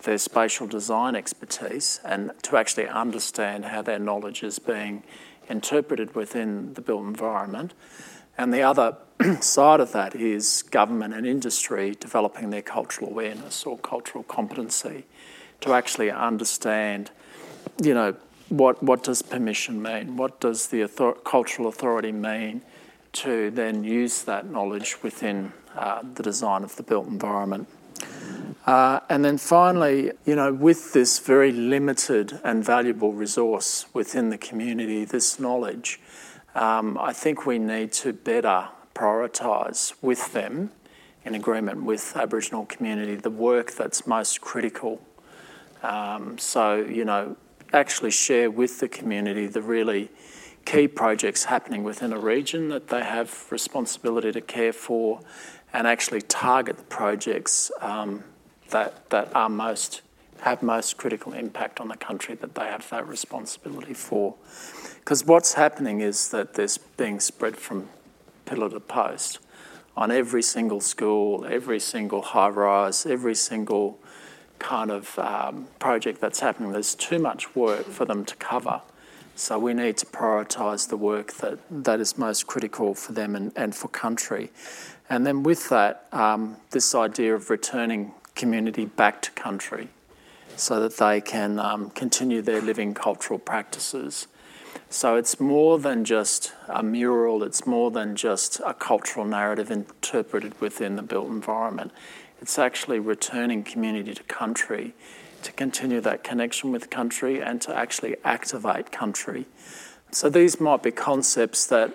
their 0.04 0.18
spatial 0.18 0.66
design 0.66 1.14
expertise 1.14 2.00
and 2.04 2.32
to 2.42 2.56
actually 2.56 2.88
understand 2.88 3.66
how 3.66 3.82
their 3.82 3.98
knowledge 3.98 4.42
is 4.42 4.58
being 4.58 5.02
interpreted 5.48 6.14
within 6.14 6.72
the 6.74 6.80
built 6.80 7.04
environment. 7.04 7.74
And 8.38 8.52
the 8.52 8.62
other 8.62 8.96
side 9.40 9.80
of 9.80 9.92
that 9.92 10.14
is 10.14 10.62
government 10.62 11.14
and 11.14 11.26
industry 11.26 11.94
developing 11.98 12.50
their 12.50 12.62
cultural 12.62 13.10
awareness 13.10 13.64
or 13.64 13.78
cultural 13.78 14.24
competency 14.24 15.04
to 15.60 15.72
actually 15.72 16.10
understand, 16.10 17.10
you 17.82 17.94
know, 17.94 18.14
what, 18.48 18.82
what 18.82 19.02
does 19.02 19.22
permission 19.22 19.82
mean? 19.82 20.16
What 20.16 20.40
does 20.40 20.68
the 20.68 20.84
author- 20.84 21.18
cultural 21.24 21.68
authority 21.68 22.12
mean 22.12 22.62
to 23.14 23.50
then 23.50 23.84
use 23.84 24.22
that 24.24 24.46
knowledge 24.46 25.02
within 25.02 25.52
uh, 25.74 26.02
the 26.14 26.22
design 26.22 26.62
of 26.62 26.76
the 26.76 26.82
built 26.82 27.06
environment? 27.06 27.68
Uh, 28.66 29.00
and 29.08 29.24
then 29.24 29.38
finally, 29.38 30.12
you 30.24 30.34
know, 30.34 30.52
with 30.52 30.92
this 30.92 31.18
very 31.18 31.52
limited 31.52 32.40
and 32.42 32.64
valuable 32.64 33.12
resource 33.12 33.86
within 33.94 34.30
the 34.30 34.38
community, 34.38 35.04
this 35.04 35.38
knowledge, 35.38 36.00
um, 36.54 36.98
I 36.98 37.12
think 37.12 37.46
we 37.46 37.58
need 37.58 37.92
to 37.92 38.12
better 38.12 38.68
prioritise 38.94 39.92
with 40.02 40.32
them, 40.32 40.70
in 41.24 41.34
agreement 41.34 41.82
with 41.82 42.16
Aboriginal 42.16 42.66
community, 42.66 43.16
the 43.16 43.30
work 43.30 43.72
that's 43.72 44.06
most 44.06 44.40
critical. 44.40 45.00
Um, 45.82 46.38
so, 46.38 46.76
you 46.76 47.04
know, 47.04 47.36
actually 47.76 48.10
share 48.10 48.50
with 48.50 48.80
the 48.80 48.88
community 48.88 49.46
the 49.46 49.62
really 49.62 50.10
key 50.64 50.88
projects 50.88 51.44
happening 51.44 51.84
within 51.84 52.12
a 52.12 52.18
region 52.18 52.68
that 52.70 52.88
they 52.88 53.04
have 53.04 53.46
responsibility 53.50 54.32
to 54.32 54.40
care 54.40 54.72
for 54.72 55.20
and 55.72 55.86
actually 55.86 56.22
target 56.22 56.78
the 56.78 56.84
projects 56.84 57.70
um, 57.80 58.24
that, 58.70 59.08
that 59.10 59.34
are 59.34 59.48
most 59.48 60.02
have 60.40 60.62
most 60.62 60.98
critical 60.98 61.32
impact 61.32 61.80
on 61.80 61.88
the 61.88 61.96
country 61.96 62.34
that 62.34 62.54
they 62.54 62.66
have 62.66 62.88
that 62.90 63.08
responsibility 63.08 63.94
for. 63.94 64.34
Because 64.98 65.24
what's 65.24 65.54
happening 65.54 66.02
is 66.02 66.28
that 66.28 66.54
there's 66.54 66.76
being 66.76 67.20
spread 67.20 67.56
from 67.56 67.88
pillar 68.44 68.68
to 68.68 68.80
post 68.80 69.38
on 69.96 70.10
every 70.10 70.42
single 70.42 70.80
school, 70.80 71.46
every 71.48 71.80
single 71.80 72.20
high 72.20 72.48
rise, 72.48 73.06
every 73.06 73.34
single 73.34 73.98
kind 74.58 74.90
of 74.90 75.18
um, 75.18 75.68
project 75.78 76.20
that's 76.20 76.40
happening. 76.40 76.72
There's 76.72 76.94
too 76.94 77.18
much 77.18 77.54
work 77.54 77.86
for 77.86 78.04
them 78.04 78.24
to 78.24 78.36
cover. 78.36 78.82
So 79.34 79.58
we 79.58 79.74
need 79.74 79.98
to 79.98 80.06
prioritise 80.06 80.88
the 80.88 80.96
work 80.96 81.34
that, 81.34 81.58
that 81.70 82.00
is 82.00 82.16
most 82.16 82.46
critical 82.46 82.94
for 82.94 83.12
them 83.12 83.36
and, 83.36 83.52
and 83.54 83.74
for 83.74 83.88
country. 83.88 84.50
And 85.10 85.26
then 85.26 85.42
with 85.42 85.68
that, 85.68 86.06
um, 86.12 86.56
this 86.70 86.94
idea 86.94 87.34
of 87.34 87.50
returning 87.50 88.12
community 88.34 88.86
back 88.86 89.22
to 89.22 89.30
country 89.32 89.88
so 90.56 90.80
that 90.80 90.96
they 90.96 91.20
can 91.20 91.58
um, 91.58 91.90
continue 91.90 92.40
their 92.40 92.62
living 92.62 92.94
cultural 92.94 93.38
practices. 93.38 94.26
So 94.88 95.16
it's 95.16 95.38
more 95.38 95.78
than 95.78 96.04
just 96.04 96.52
a 96.68 96.82
mural, 96.82 97.42
it's 97.42 97.66
more 97.66 97.90
than 97.90 98.16
just 98.16 98.60
a 98.64 98.72
cultural 98.72 99.26
narrative 99.26 99.70
interpreted 99.70 100.58
within 100.60 100.96
the 100.96 101.02
built 101.02 101.28
environment. 101.28 101.92
It's 102.40 102.58
actually 102.58 102.98
returning 102.98 103.64
community 103.64 104.14
to 104.14 104.22
country 104.24 104.94
to 105.42 105.52
continue 105.52 106.00
that 106.00 106.24
connection 106.24 106.72
with 106.72 106.90
country 106.90 107.40
and 107.40 107.60
to 107.62 107.74
actually 107.74 108.16
activate 108.24 108.90
country. 108.90 109.46
So 110.10 110.28
these 110.28 110.60
might 110.60 110.82
be 110.82 110.90
concepts 110.90 111.66
that 111.66 111.94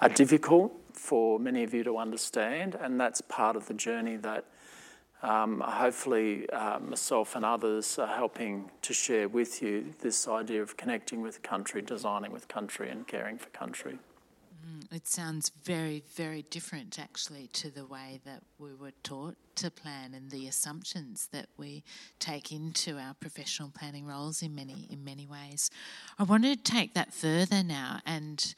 are 0.00 0.08
difficult 0.08 0.72
for 0.92 1.38
many 1.38 1.62
of 1.62 1.72
you 1.72 1.82
to 1.84 1.98
understand, 1.98 2.74
and 2.74 3.00
that's 3.00 3.20
part 3.20 3.56
of 3.56 3.66
the 3.66 3.74
journey 3.74 4.16
that 4.16 4.44
um, 5.22 5.60
hopefully 5.60 6.48
uh, 6.50 6.78
myself 6.78 7.34
and 7.34 7.44
others 7.44 7.98
are 7.98 8.06
helping 8.06 8.70
to 8.82 8.92
share 8.92 9.28
with 9.28 9.62
you 9.62 9.94
this 10.00 10.28
idea 10.28 10.62
of 10.62 10.76
connecting 10.76 11.22
with 11.22 11.42
country, 11.42 11.82
designing 11.82 12.32
with 12.32 12.48
country, 12.48 12.90
and 12.90 13.06
caring 13.08 13.38
for 13.38 13.48
country. 13.50 13.98
It 14.92 15.08
sounds 15.08 15.50
very, 15.64 16.04
very 16.14 16.42
different 16.42 16.98
actually 16.98 17.48
to 17.54 17.70
the 17.70 17.84
way 17.84 18.20
that 18.24 18.42
we 18.58 18.72
were 18.72 18.92
taught 19.02 19.36
to 19.56 19.70
plan 19.70 20.14
and 20.14 20.30
the 20.30 20.46
assumptions 20.46 21.28
that 21.32 21.46
we 21.56 21.82
take 22.20 22.52
into 22.52 22.96
our 22.98 23.14
professional 23.14 23.72
planning 23.76 24.06
roles 24.06 24.42
in 24.42 24.54
many 24.54 24.86
in 24.90 25.04
many 25.04 25.26
ways. 25.26 25.70
I 26.18 26.22
want 26.22 26.44
to 26.44 26.56
take 26.56 26.94
that 26.94 27.12
further 27.12 27.62
now 27.62 28.00
and 28.06 28.54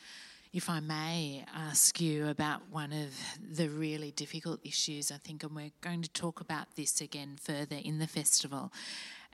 if 0.52 0.70
I 0.70 0.80
may 0.80 1.44
ask 1.54 2.00
you 2.00 2.28
about 2.28 2.62
one 2.70 2.92
of 2.92 3.14
the 3.54 3.68
really 3.68 4.10
difficult 4.12 4.60
issues, 4.64 5.12
I 5.12 5.18
think, 5.18 5.42
and 5.44 5.54
we're 5.54 5.72
going 5.82 6.00
to 6.02 6.08
talk 6.10 6.40
about 6.40 6.74
this 6.74 7.02
again 7.02 7.36
further 7.40 7.76
in 7.76 7.98
the 7.98 8.06
festival, 8.06 8.72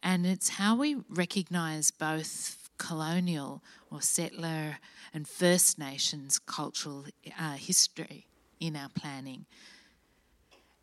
and 0.02 0.26
it's 0.26 0.48
how 0.50 0.76
we 0.76 0.96
recognise 1.08 1.92
both 1.92 2.63
colonial 2.78 3.62
or 3.90 4.02
settler 4.02 4.78
and 5.12 5.26
First 5.28 5.78
Nations 5.78 6.38
cultural 6.38 7.06
uh, 7.38 7.54
history 7.54 8.26
in 8.60 8.76
our 8.76 8.88
planning. 8.88 9.46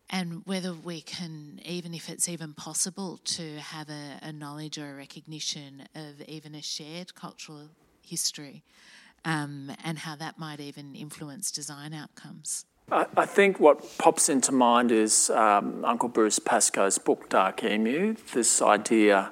And 0.10 0.42
whether 0.46 0.74
we 0.74 1.02
can, 1.02 1.62
even 1.64 1.94
if 1.94 2.10
it's 2.10 2.28
even 2.28 2.54
possible, 2.54 3.20
to 3.24 3.58
have 3.60 3.90
a, 3.90 4.20
a 4.22 4.32
knowledge 4.34 4.78
or 4.78 4.92
a 4.92 4.96
recognition 4.96 5.88
of 5.96 6.22
even 6.28 6.54
a 6.54 6.62
shared 6.62 7.16
cultural 7.16 7.70
history 8.02 8.64
um, 9.24 9.72
and 9.84 10.00
how 10.00 10.16
that 10.18 10.38
might 10.38 10.60
even 10.60 10.96
influence 10.96 11.50
design 11.52 11.94
outcomes. 11.94 12.66
I 12.92 13.26
think 13.26 13.58
what 13.58 13.98
pops 14.00 14.28
into 14.28 14.52
mind 14.52 14.92
is 14.92 15.30
um, 15.30 15.86
Uncle 15.86 16.10
Bruce 16.10 16.40
Pascoe's 16.40 16.98
book 16.98 17.30
Dark 17.30 17.64
Emu, 17.64 18.16
this 18.34 18.62
idea 18.62 19.32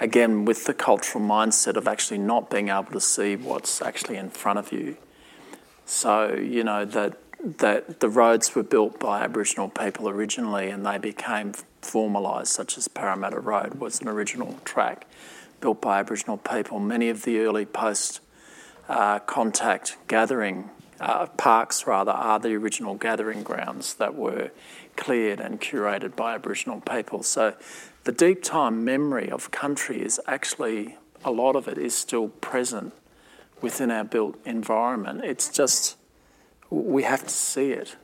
again, 0.00 0.44
with 0.44 0.64
the 0.64 0.74
cultural 0.74 1.24
mindset 1.24 1.76
of 1.76 1.86
actually 1.86 2.18
not 2.18 2.50
being 2.50 2.68
able 2.68 2.92
to 2.92 3.00
see 3.00 3.36
what's 3.36 3.80
actually 3.80 4.16
in 4.16 4.30
front 4.30 4.58
of 4.58 4.72
you. 4.72 4.96
So, 5.86 6.34
you 6.34 6.64
know, 6.64 6.84
that, 6.84 7.18
that 7.58 8.00
the 8.00 8.08
roads 8.08 8.54
were 8.54 8.62
built 8.62 8.98
by 8.98 9.22
Aboriginal 9.22 9.68
people 9.68 10.08
originally 10.08 10.70
and 10.70 10.84
they 10.84 10.98
became 10.98 11.52
formalised, 11.82 12.48
such 12.48 12.78
as 12.78 12.88
Parramatta 12.88 13.38
Road 13.38 13.74
was 13.74 14.00
an 14.00 14.08
original 14.08 14.58
track 14.64 15.06
built 15.60 15.80
by 15.80 16.00
Aboriginal 16.00 16.38
people. 16.38 16.80
Many 16.80 17.08
of 17.08 17.22
the 17.22 17.38
early 17.40 17.66
post 17.66 18.20
uh, 18.88 19.18
contact 19.20 19.96
gathering 20.08 20.70
uh, 21.00 21.26
parks 21.26 21.86
rather, 21.86 22.12
are 22.12 22.38
the 22.38 22.54
original 22.54 22.94
gathering 22.94 23.42
grounds 23.42 23.94
that 23.94 24.14
were 24.14 24.50
cleared 24.96 25.40
and 25.40 25.60
curated 25.60 26.14
by 26.16 26.34
Aboriginal 26.34 26.80
people. 26.80 27.22
So 27.22 27.54
the 28.04 28.12
deep 28.12 28.42
time 28.42 28.84
memory 28.84 29.30
of 29.30 29.50
country 29.50 30.02
is 30.02 30.20
actually, 30.26 30.96
a 31.24 31.30
lot 31.30 31.56
of 31.56 31.66
it 31.66 31.78
is 31.78 31.96
still 31.96 32.28
present 32.28 32.92
within 33.60 33.90
our 33.90 34.04
built 34.04 34.38
environment. 34.44 35.24
It's 35.24 35.48
just, 35.48 35.96
we 36.68 37.02
have 37.04 37.24
to 37.24 37.30
see 37.30 37.72
it. 37.72 37.96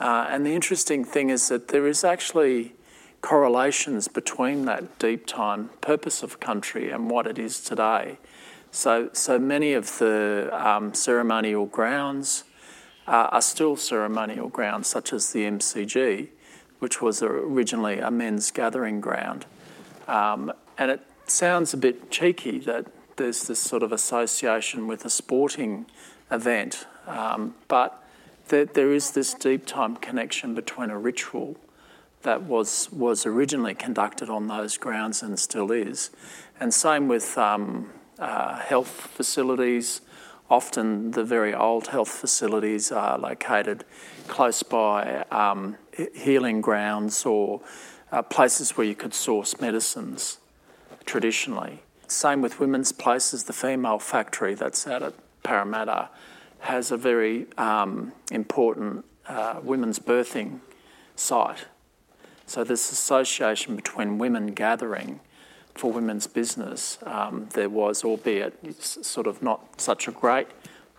Uh, 0.00 0.26
and 0.28 0.44
the 0.46 0.54
interesting 0.54 1.04
thing 1.04 1.30
is 1.30 1.48
that 1.48 1.68
there 1.68 1.86
is 1.86 2.04
actually 2.04 2.74
correlations 3.20 4.08
between 4.08 4.64
that 4.64 4.98
deep 4.98 5.26
time 5.26 5.70
purpose 5.80 6.22
of 6.22 6.40
country 6.40 6.90
and 6.90 7.10
what 7.10 7.26
it 7.26 7.38
is 7.38 7.60
today. 7.60 8.18
So, 8.70 9.10
so 9.12 9.38
many 9.38 9.74
of 9.74 9.98
the 9.98 10.48
um, 10.52 10.94
ceremonial 10.94 11.66
grounds 11.66 12.44
uh, 13.06 13.28
are 13.30 13.42
still 13.42 13.76
ceremonial 13.76 14.48
grounds, 14.48 14.88
such 14.88 15.12
as 15.12 15.32
the 15.32 15.40
MCG, 15.40 16.28
which 16.82 17.00
was 17.00 17.22
originally 17.22 18.00
a 18.00 18.10
men's 18.10 18.50
gathering 18.50 19.00
ground. 19.00 19.46
Um, 20.08 20.52
and 20.76 20.90
it 20.90 21.00
sounds 21.26 21.72
a 21.72 21.76
bit 21.76 22.10
cheeky 22.10 22.58
that 22.58 22.86
there's 23.14 23.46
this 23.46 23.60
sort 23.60 23.84
of 23.84 23.92
association 23.92 24.88
with 24.88 25.04
a 25.04 25.08
sporting 25.08 25.86
event, 26.32 26.88
um, 27.06 27.54
but 27.68 28.02
there, 28.48 28.64
there 28.64 28.92
is 28.92 29.12
this 29.12 29.32
deep 29.32 29.64
time 29.64 29.94
connection 29.94 30.56
between 30.56 30.90
a 30.90 30.98
ritual 30.98 31.56
that 32.22 32.42
was 32.42 32.90
was 32.90 33.26
originally 33.26 33.76
conducted 33.76 34.28
on 34.28 34.48
those 34.48 34.76
grounds 34.76 35.22
and 35.22 35.38
still 35.38 35.70
is, 35.70 36.10
and 36.58 36.74
same 36.74 37.06
with 37.06 37.38
um, 37.38 37.90
uh, 38.18 38.56
health 38.56 38.90
facilities. 39.14 40.00
Often 40.50 41.12
the 41.12 41.24
very 41.24 41.54
old 41.54 41.88
health 41.88 42.10
facilities 42.10 42.92
are 42.92 43.18
located 43.18 43.84
close 44.28 44.62
by 44.62 45.24
um, 45.30 45.76
healing 46.14 46.60
grounds 46.60 47.24
or 47.24 47.60
uh, 48.10 48.22
places 48.22 48.76
where 48.76 48.86
you 48.86 48.94
could 48.94 49.14
source 49.14 49.60
medicines 49.60 50.38
traditionally. 51.06 51.82
Same 52.06 52.42
with 52.42 52.60
women's 52.60 52.92
places. 52.92 53.44
The 53.44 53.52
female 53.52 53.98
factory 53.98 54.54
that's 54.54 54.86
out 54.86 55.02
at 55.02 55.14
Parramatta 55.42 56.10
has 56.60 56.92
a 56.92 56.96
very 56.96 57.46
um, 57.56 58.12
important 58.30 59.04
uh, 59.26 59.60
women's 59.62 59.98
birthing 59.98 60.60
site 61.16 61.66
so, 62.52 62.64
this 62.64 62.92
association 62.92 63.76
between 63.76 64.18
women 64.18 64.48
gathering 64.48 65.20
for 65.74 65.92
women's 65.92 66.26
business, 66.26 66.98
um, 67.04 67.48
there 67.54 67.68
was, 67.68 68.04
albeit 68.04 68.82
sort 68.82 69.26
of 69.26 69.42
not 69.42 69.80
such 69.80 70.06
a 70.06 70.10
great 70.10 70.48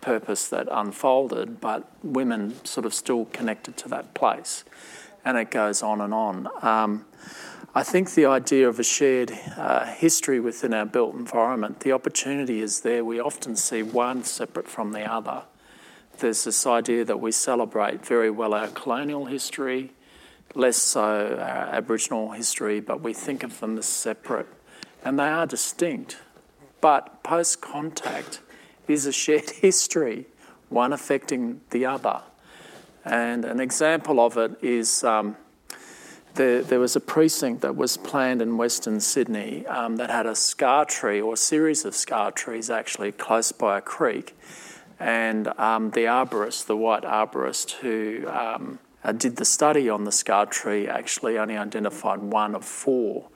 purpose 0.00 0.48
that 0.48 0.68
unfolded, 0.70 1.60
but 1.60 1.90
women 2.02 2.62
sort 2.64 2.84
of 2.84 2.92
still 2.92 3.24
connected 3.26 3.76
to 3.78 3.88
that 3.88 4.14
place. 4.14 4.64
And 5.24 5.38
it 5.38 5.50
goes 5.50 5.82
on 5.82 6.00
and 6.00 6.12
on. 6.12 6.48
Um, 6.62 7.06
I 7.74 7.82
think 7.82 8.14
the 8.14 8.26
idea 8.26 8.68
of 8.68 8.78
a 8.78 8.84
shared 8.84 9.32
uh, 9.56 9.86
history 9.86 10.38
within 10.38 10.72
our 10.74 10.84
built 10.84 11.14
environment, 11.14 11.80
the 11.80 11.90
opportunity 11.92 12.60
is 12.60 12.82
there. 12.82 13.04
We 13.04 13.18
often 13.18 13.56
see 13.56 13.82
one 13.82 14.22
separate 14.22 14.68
from 14.68 14.92
the 14.92 15.10
other. 15.10 15.42
There's 16.18 16.44
this 16.44 16.66
idea 16.66 17.04
that 17.04 17.18
we 17.18 17.32
celebrate 17.32 18.06
very 18.06 18.30
well 18.30 18.54
our 18.54 18.68
colonial 18.68 19.24
history, 19.24 19.90
less 20.54 20.76
so 20.76 21.36
uh, 21.36 21.70
Aboriginal 21.72 22.30
history, 22.30 22.78
but 22.78 23.00
we 23.00 23.12
think 23.12 23.42
of 23.42 23.58
them 23.58 23.76
as 23.78 23.86
separate. 23.86 24.46
And 25.04 25.18
they 25.18 25.28
are 25.28 25.46
distinct. 25.46 26.16
But 26.80 27.22
post 27.22 27.60
contact 27.60 28.40
is 28.88 29.06
a 29.06 29.12
shared 29.12 29.50
history, 29.62 30.26
one 30.68 30.92
affecting 30.92 31.60
the 31.70 31.86
other. 31.86 32.22
And 33.04 33.44
an 33.44 33.60
example 33.60 34.18
of 34.18 34.36
it 34.38 34.52
is 34.62 35.04
um, 35.04 35.36
there, 36.34 36.80
was 36.80 36.96
a 36.96 37.00
precinct 37.00 37.60
that 37.62 37.76
was 37.76 37.96
planned 37.96 38.42
in 38.42 38.56
Western 38.56 38.98
Sydney 39.00 39.66
um, 39.66 39.96
that 39.96 40.10
had 40.10 40.26
a 40.26 40.34
scar 40.34 40.84
tree 40.84 41.20
or 41.20 41.34
a 41.34 41.36
series 41.36 41.84
of 41.84 41.94
scar 41.94 42.32
trees 42.32 42.70
actually 42.70 43.12
close 43.12 43.52
by 43.52 43.78
a 43.78 43.80
creek. 43.80 44.36
And 44.98 45.48
um, 45.58 45.90
the 45.90 46.04
arborist, 46.04 46.66
the 46.66 46.76
white 46.76 47.02
arborist 47.02 47.72
who 47.72 48.26
um, 48.28 48.78
uh, 49.02 49.12
did 49.12 49.36
the 49.36 49.44
study 49.44 49.88
on 49.88 50.04
the 50.04 50.12
scar 50.12 50.46
tree 50.46 50.88
actually 50.88 51.38
only 51.38 51.56
identified 51.56 52.20
one 52.20 52.54
of 52.54 52.64
four. 52.64 53.28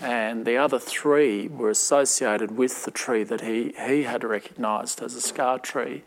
And 0.00 0.44
the 0.44 0.56
other 0.56 0.78
three 0.78 1.48
were 1.48 1.70
associated 1.70 2.56
with 2.56 2.84
the 2.84 2.90
tree 2.90 3.24
that 3.24 3.40
he, 3.40 3.74
he 3.86 4.02
had 4.02 4.24
recognised 4.24 5.02
as 5.02 5.14
a 5.14 5.20
scar 5.20 5.58
tree, 5.58 6.02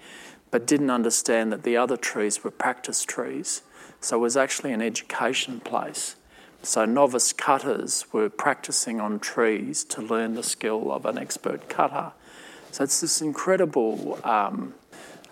but 0.52 0.68
didn't 0.68 0.92
understand 0.92 1.52
that 1.52 1.64
the 1.64 1.78
other 1.78 1.98
trees 1.98 2.44
were 2.44 2.52
practice 2.52 3.04
trees. 3.04 3.62
So 4.00 4.18
it 4.18 4.22
was 4.22 4.38
actually 4.38 4.74
an 4.74 4.82
education 4.82 5.60
place. 5.60 6.16
So 6.62 6.86
novice 6.86 7.34
cutters 7.34 8.06
were 8.12 8.30
practicing 8.30 9.00
on 9.00 9.20
trees 9.20 9.84
to 9.86 10.02
learn 10.02 10.36
the 10.36 10.44
skill 10.44 10.92
of 10.92 11.06
an 11.06 11.18
expert 11.18 11.70
cutter. 11.70 12.12
So 12.72 12.84
it's 12.84 13.02
this 13.02 13.22
incredible 13.22 14.20
um, 14.24 14.76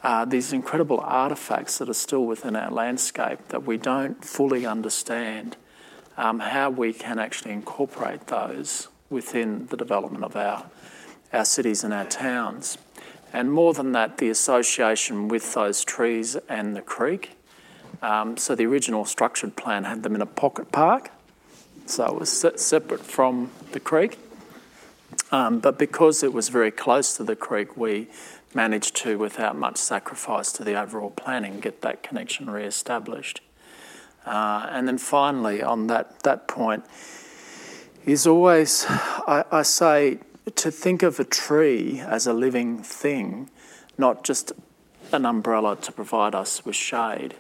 uh, 0.04 0.26
these 0.26 0.54
incredible 0.54 1.00
artifacts 1.00 1.80
that 1.80 1.90
are 1.90 1.94
still 1.94 2.26
within 2.26 2.56
our 2.56 2.72
landscape 2.72 3.40
that 3.50 3.64
we 3.64 3.78
don't 3.78 4.24
fully 4.24 4.66
understand 4.66 5.58
um, 6.18 6.40
how 6.40 6.70
we 6.70 6.92
can 6.94 7.20
actually 7.20 7.52
incorporate 7.52 8.28
those 8.28 8.88
within 9.10 9.68
the 9.68 9.78
development 9.78 10.24
of 10.24 10.36
our, 10.36 10.66
our 11.32 11.46
cities 11.46 11.84
and 11.84 11.94
our 11.94 12.06
towns. 12.06 12.78
And 13.32 13.52
more 13.52 13.74
than 13.74 13.92
that, 13.92 14.18
the 14.18 14.30
association 14.30 15.28
with 15.28 15.54
those 15.54 15.84
trees 15.84 16.36
and 16.50 16.76
the 16.76 16.82
creek. 16.82 17.38
Um, 18.02 18.38
so 18.38 18.56
the 18.56 18.66
original 18.66 19.06
structured 19.06 19.56
plan 19.56 19.84
had 19.84 20.04
them 20.04 20.16
in 20.16 20.22
a 20.22 20.26
pocket 20.26 20.72
park, 20.72 21.12
so 21.86 22.06
it 22.06 22.20
was 22.20 22.32
se- 22.32 22.58
separate 22.58 23.02
from 23.02 23.52
the 23.72 23.80
creek. 23.80 24.20
Um, 25.32 25.60
but 25.60 25.78
because 25.78 26.24
it 26.24 26.32
was 26.32 26.50
very 26.50 26.72
close 26.72 27.16
to 27.18 27.24
the 27.24 27.36
creek, 27.36 27.76
we 27.76 28.08
managed 28.54 28.96
to, 28.98 29.18
without 29.18 29.56
much 29.56 29.78
sacrifice 29.78 30.52
to 30.54 30.64
the 30.64 30.80
overall 30.80 31.10
planning, 31.10 31.60
get 31.60 31.82
that 31.82 32.04
connection 32.04 32.50
re-established. 32.50 33.42
Uh, 34.28 34.68
and 34.72 34.88
then 34.88 34.98
finally, 34.98 35.64
on 35.64 35.88
that, 35.88 36.22
that 36.24 36.48
point, 36.48 36.84
is 38.06 38.28
always, 38.28 38.86
I, 38.88 39.46
I 39.52 39.62
say, 39.62 40.20
to 40.56 40.70
think 40.70 41.02
of 41.02 41.20
a 41.20 41.24
tree 41.24 42.00
as 42.00 42.28
a 42.28 42.34
living 42.34 42.84
thing, 42.84 43.50
not 43.98 44.24
just 44.24 44.52
an 45.14 45.26
umbrella 45.26 45.78
to 45.78 45.92
provide 45.92 46.36
us 46.36 46.66
with 46.66 46.76
shade. 46.76 47.36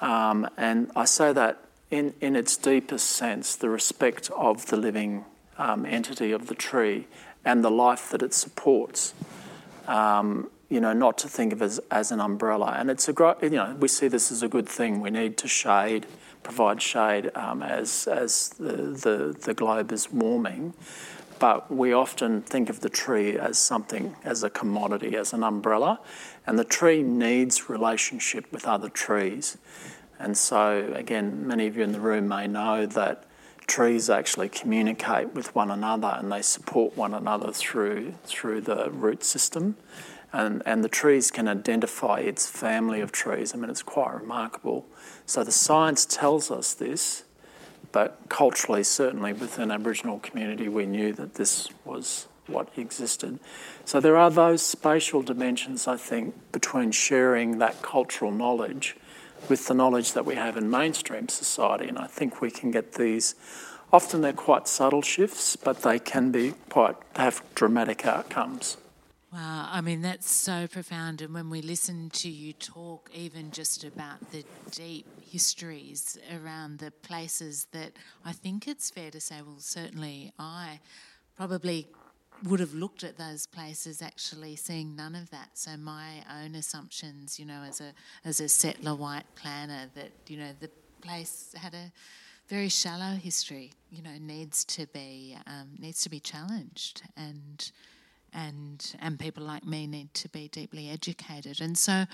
Um, 0.00 0.48
and 0.56 0.90
I 0.94 1.04
say 1.06 1.32
that 1.32 1.64
in, 1.90 2.14
in 2.20 2.36
its 2.36 2.56
deepest 2.56 3.08
sense, 3.08 3.56
the 3.56 3.68
respect 3.68 4.30
of 4.36 4.66
the 4.66 4.76
living 4.76 5.24
um, 5.58 5.84
entity 5.84 6.32
of 6.32 6.46
the 6.46 6.54
tree 6.54 7.06
and 7.44 7.64
the 7.64 7.70
life 7.70 8.10
that 8.10 8.22
it 8.22 8.32
supports 8.32 9.14
um, 9.88 10.50
you 10.72 10.80
know, 10.80 10.94
not 10.94 11.18
to 11.18 11.28
think 11.28 11.52
of 11.52 11.60
as, 11.60 11.78
as 11.90 12.10
an 12.10 12.18
umbrella. 12.18 12.74
And 12.78 12.90
it's 12.90 13.06
a 13.06 13.12
great, 13.12 13.42
you 13.42 13.50
know, 13.50 13.76
we 13.78 13.88
see 13.88 14.08
this 14.08 14.32
as 14.32 14.42
a 14.42 14.48
good 14.48 14.66
thing. 14.66 15.02
We 15.02 15.10
need 15.10 15.36
to 15.38 15.48
shade, 15.48 16.06
provide 16.42 16.80
shade 16.80 17.30
um, 17.34 17.62
as, 17.62 18.08
as 18.08 18.48
the, 18.58 18.72
the, 18.72 19.36
the 19.38 19.52
globe 19.52 19.92
is 19.92 20.10
warming. 20.10 20.72
But 21.38 21.70
we 21.70 21.92
often 21.92 22.40
think 22.40 22.70
of 22.70 22.80
the 22.80 22.88
tree 22.88 23.36
as 23.36 23.58
something, 23.58 24.16
as 24.24 24.42
a 24.42 24.48
commodity, 24.48 25.14
as 25.14 25.34
an 25.34 25.44
umbrella. 25.44 26.00
And 26.46 26.58
the 26.58 26.64
tree 26.64 27.02
needs 27.02 27.68
relationship 27.68 28.50
with 28.50 28.66
other 28.66 28.88
trees. 28.88 29.58
And 30.18 30.38
so, 30.38 30.90
again, 30.94 31.46
many 31.46 31.66
of 31.66 31.76
you 31.76 31.82
in 31.82 31.92
the 31.92 32.00
room 32.00 32.28
may 32.28 32.46
know 32.46 32.86
that 32.86 33.24
trees 33.66 34.08
actually 34.08 34.48
communicate 34.48 35.34
with 35.34 35.54
one 35.54 35.70
another 35.70 36.16
and 36.18 36.32
they 36.32 36.42
support 36.42 36.96
one 36.96 37.14
another 37.14 37.52
through 37.52 38.12
through 38.24 38.60
the 38.60 38.90
root 38.90 39.22
system. 39.22 39.76
And, 40.32 40.62
and 40.64 40.82
the 40.82 40.88
trees 40.88 41.30
can 41.30 41.46
identify 41.46 42.20
its 42.20 42.48
family 42.48 43.00
of 43.00 43.12
trees. 43.12 43.54
I 43.54 43.58
mean, 43.58 43.68
it's 43.68 43.82
quite 43.82 44.14
remarkable. 44.14 44.86
So 45.26 45.44
the 45.44 45.52
science 45.52 46.06
tells 46.06 46.50
us 46.50 46.72
this, 46.72 47.24
but 47.92 48.18
culturally, 48.30 48.82
certainly 48.82 49.34
within 49.34 49.70
Aboriginal 49.70 50.18
community, 50.20 50.68
we 50.68 50.86
knew 50.86 51.12
that 51.12 51.34
this 51.34 51.68
was 51.84 52.28
what 52.46 52.68
existed. 52.76 53.38
So 53.84 54.00
there 54.00 54.16
are 54.16 54.30
those 54.30 54.62
spatial 54.62 55.22
dimensions, 55.22 55.86
I 55.86 55.96
think, 55.96 56.34
between 56.52 56.92
sharing 56.92 57.58
that 57.58 57.82
cultural 57.82 58.32
knowledge 58.32 58.96
with 59.48 59.66
the 59.66 59.74
knowledge 59.74 60.12
that 60.12 60.24
we 60.24 60.36
have 60.36 60.56
in 60.56 60.70
mainstream 60.70 61.28
society. 61.28 61.88
And 61.88 61.98
I 61.98 62.06
think 62.06 62.40
we 62.40 62.50
can 62.50 62.70
get 62.70 62.94
these. 62.94 63.34
Often 63.92 64.22
they're 64.22 64.32
quite 64.32 64.68
subtle 64.68 65.02
shifts, 65.02 65.56
but 65.56 65.82
they 65.82 65.98
can 65.98 66.30
be 66.30 66.54
quite 66.70 66.96
have 67.16 67.42
dramatic 67.54 68.06
outcomes. 68.06 68.76
Wow, 69.32 69.66
I 69.72 69.80
mean, 69.80 70.02
that's 70.02 70.30
so 70.30 70.66
profound. 70.66 71.22
And 71.22 71.32
when 71.32 71.48
we 71.48 71.62
listen 71.62 72.10
to 72.10 72.28
you 72.28 72.52
talk, 72.52 73.08
even 73.14 73.50
just 73.50 73.82
about 73.82 74.30
the 74.30 74.44
deep 74.70 75.06
histories 75.22 76.18
around 76.30 76.80
the 76.80 76.90
places 76.90 77.66
that 77.72 77.92
I 78.26 78.32
think 78.32 78.68
it's 78.68 78.90
fair 78.90 79.10
to 79.10 79.20
say, 79.22 79.36
well, 79.40 79.56
certainly 79.58 80.32
I 80.38 80.80
probably 81.34 81.88
would 82.44 82.60
have 82.60 82.74
looked 82.74 83.04
at 83.04 83.16
those 83.16 83.46
places 83.46 84.02
actually 84.02 84.54
seeing 84.56 84.94
none 84.94 85.14
of 85.14 85.30
that. 85.30 85.50
So 85.54 85.78
my 85.78 86.22
own 86.42 86.54
assumptions, 86.54 87.38
you 87.38 87.46
know, 87.46 87.62
as 87.66 87.80
a 87.80 87.94
as 88.26 88.38
a 88.38 88.50
settler 88.50 88.94
white 88.94 89.24
planner, 89.34 89.88
that 89.94 90.10
you 90.26 90.36
know 90.36 90.50
the 90.60 90.68
place 91.00 91.54
had 91.56 91.72
a 91.72 91.90
very 92.48 92.68
shallow 92.68 93.14
history, 93.14 93.72
you 93.90 94.02
know, 94.02 94.18
needs 94.20 94.62
to 94.66 94.86
be 94.88 95.38
um, 95.46 95.70
needs 95.78 96.02
to 96.02 96.10
be 96.10 96.20
challenged 96.20 97.02
and 97.16 97.70
and 98.32 98.94
and 99.00 99.18
people 99.18 99.44
like 99.44 99.64
me 99.64 99.86
need 99.86 100.14
to 100.14 100.28
be 100.28 100.48
deeply 100.48 100.90
educated. 100.90 101.60
And 101.60 101.76
so 101.76 102.06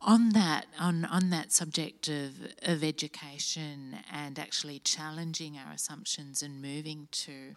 on 0.00 0.30
that 0.30 0.66
on 0.78 1.04
on 1.06 1.30
that 1.30 1.52
subject 1.52 2.08
of 2.08 2.32
of 2.62 2.84
education 2.84 3.96
and 4.12 4.38
actually 4.38 4.78
challenging 4.80 5.56
our 5.56 5.72
assumptions 5.72 6.42
and 6.42 6.60
moving 6.60 7.08
to 7.12 7.56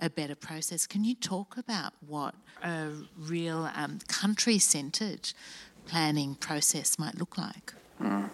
a 0.00 0.10
better 0.10 0.34
process, 0.34 0.86
can 0.86 1.04
you 1.04 1.14
talk 1.14 1.56
about 1.56 1.92
what 2.06 2.34
a 2.62 2.88
real 3.16 3.70
um, 3.74 3.98
country 4.08 4.58
centred 4.58 5.32
planning 5.86 6.34
process 6.34 6.98
might 6.98 7.16
look 7.16 7.38
like? 7.38 7.74
Mm. 8.00 8.30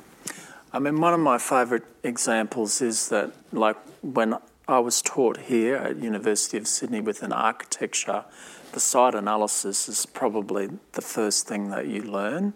I 0.72 0.78
mean, 0.78 1.00
one 1.00 1.12
of 1.12 1.20
my 1.20 1.38
favourite 1.38 1.82
examples 2.02 2.80
is 2.80 3.08
that, 3.08 3.32
like, 3.52 3.76
when 4.02 4.36
I 4.68 4.78
was 4.78 5.02
taught 5.02 5.36
here 5.36 5.76
at 5.76 5.96
University 5.96 6.56
of 6.56 6.68
Sydney 6.68 7.00
with 7.00 7.22
an 7.22 7.32
architecture, 7.32 8.24
the 8.72 8.80
site 8.80 9.14
analysis 9.14 9.88
is 9.88 10.06
probably 10.06 10.70
the 10.92 11.02
first 11.02 11.46
thing 11.46 11.70
that 11.70 11.86
you 11.86 12.02
learn. 12.02 12.54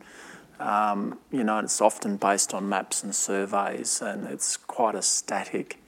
Um, 0.61 1.19
you 1.31 1.45
know, 1.45 1.59
it's 1.59 1.81
often 1.81 2.17
based 2.17 2.55
on 2.55 2.69
maps 2.69 3.03
and 3.03 3.15
surveys, 3.15 4.01
and 4.01 4.27
it's 4.27 4.57
quite 4.57 4.95
a 4.95 5.03
static 5.03 5.81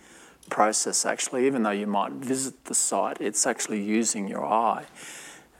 process 0.50 1.06
actually. 1.06 1.46
Even 1.46 1.62
though 1.62 1.70
you 1.70 1.86
might 1.86 2.12
visit 2.12 2.64
the 2.66 2.74
site, 2.74 3.20
it's 3.20 3.46
actually 3.46 3.82
using 3.82 4.28
your 4.28 4.44
eye. 4.44 4.86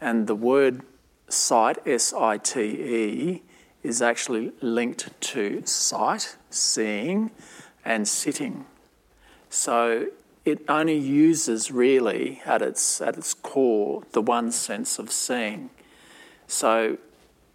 And 0.01 0.27
the 0.27 0.35
word 0.35 0.83
site, 1.29 1.79
S 1.87 2.13
I 2.13 2.39
T 2.39 2.61
E, 2.61 3.43
is 3.83 4.03
actually 4.03 4.53
linked 4.61 5.21
to 5.21 5.63
sight, 5.65 6.37
seeing, 6.51 7.31
and 7.85 8.07
sitting. 8.09 8.67
So 9.49 10.09
it 10.47 10.63
only 10.69 10.97
uses 10.97 11.71
really 11.71 12.41
at 12.47 12.63
its 12.63 13.01
at 13.01 13.19
its 13.19 13.35
core 13.35 14.05
the 14.13 14.23
one 14.23 14.53
sense 14.53 14.99
of 14.99 15.11
seeing. 15.11 15.71
So 16.47 16.99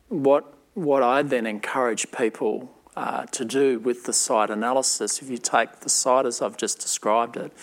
what 0.09 0.53
what 0.73 1.01
I 1.01 1.23
then 1.23 1.47
encourage 1.47 2.11
people 2.11 2.71
uh, 2.95 3.25
to 3.27 3.45
do 3.45 3.79
with 3.79 4.03
the 4.03 4.13
site 4.13 4.49
analysis, 4.49 5.21
if 5.21 5.29
you 5.29 5.37
take 5.37 5.79
the 5.79 5.89
site 5.89 6.25
as 6.25 6.41
I've 6.41 6.57
just 6.57 6.79
described 6.79 7.37
it, 7.37 7.53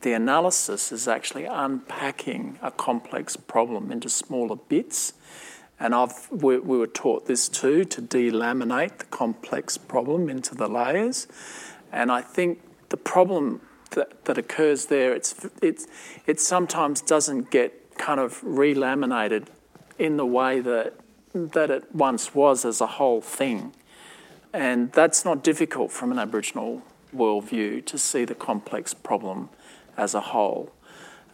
the 0.00 0.14
analysis 0.14 0.90
is 0.90 1.06
actually 1.06 1.44
unpacking 1.44 2.58
a 2.62 2.70
complex 2.70 3.36
problem 3.36 3.92
into 3.92 4.08
smaller 4.08 4.56
bits 4.56 5.12
and 5.80 5.94
I've, 5.94 6.28
we, 6.30 6.58
we, 6.58 6.78
were 6.78 6.88
taught 6.88 7.26
this 7.26 7.48
too 7.48 7.84
to 7.84 8.02
delaminate 8.02 8.98
the 8.98 9.04
complex 9.04 9.78
problem 9.78 10.28
into 10.28 10.56
the 10.56 10.68
layers. 10.68 11.28
And 11.92 12.10
I 12.10 12.20
think 12.20 12.60
the 12.88 12.96
problem 12.96 13.60
that, 13.98 14.24
that 14.24 14.38
occurs 14.38 14.86
there, 14.86 15.12
it's, 15.12 15.34
it's, 15.60 15.86
it 16.26 16.40
sometimes 16.40 17.00
doesn't 17.00 17.50
get 17.50 17.96
kind 17.98 18.20
of 18.20 18.40
relaminated 18.42 19.50
in 19.98 20.16
the 20.16 20.24
way 20.24 20.60
that, 20.60 20.94
that 21.34 21.70
it 21.70 21.94
once 21.94 22.34
was 22.34 22.64
as 22.64 22.80
a 22.80 22.86
whole 22.86 23.20
thing. 23.20 23.74
And 24.52 24.92
that's 24.92 25.24
not 25.24 25.42
difficult 25.42 25.90
from 25.92 26.12
an 26.12 26.18
Aboriginal 26.18 26.82
worldview 27.14 27.84
to 27.86 27.98
see 27.98 28.24
the 28.24 28.34
complex 28.34 28.94
problem 28.94 29.50
as 29.96 30.14
a 30.14 30.20
whole. 30.20 30.72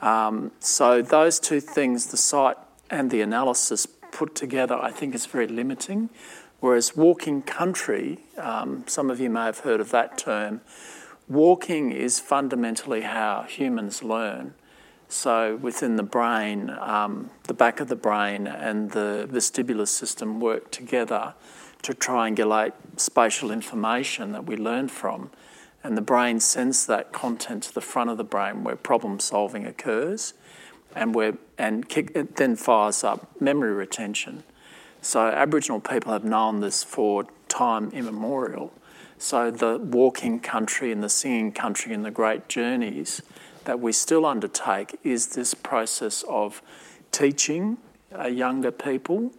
Um, 0.01 0.51
so, 0.59 1.03
those 1.03 1.39
two 1.39 1.61
things, 1.61 2.07
the 2.07 2.17
site 2.17 2.57
and 2.91 3.11
the 3.11 3.21
analysis, 3.21 3.87
put 4.11 4.35
together, 4.35 4.77
I 4.77 4.91
think 4.91 5.15
is 5.15 5.27
very 5.27 5.47
limiting. 5.47 6.11
Whereas 6.61 6.97
walking 6.97 7.43
country, 7.43 8.21
um, 8.39 8.85
some 8.87 9.11
of 9.11 9.21
you 9.21 9.29
may 9.29 9.45
have 9.45 9.61
heard 9.61 9.81
of 9.81 9.91
that 9.91 10.17
term, 10.17 10.63
walking 11.29 11.93
is 11.93 12.21
fundamentally 12.21 13.03
how 13.03 13.43
humans 13.43 14.03
learn. 14.03 14.55
So 15.09 15.57
within 15.57 15.97
the 15.97 16.03
brain, 16.03 16.71
um, 16.71 17.31
the 17.45 17.55
back 17.55 17.81
of 17.81 17.89
the 17.89 17.97
brain 17.97 18.47
and 18.47 18.91
the 18.91 19.29
vestibular 19.31 19.87
system 19.87 20.41
work 20.41 20.71
together 20.71 21.35
to 21.83 21.93
triangulate 21.93 22.73
spatial 22.97 23.51
information 23.51 24.33
that 24.33 24.47
we 24.47 24.57
learn 24.57 24.89
from. 24.89 25.31
And 25.83 25.97
the 25.97 26.03
brain 26.03 26.41
sends 26.41 26.87
that 26.87 27.13
content 27.13 27.65
to 27.65 27.75
the 27.75 27.83
front 27.83 28.11
of 28.11 28.17
the 28.17 28.25
brain 28.25 28.65
where 28.65 28.77
problem 28.77 29.21
solving 29.21 29.67
occurs 29.67 30.35
and 30.95 31.15
we 31.15 31.33
and 31.59 31.89
kick, 31.89 32.13
it 32.15 32.37
then 32.37 32.57
fires 32.57 33.05
up 33.05 33.41
memory 33.41 33.73
retention. 33.73 34.45
So 35.03 35.27
Aboriginal 35.27 35.81
people 35.81 36.13
have 36.13 36.25
known 36.25 36.61
this 36.61 36.83
for 36.83 37.27
time 37.49 37.91
immemorial. 37.91 38.73
So 39.25 39.51
the 39.51 39.79
walking 39.79 40.39
country 40.39 40.93
and 40.93 41.03
the 41.03 41.09
singing 41.09 41.53
country 41.53 41.95
and 41.95 42.05
the 42.05 42.11
great 42.11 42.47
journeys 42.47 43.23
that 43.65 43.81
we 43.81 43.91
still 43.91 44.27
undertake 44.27 45.01
is 45.03 45.29
this 45.29 45.55
process 45.55 46.23
of 46.29 46.61
teaching 47.11 47.79
uh, 48.15 48.27
younger 48.27 48.71
people, 48.71 49.33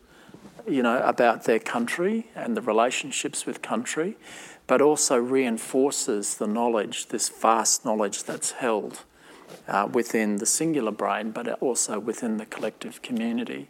you 0.67 0.81
know, 0.81 0.97
about 1.03 1.43
their 1.43 1.59
country 1.59 2.31
and 2.33 2.57
the 2.57 2.63
relationships 2.63 3.45
with 3.45 3.61
country, 3.61 4.17
but 4.65 4.81
also 4.81 5.17
reinforces 5.17 6.38
the 6.38 6.47
knowledge, 6.47 7.09
this 7.09 7.29
vast 7.29 7.86
knowledge 7.86 8.23
that's 8.23 8.53
held 8.53 9.03
uh, 9.67 9.88
within 9.93 10.38
the 10.38 10.47
singular 10.47 10.91
brain, 10.91 11.29
but 11.29 11.47
also 11.61 11.99
within 11.99 12.38
the 12.38 12.47
collective 12.47 13.03
community. 13.03 13.69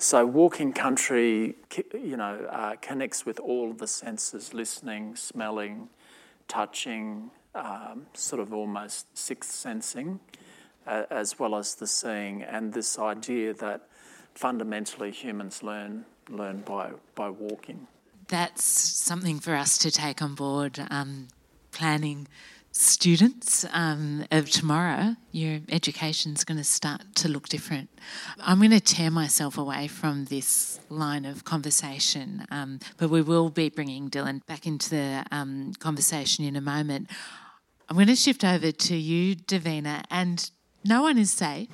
So, 0.00 0.24
walking 0.24 0.72
country, 0.72 1.56
you 1.92 2.16
know, 2.16 2.46
uh, 2.50 2.76
connects 2.76 3.26
with 3.26 3.40
all 3.40 3.72
of 3.72 3.78
the 3.78 3.88
senses: 3.88 4.54
listening, 4.54 5.16
smelling, 5.16 5.88
touching, 6.46 7.32
um, 7.54 8.06
sort 8.14 8.40
of 8.40 8.54
almost 8.54 9.18
sixth 9.18 9.50
sensing, 9.50 10.20
uh, 10.86 11.04
as 11.10 11.38
well 11.40 11.56
as 11.56 11.74
the 11.74 11.88
seeing, 11.88 12.42
and 12.42 12.72
this 12.72 12.96
idea 12.96 13.52
that 13.54 13.88
fundamentally 14.34 15.10
humans 15.10 15.64
learn 15.64 16.04
learn 16.28 16.60
by 16.60 16.92
by 17.16 17.28
walking. 17.28 17.88
That's 18.28 18.64
something 18.64 19.40
for 19.40 19.56
us 19.56 19.78
to 19.78 19.90
take 19.90 20.22
on 20.22 20.36
board. 20.36 20.78
Um, 20.90 21.28
planning 21.72 22.26
students 22.78 23.66
um, 23.72 24.24
of 24.30 24.48
tomorrow, 24.48 25.16
your 25.32 25.58
education 25.68 26.32
is 26.32 26.44
going 26.44 26.58
to 26.58 26.64
start 26.64 27.02
to 27.16 27.28
look 27.28 27.48
different. 27.48 27.90
I'm 28.40 28.58
going 28.58 28.70
to 28.70 28.80
tear 28.80 29.10
myself 29.10 29.58
away 29.58 29.88
from 29.88 30.26
this 30.26 30.78
line 30.88 31.24
of 31.24 31.44
conversation, 31.44 32.46
um, 32.52 32.78
but 32.96 33.10
we 33.10 33.20
will 33.20 33.50
be 33.50 33.68
bringing 33.68 34.08
Dillon 34.08 34.42
back 34.46 34.64
into 34.64 34.90
the 34.90 35.24
um, 35.32 35.72
conversation 35.80 36.44
in 36.44 36.54
a 36.54 36.60
moment. 36.60 37.10
I'm 37.88 37.96
going 37.96 38.06
to 38.06 38.14
shift 38.14 38.44
over 38.44 38.70
to 38.70 38.96
you, 38.96 39.34
Davina, 39.34 40.04
and 40.08 40.48
no 40.84 41.02
one 41.02 41.18
is 41.18 41.32
safe 41.32 41.68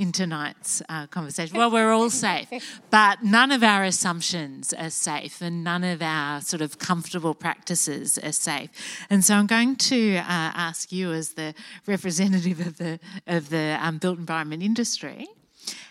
in 0.00 0.12
tonight's 0.12 0.82
uh, 0.88 1.06
conversation. 1.08 1.58
Well, 1.58 1.70
we're 1.70 1.92
all 1.92 2.08
safe, 2.08 2.80
but 2.88 3.22
none 3.22 3.52
of 3.52 3.62
our 3.62 3.84
assumptions 3.84 4.72
are 4.72 4.88
safe, 4.88 5.42
and 5.42 5.62
none 5.62 5.84
of 5.84 6.00
our 6.00 6.40
sort 6.40 6.62
of 6.62 6.78
comfortable 6.78 7.34
practices 7.34 8.16
are 8.16 8.32
safe. 8.32 8.70
And 9.10 9.22
so, 9.22 9.34
I'm 9.34 9.46
going 9.46 9.76
to 9.76 10.16
uh, 10.16 10.22
ask 10.26 10.90
you, 10.90 11.12
as 11.12 11.34
the 11.34 11.52
representative 11.86 12.60
of 12.66 12.78
the 12.78 12.98
of 13.26 13.50
the 13.50 13.76
um, 13.78 13.98
built 13.98 14.18
environment 14.18 14.62
industry, 14.62 15.28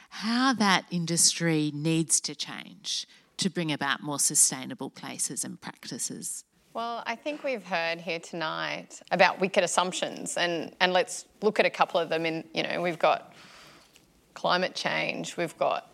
how 0.10 0.54
that 0.54 0.86
industry 0.90 1.72
needs 1.72 2.20
to 2.22 2.34
change 2.34 3.08
to 3.38 3.48
bring 3.48 3.72
about 3.72 4.02
more 4.02 4.20
sustainable 4.20 4.90
places 4.90 5.44
and 5.44 5.62
practices. 5.62 6.46
Well, 6.74 7.04
I 7.06 7.16
think 7.16 7.44
we've 7.44 7.64
heard 7.64 8.02
here 8.02 8.20
tonight 8.20 9.02
about 9.12 9.40
wicked 9.40 9.64
assumptions, 9.64 10.36
and, 10.36 10.76
and 10.80 10.94
let's 10.94 11.26
look 11.44 11.60
at 11.60 11.68
a 11.68 11.70
couple 11.70 12.00
of 12.00 12.10
them. 12.10 12.26
In 12.26 12.44
you 12.56 12.64
know, 12.64 12.82
we've 12.82 12.98
got 13.00 13.36
climate 14.40 14.74
change, 14.74 15.36
we've 15.36 15.58
got, 15.58 15.92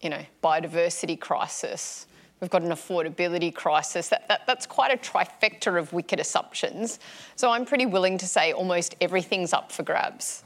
you 0.00 0.10
know, 0.10 0.20
biodiversity 0.42 1.18
crisis, 1.20 2.08
we've 2.40 2.50
got 2.50 2.62
an 2.62 2.70
affordability 2.70 3.54
crisis. 3.54 4.08
That, 4.08 4.26
that, 4.26 4.40
that's 4.44 4.66
quite 4.66 4.92
a 4.92 4.96
trifecta 4.96 5.78
of 5.78 5.92
wicked 5.92 6.18
assumptions. 6.18 6.98
So 7.36 7.52
I'm 7.52 7.64
pretty 7.64 7.86
willing 7.86 8.18
to 8.18 8.26
say 8.26 8.52
almost 8.52 8.96
everything's 9.00 9.52
up 9.52 9.70
for 9.70 9.84
grabs. 9.84 10.42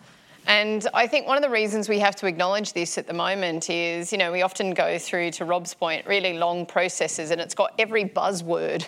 And 0.46 0.86
I 0.92 1.06
think 1.06 1.26
one 1.26 1.38
of 1.38 1.42
the 1.42 1.48
reasons 1.48 1.88
we 1.88 1.98
have 2.00 2.14
to 2.16 2.26
acknowledge 2.26 2.74
this 2.74 2.98
at 2.98 3.06
the 3.06 3.14
moment 3.14 3.70
is, 3.70 4.12
you 4.12 4.18
know, 4.18 4.30
we 4.30 4.42
often 4.42 4.74
go 4.74 4.98
through, 4.98 5.30
to 5.32 5.46
Rob's 5.46 5.72
point, 5.72 6.06
really 6.06 6.36
long 6.36 6.66
processes 6.66 7.30
and 7.30 7.40
it's 7.40 7.54
got 7.54 7.72
every 7.78 8.04
buzzword 8.04 8.86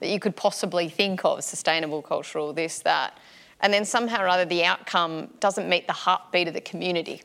that 0.00 0.10
you 0.10 0.20
could 0.20 0.36
possibly 0.36 0.90
think 0.90 1.24
of 1.24 1.42
sustainable, 1.42 2.02
cultural, 2.02 2.52
this, 2.52 2.80
that. 2.80 3.16
And 3.60 3.72
then 3.72 3.86
somehow 3.86 4.22
or 4.22 4.28
other, 4.28 4.44
the 4.44 4.62
outcome 4.62 5.30
doesn't 5.40 5.70
meet 5.70 5.86
the 5.86 5.94
heartbeat 5.94 6.48
of 6.48 6.52
the 6.52 6.60
community. 6.60 7.22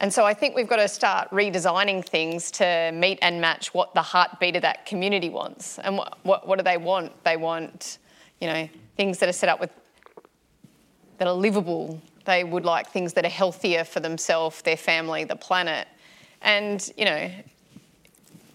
And 0.00 0.12
so 0.12 0.24
I 0.24 0.32
think 0.32 0.54
we've 0.54 0.68
got 0.68 0.76
to 0.76 0.86
start 0.86 1.28
redesigning 1.30 2.04
things 2.04 2.52
to 2.52 2.92
meet 2.94 3.18
and 3.20 3.40
match 3.40 3.74
what 3.74 3.94
the 3.94 4.02
heartbeat 4.02 4.54
of 4.54 4.62
that 4.62 4.86
community 4.86 5.28
wants. 5.28 5.78
And 5.80 5.96
what, 5.96 6.18
what, 6.22 6.46
what 6.46 6.58
do 6.58 6.62
they 6.62 6.76
want? 6.76 7.24
They 7.24 7.36
want, 7.36 7.98
you 8.40 8.46
know, 8.46 8.68
things 8.96 9.18
that 9.18 9.28
are 9.28 9.32
set 9.32 9.48
up 9.48 9.58
with, 9.58 9.70
that 11.18 11.26
are 11.26 11.34
livable, 11.34 12.00
They 12.26 12.44
would 12.44 12.64
like 12.64 12.90
things 12.90 13.14
that 13.14 13.24
are 13.24 13.30
healthier 13.30 13.82
for 13.82 13.98
themselves, 13.98 14.62
their 14.62 14.76
family, 14.76 15.24
the 15.24 15.34
planet. 15.34 15.88
And, 16.42 16.88
you 16.96 17.04
know, 17.04 17.30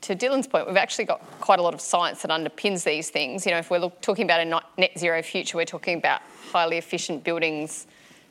to 0.02 0.16
Dillon's 0.16 0.48
point, 0.48 0.68
we've 0.68 0.78
actually 0.78 1.06
got 1.06 1.20
quite 1.41 1.60
a 1.60 1.62
lot 1.62 1.74
of 1.74 1.82
science 1.82 2.22
that 2.22 2.32
underpins 2.32 2.86
these 2.86 3.10
things. 3.10 3.46
You 3.46 3.52
know, 3.52 3.58
if 3.58 3.70
we're 3.70 3.80
look, 3.80 4.00
talking 4.00 4.24
about 4.24 4.39
a 4.39 4.62
net 4.80 4.98
zero 4.98 5.22
future, 5.22 5.58
we're 5.58 5.66
talking 5.66 5.98
about 5.98 6.22
highly 6.54 6.78
efficient 6.78 7.26
buildings 7.26 7.86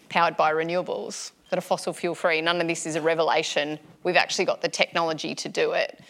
powered 0.09 0.37
by 0.37 0.51
renewables 0.53 1.33
that 1.53 1.59
are 1.59 1.61
fossil 1.61 1.93
fuel 1.93 2.15
free. 2.15 2.41
None 2.41 2.63
of 2.63 2.67
this 2.67 2.87
is 2.87 2.97
a 2.97 3.03
revelation. 3.03 3.79
We've 4.05 4.17
actually 4.17 4.47
got 4.47 4.63
the 4.63 4.71
technology 4.71 5.35
to 5.35 5.51
do 5.51 5.73
it. 5.73 6.01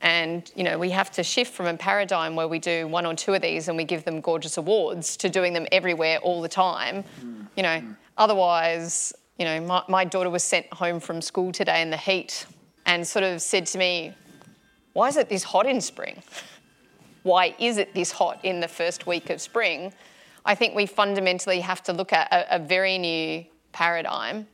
And 0.00 0.50
you 0.56 0.64
know, 0.64 0.80
we 0.80 0.90
have 0.90 1.12
to 1.12 1.22
shift 1.22 1.54
from 1.54 1.66
a 1.66 1.76
paradigm 1.76 2.34
where 2.34 2.48
we 2.48 2.58
do 2.58 2.88
one 2.88 3.06
or 3.06 3.14
two 3.14 3.32
of 3.32 3.40
these 3.40 3.68
and 3.68 3.76
we 3.76 3.84
give 3.84 4.04
them 4.04 4.20
gorgeous 4.20 4.56
awards 4.56 5.16
to 5.18 5.28
doing 5.30 5.52
them 5.52 5.68
everywhere 5.70 6.18
all 6.18 6.42
the 6.42 6.48
time. 6.48 7.04
Mm. 7.24 7.46
You 7.56 7.62
know, 7.62 7.68
mm. 7.68 7.96
otherwise, 8.18 9.12
you 9.38 9.44
know, 9.44 9.60
my, 9.60 9.84
my 9.86 10.04
daughter 10.04 10.28
was 10.28 10.42
sent 10.42 10.66
home 10.72 10.98
from 10.98 11.22
school 11.22 11.52
today 11.52 11.82
in 11.82 11.90
the 11.90 11.96
heat 11.96 12.44
and 12.84 13.06
sort 13.06 13.22
of 13.22 13.40
said 13.40 13.66
to 13.66 13.78
me, 13.78 14.12
Why 14.94 15.06
is 15.06 15.16
it 15.16 15.28
this 15.28 15.44
hot 15.44 15.66
in 15.66 15.80
spring? 15.80 16.20
Why 17.22 17.54
is 17.60 17.78
it 17.78 17.94
this 17.94 18.10
hot 18.10 18.44
in 18.44 18.58
the 18.58 18.66
first 18.66 19.06
week 19.06 19.30
of 19.30 19.40
spring? 19.40 19.92
I 20.44 20.56
think 20.56 20.74
we 20.74 20.86
fundamentally 20.86 21.60
have 21.60 21.80
to 21.84 21.92
look 21.92 22.12
at 22.12 22.32
a, 22.32 22.56
a 22.56 22.58
very 22.58 22.98
new 22.98 23.44
paradigm 23.70 24.48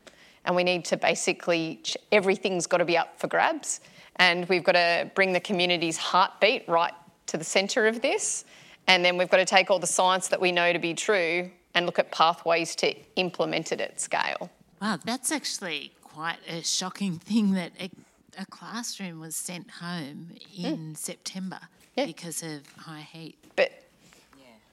and 0.46 0.56
we 0.56 0.64
need 0.64 0.84
to 0.86 0.96
basically, 0.96 1.82
everything's 2.12 2.66
got 2.66 2.78
to 2.78 2.84
be 2.84 2.96
up 2.96 3.18
for 3.18 3.26
grabs 3.26 3.80
and 4.16 4.48
we've 4.48 4.64
got 4.64 4.72
to 4.72 5.10
bring 5.14 5.32
the 5.32 5.40
community's 5.40 5.96
heartbeat 5.96 6.66
right 6.68 6.94
to 7.26 7.36
the 7.36 7.44
centre 7.44 7.86
of 7.86 8.00
this. 8.00 8.44
And 8.86 9.04
then 9.04 9.16
we've 9.18 9.28
got 9.28 9.38
to 9.38 9.44
take 9.44 9.70
all 9.70 9.78
the 9.78 9.86
science 9.86 10.28
that 10.28 10.40
we 10.40 10.52
know 10.52 10.72
to 10.72 10.78
be 10.78 10.94
true 10.94 11.50
and 11.74 11.86
look 11.86 11.98
at 11.98 12.10
pathways 12.10 12.74
to 12.76 12.94
implement 13.16 13.72
it 13.72 13.80
at 13.80 14.00
scale. 14.00 14.50
Wow, 14.80 14.98
that's 15.04 15.32
actually 15.32 15.92
quite 16.02 16.38
a 16.48 16.62
shocking 16.62 17.18
thing 17.18 17.52
that 17.52 17.72
a, 17.80 17.90
a 18.38 18.46
classroom 18.46 19.20
was 19.20 19.36
sent 19.36 19.70
home 19.70 20.30
in 20.56 20.92
mm. 20.92 20.96
September 20.96 21.58
yeah. 21.96 22.06
because 22.06 22.42
of 22.42 22.62
high 22.78 23.06
heat. 23.12 23.36
But 23.56 23.85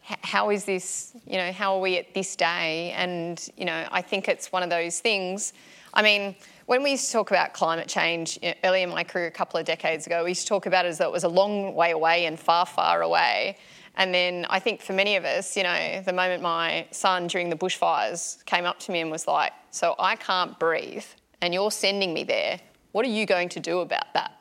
how 0.04 0.50
is 0.50 0.66
this, 0.66 1.14
you 1.26 1.38
know, 1.38 1.52
how 1.52 1.76
are 1.76 1.82
we 1.82 1.98
at 1.98 2.14
this 2.14 2.36
day? 2.36 2.92
And, 2.92 3.46
you 3.58 3.66
know, 3.66 3.88
I 3.92 4.02
think 4.02 4.28
it's 4.28 4.52
one 4.52 4.64
of 4.64 4.70
those 4.70 5.00
things. 5.00 5.54
I 5.94 6.02
mean, 6.02 6.36
when 6.66 6.84
we 6.84 6.92
used 6.92 7.08
to 7.08 7.12
talk 7.14 7.32
about 7.32 7.54
climate 7.54 7.88
change 7.88 8.40
you 8.42 8.50
know, 8.50 8.56
early 8.64 8.82
in 8.82 8.90
my 8.90 9.04
career, 9.04 9.28
a 9.28 9.32
couple 9.32 9.60
of 9.60 9.66
decades 9.66 10.06
ago, 10.06 10.24
we 10.24 10.32
used 10.32 10.42
to 10.42 10.48
talk 10.48 10.66
about 10.66 10.86
it 10.86 10.90
as 10.90 10.98
though 10.98 11.08
it 11.08 11.12
was 11.12 11.24
a 11.24 11.30
long 11.30 11.74
way 11.76 11.92
away 11.92 12.26
and 12.26 12.40
far, 12.40 12.66
far 12.66 13.02
away. 13.02 13.58
And 13.96 14.14
then 14.14 14.46
I 14.50 14.60
think 14.60 14.82
for 14.82 14.94
many 14.94 15.16
of 15.16 15.24
us, 15.24 15.56
you 15.56 15.64
know, 15.64 16.02
the 16.06 16.14
moment 16.14 16.42
my 16.42 16.88
son 16.92 17.28
during 17.28 17.50
the 17.50 17.56
bushfires 17.56 18.44
came 18.46 18.66
up 18.66 18.80
to 18.80 18.92
me 18.92 19.02
and 19.02 19.12
was 19.12 19.28
like, 19.28 19.54
So 19.72 19.96
I 20.00 20.16
can't 20.16 20.58
breathe, 20.58 21.06
and 21.42 21.54
you're 21.54 21.72
sending 21.72 22.14
me 22.14 22.24
there, 22.24 22.60
what 22.92 23.06
are 23.06 23.10
you 23.10 23.26
going 23.26 23.50
to 23.50 23.60
do 23.60 23.80
about 23.80 24.14
that? 24.14 24.32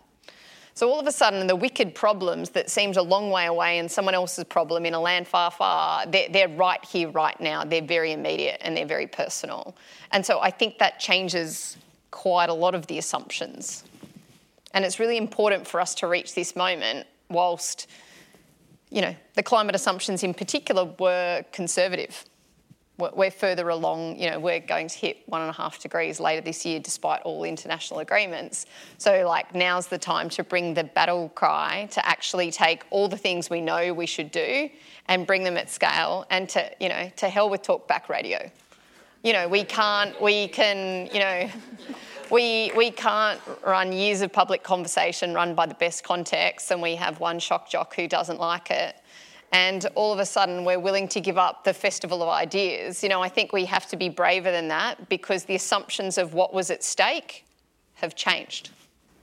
So 0.75 0.89
all 0.91 0.99
of 0.99 1.07
a 1.07 1.13
sudden, 1.13 1.47
the 1.47 1.57
wicked 1.57 1.95
problems 1.95 2.51
that 2.51 2.71
seems 2.71 2.97
a 2.97 3.03
long 3.03 3.31
way 3.31 3.47
away 3.47 3.79
and 3.79 3.91
someone 3.91 4.15
else's 4.15 4.45
problem 4.45 4.87
in 4.87 4.95
a 4.95 5.01
land 5.01 5.29
far, 5.29 5.51
far, 5.51 6.07
they're, 6.07 6.29
they're, 6.31 6.49
right 6.49 6.83
here, 6.85 7.11
right 7.11 7.39
now. 7.41 7.65
They're 7.65 7.83
very 7.83 8.13
immediate 8.13 8.59
and 8.63 8.75
they're 8.77 8.87
very 8.87 9.07
personal. 9.07 9.77
And 10.13 10.25
so 10.25 10.41
I 10.41 10.51
think 10.51 10.79
that 10.79 10.99
changes 10.99 11.77
quite 12.11 12.49
a 12.49 12.55
lot 12.55 12.75
of 12.75 12.87
the 12.87 12.97
assumptions. 12.97 13.85
And 14.73 14.85
it's 14.85 14.99
really 14.99 15.19
important 15.19 15.67
for 15.67 15.79
us 15.79 15.95
to 15.97 16.07
reach 16.07 16.35
this 16.35 16.57
moment 16.57 17.07
whilst, 17.29 17.87
you 18.91 19.03
know, 19.03 19.15
the 19.35 19.43
climate 19.43 19.75
assumptions 19.75 20.23
in 20.23 20.33
particular 20.33 20.85
were 20.99 21.45
conservative. 21.53 22.25
We're 23.15 23.31
further 23.31 23.69
along, 23.69 24.19
you 24.19 24.31
know, 24.31 24.39
we're 24.39 24.61
going 24.61 24.89
to 24.89 24.99
hit 24.99 25.23
one 25.27 25.41
and 25.41 25.51
a 25.51 25.53
half 25.53 25.79
degrees 25.79 26.21
later 26.21 26.41
this 26.41 26.65
year 26.65 26.81
despite 26.81 27.23
all 27.23 27.45
international 27.45 28.01
agreements. 28.01 28.67
So, 28.99 29.27
like, 29.27 29.55
now's 29.55 29.89
the 29.89 29.99
time 29.99 30.29
to 30.31 30.45
bring 30.45 30.75
the 30.75 30.85
battle 30.85 31.31
cry 31.31 31.89
to 31.93 32.07
actually 32.07 32.51
take 32.51 32.85
all 32.91 33.09
the 33.09 33.17
things 33.17 33.51
we 33.51 33.61
know 33.61 33.93
we 33.93 34.07
should 34.07 34.31
do 34.31 34.71
and 35.09 35.27
bring 35.27 35.45
them 35.45 35.57
at 35.57 35.71
scale 35.71 36.27
and 36.31 36.49
to, 36.51 36.71
you 36.81 36.89
know, 36.89 37.11
to 37.17 37.29
hell 37.29 37.51
with 37.51 37.63
talkback 37.63 38.09
radio. 38.09 38.51
You 39.23 39.33
know, 39.33 39.49
we 39.49 39.65
can't, 39.65 40.21
we 40.21 40.49
can, 40.49 41.09
you 41.13 41.21
know, 41.21 41.49
we, 42.31 42.73
we 42.77 42.91
can't 42.91 43.41
run 43.65 43.93
years 43.93 44.21
of 44.23 44.33
public 44.33 44.63
conversation 44.63 45.35
run 45.35 45.55
by 45.55 45.67
the 45.67 45.75
best 45.75 46.03
context 46.03 46.71
and 46.71 46.81
we 46.81 46.97
have 46.97 47.21
one 47.21 47.39
shock 47.39 47.69
jock 47.69 47.95
who 47.95 48.09
doesn't 48.09 48.41
like 48.41 48.71
it. 48.71 48.97
And 49.53 49.87
all 49.95 50.13
of 50.13 50.19
a 50.19 50.25
sudden, 50.25 50.65
we're 50.65 50.81
willing 50.81 51.09
to 51.09 51.21
give 51.21 51.37
up 51.37 51.65
the 51.65 51.75
festival 51.75 52.23
of 52.23 52.29
ideas. 52.31 53.03
You 53.03 53.11
know, 53.11 53.23
I 53.23 53.29
think 53.29 53.53
we 53.53 53.67
have 53.67 53.87
to 53.89 53.97
be 53.97 54.09
braver 54.09 54.51
than 54.51 54.69
that 54.69 55.11
because 55.11 55.45
the 55.45 55.55
assumptions 55.55 56.17
of 56.17 56.33
what 56.33 56.55
was 56.55 56.71
at 56.71 56.83
stake 56.83 57.45
have 57.95 58.15
changed. 58.15 58.71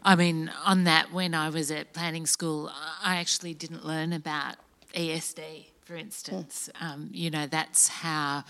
I 0.03 0.15
mean, 0.15 0.51
on 0.65 0.85
that, 0.85 1.11
when 1.11 1.33
I 1.33 1.49
was 1.49 1.71
at 1.71 1.93
planning 1.93 2.25
school, 2.25 2.71
I 3.03 3.17
actually 3.17 3.53
didn't 3.53 3.85
learn 3.85 4.13
about 4.13 4.55
ESD, 4.93 5.65
for 5.83 5.95
instance. 5.95 6.69
Mm. 6.75 6.85
Um, 6.85 7.09
you 7.11 7.29
know, 7.29 7.47
that's 7.47 7.87
how 7.87 8.43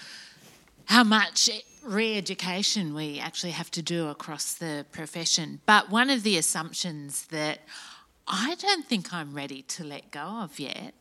how 0.85 1.03
much 1.03 1.49
re-education 1.83 2.95
we 2.95 3.19
actually 3.19 3.51
have 3.51 3.69
to 3.69 3.81
do 3.81 4.07
across 4.07 4.55
the 4.55 4.85
profession. 4.91 5.61
But 5.67 5.91
one 5.91 6.09
of 6.09 6.23
the 6.23 6.35
assumptions 6.37 7.27
that 7.27 7.59
I 8.27 8.55
don't 8.55 8.85
think 8.85 9.13
I'm 9.13 9.33
ready 9.33 9.61
to 9.63 9.83
let 9.83 10.11
go 10.11 10.19
of 10.19 10.59
yet 10.59 10.93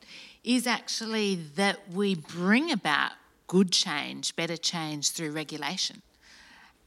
is 0.45 0.67
actually 0.67 1.37
that 1.57 1.93
we 1.93 2.15
bring 2.15 2.71
about 2.71 3.13
good 3.47 3.73
change, 3.73 4.37
better 4.37 4.57
change 4.57 5.11
through 5.11 5.33
regulation. 5.33 6.03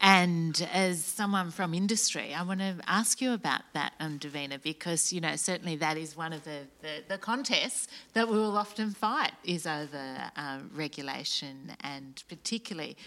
And 0.03 0.67
as 0.73 1.05
someone 1.05 1.51
from 1.51 1.75
industry, 1.75 2.33
I 2.33 2.41
want 2.41 2.59
to 2.59 2.77
ask 2.87 3.21
you 3.21 3.33
about 3.33 3.61
that, 3.73 3.93
um, 3.99 4.17
Davina, 4.17 4.59
because 4.61 5.13
you 5.13 5.21
know 5.21 5.35
certainly 5.35 5.75
that 5.75 5.95
is 5.95 6.17
one 6.17 6.33
of 6.33 6.43
the, 6.43 6.61
the, 6.81 7.03
the 7.07 7.17
contests 7.19 7.87
that 8.13 8.27
we 8.27 8.35
will 8.35 8.57
often 8.57 8.89
fight 8.91 9.33
is 9.43 9.67
over 9.67 10.31
uh, 10.35 10.57
regulation 10.73 11.73
and 11.81 12.23
particularly, 12.27 12.97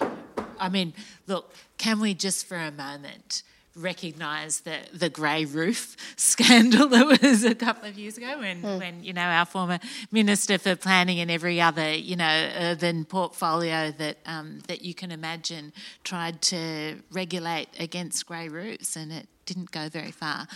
I 0.60 0.68
mean, 0.68 0.94
look, 1.26 1.52
can 1.78 1.98
we 1.98 2.14
just 2.14 2.46
for 2.46 2.56
a 2.56 2.70
moment 2.70 3.42
recognise 3.76 4.60
the 4.60 4.78
the 4.92 5.08
grey 5.08 5.44
roof 5.44 5.96
scandal 6.16 6.88
that 6.88 7.20
was 7.20 7.44
a 7.44 7.54
couple 7.54 7.88
of 7.88 7.98
years 7.98 8.16
ago 8.16 8.38
when, 8.38 8.62
mm. 8.62 8.78
when 8.78 9.02
you 9.02 9.12
know 9.12 9.22
our 9.22 9.44
former 9.44 9.78
minister 10.12 10.58
for 10.58 10.76
planning 10.76 11.18
and 11.18 11.30
every 11.30 11.60
other 11.60 11.92
you 11.92 12.14
know 12.14 12.50
urban 12.58 13.04
portfolio 13.04 13.90
that 13.90 14.18
um, 14.26 14.60
that 14.68 14.82
you 14.82 14.94
can 14.94 15.10
imagine 15.10 15.72
tried 16.04 16.40
to 16.40 17.02
regulate 17.10 17.68
against 17.78 18.26
grey 18.26 18.48
roofs 18.48 18.96
and 18.96 19.12
it 19.12 19.26
didn't 19.46 19.70
go 19.70 19.88
very 19.88 20.10
far. 20.10 20.46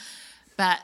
But 0.57 0.81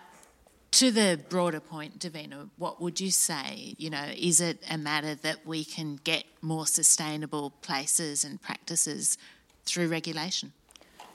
to 0.72 0.90
the 0.90 1.20
broader 1.28 1.60
point, 1.60 2.00
Davina, 2.00 2.50
what 2.56 2.80
would 2.80 3.00
you 3.00 3.10
say? 3.10 3.74
You 3.78 3.90
know, 3.90 4.06
is 4.16 4.40
it 4.40 4.58
a 4.68 4.76
matter 4.76 5.14
that 5.14 5.46
we 5.46 5.64
can 5.64 6.00
get 6.02 6.24
more 6.42 6.66
sustainable 6.66 7.50
places 7.62 8.24
and 8.24 8.42
practices 8.42 9.16
through 9.64 9.88
regulation? 9.88 10.52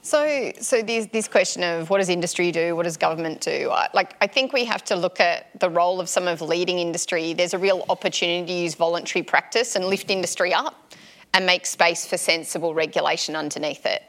So, 0.01 0.51
so 0.61 0.81
this, 0.81 1.07
this 1.07 1.27
question 1.27 1.61
of 1.61 1.89
what 1.89 1.97
does 1.97 2.09
industry 2.09 2.51
do, 2.51 2.75
what 2.75 2.83
does 2.83 2.95
government 2.95 3.41
do? 3.41 3.71
Like, 3.93 4.15
I 4.21 4.27
think 4.27 4.53
we 4.53 4.63
have 4.65 4.83
to 4.85 4.95
look 4.95 5.19
at 5.19 5.59
the 5.59 5.69
role 5.69 5.99
of 5.99 6.07
some 6.07 6.27
of 6.27 6.41
leading 6.41 6.79
industry. 6.79 7.33
There's 7.33 7.53
a 7.53 7.57
real 7.57 7.85
opportunity 7.89 8.45
to 8.45 8.53
use 8.53 8.75
voluntary 8.75 9.23
practice 9.23 9.75
and 9.75 9.85
lift 9.85 10.09
industry 10.09 10.53
up 10.53 10.93
and 11.33 11.45
make 11.45 11.65
space 11.65 12.05
for 12.05 12.17
sensible 12.17 12.73
regulation 12.73 13.35
underneath 13.35 13.85
it. 13.85 14.03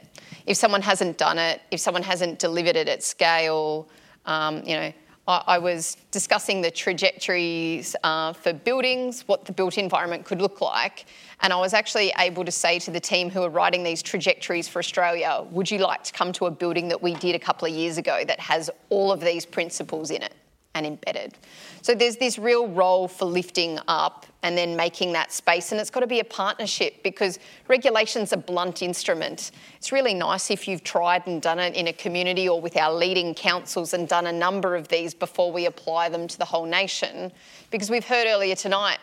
If 0.45 0.57
someone 0.57 0.81
hasn't 0.81 1.17
done 1.17 1.37
it, 1.37 1.61
if 1.71 1.79
someone 1.79 2.03
hasn't 2.03 2.39
delivered 2.39 2.77
it 2.77 2.87
at 2.87 3.03
scale, 3.03 3.89
um, 4.25 4.63
you 4.65 4.75
know, 4.75 4.93
I, 5.27 5.59
was 5.59 5.97
discussing 6.09 6.61
the 6.61 6.71
trajectories 6.71 7.95
uh, 8.03 8.33
for 8.33 8.53
buildings, 8.53 9.27
what 9.27 9.45
the 9.45 9.53
built 9.53 9.77
environment 9.77 10.25
could 10.25 10.41
look 10.41 10.61
like, 10.61 11.05
and 11.41 11.53
I 11.53 11.57
was 11.57 11.73
actually 11.73 12.11
able 12.17 12.43
to 12.43 12.51
say 12.51 12.79
to 12.79 12.91
the 12.91 12.99
team 12.99 13.29
who 13.29 13.43
are 13.43 13.49
writing 13.49 13.83
these 13.83 14.01
trajectories 14.01 14.67
for 14.67 14.79
Australia, 14.79 15.45
would 15.51 15.69
you 15.69 15.77
like 15.77 16.03
to 16.05 16.13
come 16.13 16.33
to 16.33 16.47
a 16.47 16.51
building 16.51 16.87
that 16.89 17.01
we 17.01 17.13
did 17.15 17.35
a 17.35 17.39
couple 17.39 17.67
of 17.67 17.73
years 17.73 17.97
ago 17.97 18.23
that 18.25 18.39
has 18.39 18.69
all 18.89 19.11
of 19.11 19.21
these 19.21 19.45
principles 19.45 20.11
in 20.11 20.21
it? 20.21 20.33
And 20.73 20.85
embedded. 20.85 21.37
So 21.81 21.93
there's 21.93 22.17
this 22.17 22.37
real 22.37 22.67
role 22.67 23.07
for 23.07 23.25
lifting 23.25 23.79
up 23.87 24.25
and 24.43 24.57
then 24.57 24.75
making 24.75 25.13
that 25.13 25.31
space, 25.31 25.71
and 25.71 25.81
it's 25.81 25.89
got 25.89 25.99
to 25.99 26.07
be 26.07 26.19
a 26.19 26.25
partnership 26.25 27.03
because 27.03 27.39
regulation's 27.67 28.33
a 28.33 28.37
blunt 28.37 28.81
instrument. 28.81 29.51
It's 29.77 29.91
really 29.91 30.13
nice 30.13 30.49
if 30.49 30.67
you've 30.67 30.83
tried 30.83 31.27
and 31.27 31.41
done 31.41 31.59
it 31.59 31.75
in 31.75 31.87
a 31.87 31.93
community 31.93 32.47
or 32.47 32.59
with 32.59 32.77
our 32.77 32.93
leading 32.93 33.35
councils 33.35 33.93
and 33.93 34.07
done 34.07 34.27
a 34.27 34.31
number 34.31 34.75
of 34.75 34.87
these 34.87 35.13
before 35.13 35.51
we 35.51 35.65
apply 35.65 36.09
them 36.09 36.27
to 36.27 36.37
the 36.37 36.45
whole 36.45 36.65
nation. 36.65 37.31
Because 37.69 37.89
we've 37.89 38.05
heard 38.05 38.25
earlier 38.25 38.55
tonight, 38.55 38.97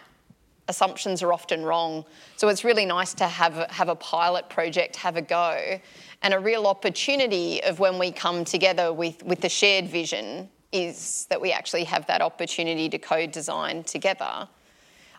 assumptions 0.69 1.23
are 1.23 1.33
often 1.33 1.65
wrong. 1.65 2.05
So 2.37 2.49
it's 2.49 2.65
really 2.65 2.85
nice 2.87 3.15
to 3.15 3.27
have 3.27 3.55
have 3.71 3.89
a 3.89 3.97
pilot 3.97 4.49
project, 4.49 4.97
have 4.97 5.17
a 5.17 5.23
go, 5.23 5.79
and 6.23 6.35
a 6.35 6.39
real 6.39 6.67
opportunity 6.67 7.63
of 7.63 7.79
when 7.79 7.99
we 7.99 8.11
come 8.13 8.45
together 8.45 8.93
with, 8.93 9.23
with 9.23 9.41
the 9.41 9.49
shared 9.49 9.87
vision 9.87 10.49
is 10.73 11.27
that 11.31 11.41
we 11.41 11.53
actually 11.53 11.85
have 11.85 12.07
that 12.07 12.21
opportunity 12.21 12.89
to 12.89 12.99
co 12.99 13.27
design 13.27 13.85
together. 13.85 14.49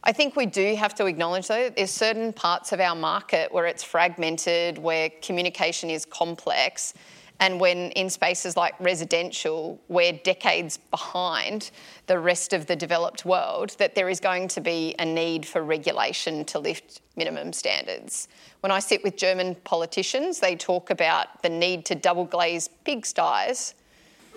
I 0.04 0.12
think 0.14 0.36
we 0.36 0.45
do 0.45 0.76
have 0.76 0.95
to 0.95 1.08
acknowledge 1.08 1.47
though 1.47 1.64
that 1.64 1.76
there's 1.76 1.91
certain 1.91 2.32
parts 2.32 2.72
of 2.72 2.80
our 2.80 2.95
market 2.95 3.52
where 3.52 3.66
it's 3.66 3.84
fragmented, 3.84 4.78
where 4.78 5.10
communication 5.22 5.89
is 5.89 6.06
complex, 6.06 6.93
and 7.41 7.60
when 7.60 7.91
in 7.91 8.10
spaces 8.10 8.58
like 8.58 8.76
residential, 8.80 9.80
we're 9.88 10.14
decades 10.14 10.78
behind 10.78 11.72
the 12.08 12.20
rest 12.20 12.52
of 12.52 12.66
the 12.66 12.76
developed 12.76 13.24
world, 13.24 13.76
that 13.80 13.95
there 13.95 14.10
is 14.10 14.20
going 14.20 14.50
to 14.50 14.62
be 14.62 14.93
a 15.00 15.06
need 15.06 15.45
for 15.45 15.64
regulation 15.64 16.43
to 16.45 16.60
lift 16.60 17.02
minimum 17.16 17.54
standards. 17.54 18.28
When 18.60 18.72
I 18.72 18.80
sit 18.80 19.04
with 19.04 19.16
German 19.16 19.56
politicians, 19.64 20.39
they 20.39 20.56
talk 20.56 20.89
about 20.89 21.41
the 21.41 21.50
need 21.50 21.86
to 21.86 21.95
double 21.95 22.26
glaze 22.26 22.70
pigsties. 22.86 23.74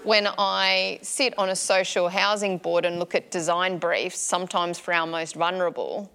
When 0.05 0.26
I 0.36 0.98
sit 1.03 1.32
on 1.38 1.48
a 1.48 1.55
social 1.55 2.09
housing 2.09 2.59
board 2.59 2.84
and 2.84 2.98
look 2.98 3.14
at 3.14 3.30
design 3.30 3.78
briefs, 3.78 4.18
sometimes 4.18 4.78
for 4.78 4.92
our 4.92 5.07
most 5.07 5.36
vulnerable, 5.36 6.11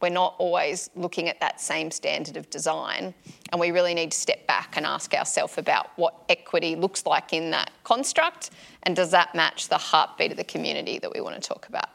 we're 0.00 0.10
not 0.10 0.36
always 0.38 0.88
looking 0.94 1.28
at 1.28 1.40
that 1.40 1.60
same 1.60 1.90
standard 1.90 2.36
of 2.36 2.48
design. 2.48 3.12
And 3.50 3.60
we 3.60 3.72
really 3.72 3.92
need 3.92 4.12
to 4.12 4.18
step 4.18 4.46
back 4.46 4.76
and 4.76 4.86
ask 4.86 5.14
ourselves 5.14 5.58
about 5.58 5.90
what 5.96 6.14
equity 6.28 6.76
looks 6.76 7.06
like 7.06 7.32
in 7.32 7.50
that 7.50 7.72
construct 7.82 8.50
and 8.84 8.94
does 8.94 9.10
that 9.10 9.34
match 9.34 9.68
the 9.68 9.78
heartbeat 9.78 10.30
of 10.30 10.36
the 10.36 10.44
community 10.44 11.00
that 11.00 11.12
we 11.12 11.20
want 11.20 11.34
to 11.34 11.48
talk 11.48 11.66
about. 11.68 11.88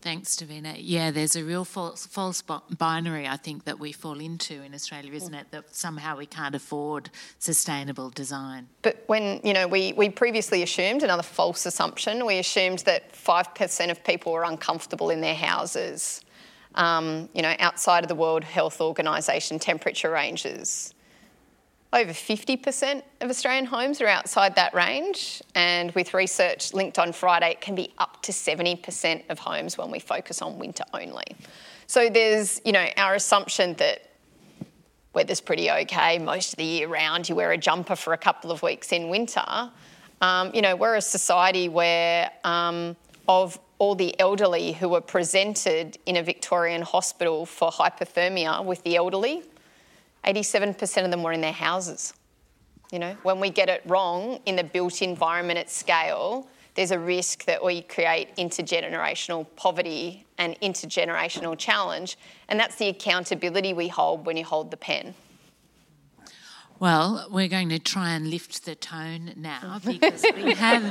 Thanks, 0.00 0.36
Davina. 0.36 0.76
Yeah, 0.78 1.10
there's 1.10 1.34
a 1.34 1.42
real 1.42 1.64
false, 1.64 2.06
false 2.06 2.40
binary, 2.42 3.26
I 3.26 3.36
think, 3.36 3.64
that 3.64 3.80
we 3.80 3.90
fall 3.90 4.20
into 4.20 4.62
in 4.62 4.72
Australia, 4.72 5.12
isn't 5.12 5.34
it? 5.34 5.50
That 5.50 5.74
somehow 5.74 6.16
we 6.16 6.26
can't 6.26 6.54
afford 6.54 7.10
sustainable 7.40 8.10
design. 8.10 8.68
But 8.82 9.02
when, 9.08 9.40
you 9.42 9.52
know, 9.52 9.66
we, 9.66 9.92
we 9.94 10.08
previously 10.08 10.62
assumed, 10.62 11.02
another 11.02 11.24
false 11.24 11.66
assumption, 11.66 12.24
we 12.24 12.38
assumed 12.38 12.80
that 12.80 13.12
5% 13.12 13.90
of 13.90 14.04
people 14.04 14.32
were 14.32 14.44
uncomfortable 14.44 15.10
in 15.10 15.20
their 15.20 15.34
houses 15.34 16.24
um, 16.74 17.28
you 17.34 17.42
know, 17.42 17.54
outside 17.58 18.04
of 18.04 18.08
the 18.08 18.14
World 18.14 18.44
Health 18.44 18.80
Organization 18.80 19.58
temperature 19.58 20.10
ranges. 20.10 20.94
Over 21.90 22.12
50% 22.12 23.02
of 23.22 23.30
Australian 23.30 23.64
homes 23.64 24.02
are 24.02 24.06
outside 24.06 24.56
that 24.56 24.74
range, 24.74 25.42
and 25.54 25.90
with 25.92 26.12
research 26.12 26.74
linked 26.74 26.98
on 26.98 27.12
Friday, 27.12 27.52
it 27.52 27.62
can 27.62 27.74
be 27.74 27.94
up 27.96 28.20
to 28.22 28.32
70% 28.32 29.22
of 29.30 29.38
homes 29.38 29.78
when 29.78 29.90
we 29.90 29.98
focus 29.98 30.42
on 30.42 30.58
winter 30.58 30.84
only. 30.92 31.24
So 31.86 32.10
there's, 32.10 32.60
you 32.66 32.72
know, 32.72 32.86
our 32.98 33.14
assumption 33.14 33.72
that 33.74 34.02
weather's 35.14 35.40
pretty 35.40 35.70
okay 35.70 36.18
most 36.18 36.52
of 36.52 36.56
the 36.58 36.64
year 36.64 36.88
round. 36.88 37.26
You 37.26 37.34
wear 37.34 37.52
a 37.52 37.58
jumper 37.58 37.96
for 37.96 38.12
a 38.12 38.18
couple 38.18 38.52
of 38.52 38.62
weeks 38.62 38.92
in 38.92 39.08
winter. 39.08 39.70
Um, 40.20 40.50
you 40.52 40.60
know, 40.60 40.76
we're 40.76 40.96
a 40.96 41.00
society 41.00 41.70
where 41.70 42.30
um, 42.44 42.96
of 43.26 43.58
all 43.78 43.94
the 43.94 44.18
elderly 44.20 44.72
who 44.72 44.90
were 44.90 45.00
presented 45.00 45.96
in 46.04 46.16
a 46.16 46.22
Victorian 46.22 46.82
hospital 46.82 47.46
for 47.46 47.70
hypothermia 47.70 48.62
with 48.62 48.82
the 48.82 48.96
elderly, 48.96 49.42
87% 50.28 51.04
of 51.04 51.10
them 51.10 51.22
were 51.22 51.32
in 51.32 51.40
their 51.40 51.52
houses. 51.52 52.12
You 52.92 52.98
know, 52.98 53.16
when 53.22 53.40
we 53.40 53.50
get 53.50 53.68
it 53.68 53.82
wrong 53.86 54.40
in 54.46 54.56
the 54.56 54.64
built 54.64 55.02
environment 55.02 55.58
at 55.58 55.70
scale, 55.70 56.46
there's 56.74 56.90
a 56.90 56.98
risk 56.98 57.44
that 57.46 57.64
we 57.64 57.82
create 57.82 58.36
intergenerational 58.36 59.46
poverty 59.56 60.24
and 60.38 60.58
intergenerational 60.60 61.58
challenge, 61.58 62.16
and 62.48 62.60
that's 62.60 62.76
the 62.76 62.88
accountability 62.88 63.72
we 63.72 63.88
hold 63.88 64.24
when 64.26 64.36
you 64.36 64.44
hold 64.44 64.70
the 64.70 64.76
pen. 64.76 65.14
Well, 66.80 67.26
we're 67.28 67.48
going 67.48 67.70
to 67.70 67.80
try 67.80 68.10
and 68.10 68.30
lift 68.30 68.64
the 68.64 68.76
tone 68.76 69.32
now 69.36 69.80
because 69.84 70.24
we 70.36 70.54
have 70.54 70.84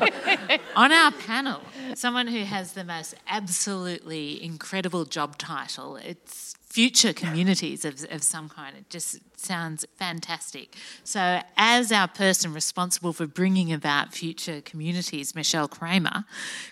on 0.76 0.92
our 0.92 1.12
panel 1.12 1.62
someone 1.96 2.28
who 2.28 2.44
has 2.44 2.74
the 2.74 2.84
most 2.84 3.16
absolutely 3.30 4.44
incredible 4.44 5.06
job 5.06 5.38
title. 5.38 5.96
It's 5.96 6.57
future 6.70 7.14
communities 7.14 7.86
of, 7.86 8.06
of 8.12 8.22
some 8.22 8.50
kind. 8.50 8.76
It 8.78 8.90
just 8.90 9.20
sounds 9.40 9.86
fantastic. 9.96 10.76
So, 11.04 11.42
as 11.56 11.92
our 11.92 12.08
person 12.08 12.54
responsible 12.54 13.14
for 13.14 13.26
bringing 13.26 13.72
about 13.72 14.14
future 14.14 14.62
communities, 14.62 15.34
Michelle 15.34 15.68
Cramer, 15.68 16.26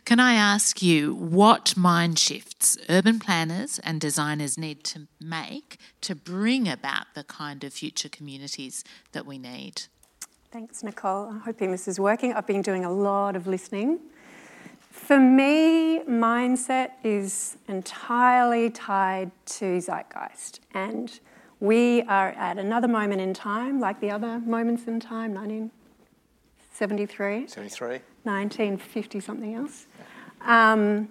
can 0.03 0.19
I 0.19 0.33
ask 0.33 0.81
you 0.81 1.15
what 1.15 1.77
mind 1.77 2.19
shifts 2.19 2.77
urban 2.89 3.19
planners 3.19 3.79
and 3.79 3.99
designers 4.01 4.57
need 4.57 4.83
to 4.85 5.07
make 5.19 5.77
to 6.01 6.13
bring 6.13 6.67
about 6.67 7.07
the 7.15 7.23
kind 7.23 7.63
of 7.63 7.73
future 7.73 8.09
communities 8.09 8.83
that 9.13 9.25
we 9.25 9.37
need? 9.37 9.83
Thanks, 10.51 10.83
Nicole. 10.83 11.27
I'm 11.29 11.39
hoping 11.39 11.71
this 11.71 11.87
is 11.87 11.99
working. 11.99 12.33
I've 12.33 12.47
been 12.47 12.61
doing 12.61 12.85
a 12.85 12.91
lot 12.91 13.35
of 13.35 13.47
listening 13.47 13.99
for 14.95 15.19
me, 15.19 15.99
mindset 16.09 16.91
is 17.03 17.57
entirely 17.67 18.71
tied 18.71 19.29
to 19.45 19.81
zeitgeist. 19.81 20.61
And 20.73 21.19
we 21.59 22.03
are 22.03 22.29
at 22.29 22.57
another 22.57 22.87
moment 22.87 23.19
in 23.21 23.33
time, 23.33 23.81
like 23.81 23.99
the 23.99 24.09
other 24.09 24.39
moments 24.39 24.87
in 24.87 25.01
time, 25.01 25.33
1973, 25.33 27.47
73. 27.47 27.99
1950 28.23 29.19
something 29.19 29.53
else. 29.53 29.87
Um, 30.41 31.09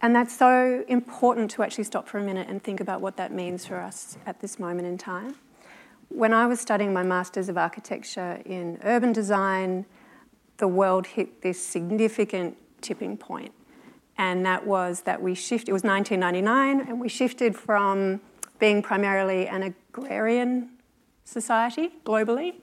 and 0.00 0.16
that's 0.16 0.36
so 0.36 0.84
important 0.88 1.50
to 1.52 1.62
actually 1.62 1.84
stop 1.84 2.08
for 2.08 2.18
a 2.18 2.22
minute 2.22 2.48
and 2.48 2.60
think 2.62 2.80
about 2.80 3.00
what 3.02 3.18
that 3.18 3.30
means 3.30 3.66
for 3.66 3.76
us 3.76 4.16
at 4.26 4.40
this 4.40 4.58
moment 4.58 4.88
in 4.88 4.96
time. 4.96 5.34
When 6.08 6.32
I 6.32 6.46
was 6.46 6.60
studying 6.60 6.94
my 6.94 7.02
Masters 7.02 7.50
of 7.50 7.58
Architecture 7.58 8.40
in 8.46 8.78
Urban 8.82 9.12
Design, 9.12 9.84
the 10.56 10.66
world 10.66 11.06
hit 11.06 11.42
this 11.42 11.62
significant 11.64 12.56
tipping 12.80 13.16
point. 13.16 13.52
And 14.16 14.44
that 14.44 14.66
was 14.66 15.02
that 15.02 15.22
we 15.22 15.34
shifted, 15.34 15.68
it 15.68 15.72
was 15.72 15.84
1999, 15.84 16.88
and 16.88 17.00
we 17.00 17.08
shifted 17.08 17.56
from 17.56 18.20
being 18.58 18.82
primarily 18.82 19.46
an 19.46 19.62
agrarian 19.62 20.70
society 21.24 21.90
globally 22.04 22.54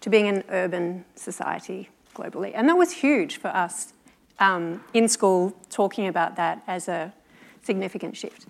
to 0.00 0.10
being 0.10 0.26
an 0.26 0.42
urban 0.48 1.04
society 1.14 1.88
globally. 2.14 2.52
And 2.54 2.68
that 2.68 2.76
was 2.76 2.90
huge 2.90 3.36
for 3.36 3.48
us 3.48 3.92
um, 4.40 4.82
in 4.92 5.08
school, 5.08 5.54
talking 5.70 6.08
about 6.08 6.36
that 6.36 6.62
as 6.66 6.88
a 6.88 7.12
significant 7.62 8.16
shift. 8.16 8.46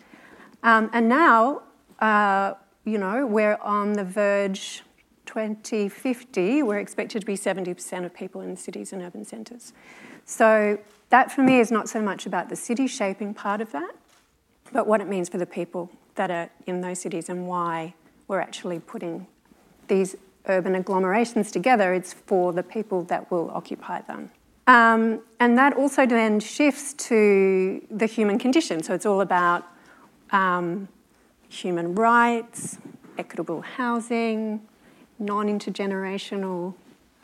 Um, 0.63 0.89
and 0.93 1.09
now, 1.09 1.63
uh, 2.01 2.55
you 2.85 2.99
know, 2.99 3.27
we're 3.27 3.57
on 3.57 3.93
the 3.93 4.05
verge 4.05 4.83
2050, 5.27 6.63
we're 6.63 6.79
expected 6.79 7.21
to 7.21 7.27
be 7.27 7.37
70% 7.37 8.05
of 8.05 8.15
people 8.15 8.41
in 8.41 8.57
cities 8.57 8.93
and 8.93 9.03
urban 9.03 9.25
centres. 9.25 9.73
So 10.25 10.79
that 11.15 11.31
for 11.31 11.43
me 11.43 11.61
is 11.61 11.71
not 11.71 11.89
so 11.89 12.03
much 12.03 12.27
about 12.27 12.49
the 12.49 12.57
city 12.57 12.89
shaping 12.89 13.33
part 13.33 13.61
of 13.61 13.71
that, 13.71 13.95
but 14.73 14.89
what 14.89 15.01
it 15.01 15.07
means 15.07 15.29
for 15.29 15.39
the 15.39 15.47
people 15.47 15.89
that 16.17 16.29
are 16.29 16.51
in 16.67 16.81
those 16.81 16.99
cities 16.99 17.29
and 17.29 17.47
why 17.47 17.95
we're 18.27 18.41
actually 18.41 18.81
putting 18.81 19.25
these 19.87 20.17
urban 20.47 20.75
agglomerations 20.75 21.53
together. 21.53 21.95
It's 21.95 22.13
for 22.13 22.53
the 22.53 22.65
people 22.65 23.05
that 23.05 23.31
will 23.31 23.49
occupy 23.55 24.01
them. 24.01 24.33
Um, 24.67 25.21
and 25.39 25.57
that 25.57 25.75
also 25.75 26.05
then 26.05 26.41
shifts 26.41 26.95
to 27.09 27.81
the 27.93 28.07
human 28.07 28.37
condition. 28.37 28.83
So 28.83 28.93
it's 28.93 29.07
all 29.07 29.21
about 29.21 29.65
um, 30.33 30.89
human 31.49 31.95
rights, 31.95 32.79
equitable 33.19 33.61
housing, 33.61 34.61
non 35.21 35.47
intergenerational 35.47 36.75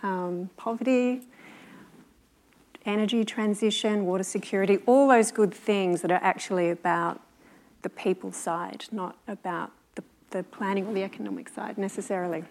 um, 0.05 0.49
poverty, 0.57 1.23
energy 2.87 3.25
transition, 3.25 4.07
water 4.07 4.25
security, 4.25 4.79
all 4.87 5.09
those 5.09 5.31
good 5.31 5.53
things 5.53 6.03
that 6.03 6.11
are 6.11 6.23
actually 6.23 6.71
about 6.71 7.21
the 7.83 7.89
people 7.89 8.33
side, 8.33 8.85
not 8.93 9.17
about 9.27 9.73
the, 9.95 10.05
the 10.31 10.43
planning 10.45 10.87
or 10.87 10.95
the 10.95 11.03
economic 11.03 11.49
side 11.49 11.79
necessarily. 11.79 12.45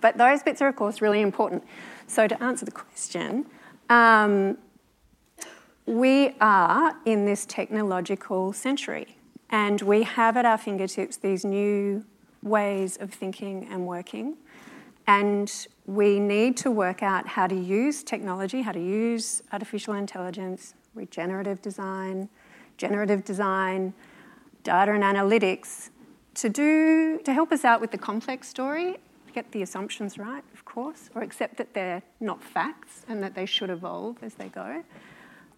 But 0.00 0.18
those 0.18 0.42
bits 0.42 0.62
are, 0.62 0.68
of 0.68 0.76
course, 0.76 1.00
really 1.00 1.20
important. 1.20 1.64
So, 2.06 2.26
to 2.26 2.42
answer 2.42 2.64
the 2.64 2.70
question, 2.70 3.46
um, 3.88 4.58
we 5.86 6.34
are 6.40 6.96
in 7.04 7.26
this 7.26 7.44
technological 7.44 8.52
century, 8.52 9.16
and 9.50 9.80
we 9.82 10.02
have 10.04 10.36
at 10.36 10.44
our 10.44 10.58
fingertips 10.58 11.16
these 11.16 11.44
new 11.44 12.04
ways 12.42 12.96
of 12.96 13.12
thinking 13.12 13.68
and 13.70 13.86
working. 13.86 14.36
And 15.06 15.66
we 15.86 16.20
need 16.20 16.56
to 16.58 16.70
work 16.70 17.02
out 17.02 17.26
how 17.26 17.46
to 17.46 17.54
use 17.54 18.02
technology, 18.02 18.62
how 18.62 18.72
to 18.72 18.80
use 18.80 19.42
artificial 19.52 19.94
intelligence, 19.94 20.74
regenerative 20.94 21.60
design, 21.60 22.28
generative 22.76 23.24
design, 23.24 23.92
data 24.62 24.92
and 24.92 25.02
analytics 25.02 25.90
to 26.34 26.48
do 26.48 27.18
to 27.24 27.32
help 27.32 27.52
us 27.52 27.64
out 27.64 27.80
with 27.80 27.90
the 27.90 27.98
complex 27.98 28.48
story, 28.48 28.96
get 29.34 29.50
the 29.52 29.62
assumptions 29.62 30.18
right, 30.18 30.44
of 30.54 30.64
course, 30.64 31.10
or 31.14 31.22
accept 31.22 31.56
that 31.56 31.74
they're 31.74 32.02
not 32.20 32.42
facts 32.42 33.04
and 33.08 33.22
that 33.22 33.34
they 33.34 33.46
should 33.46 33.70
evolve 33.70 34.16
as 34.22 34.34
they 34.34 34.48
go, 34.48 34.84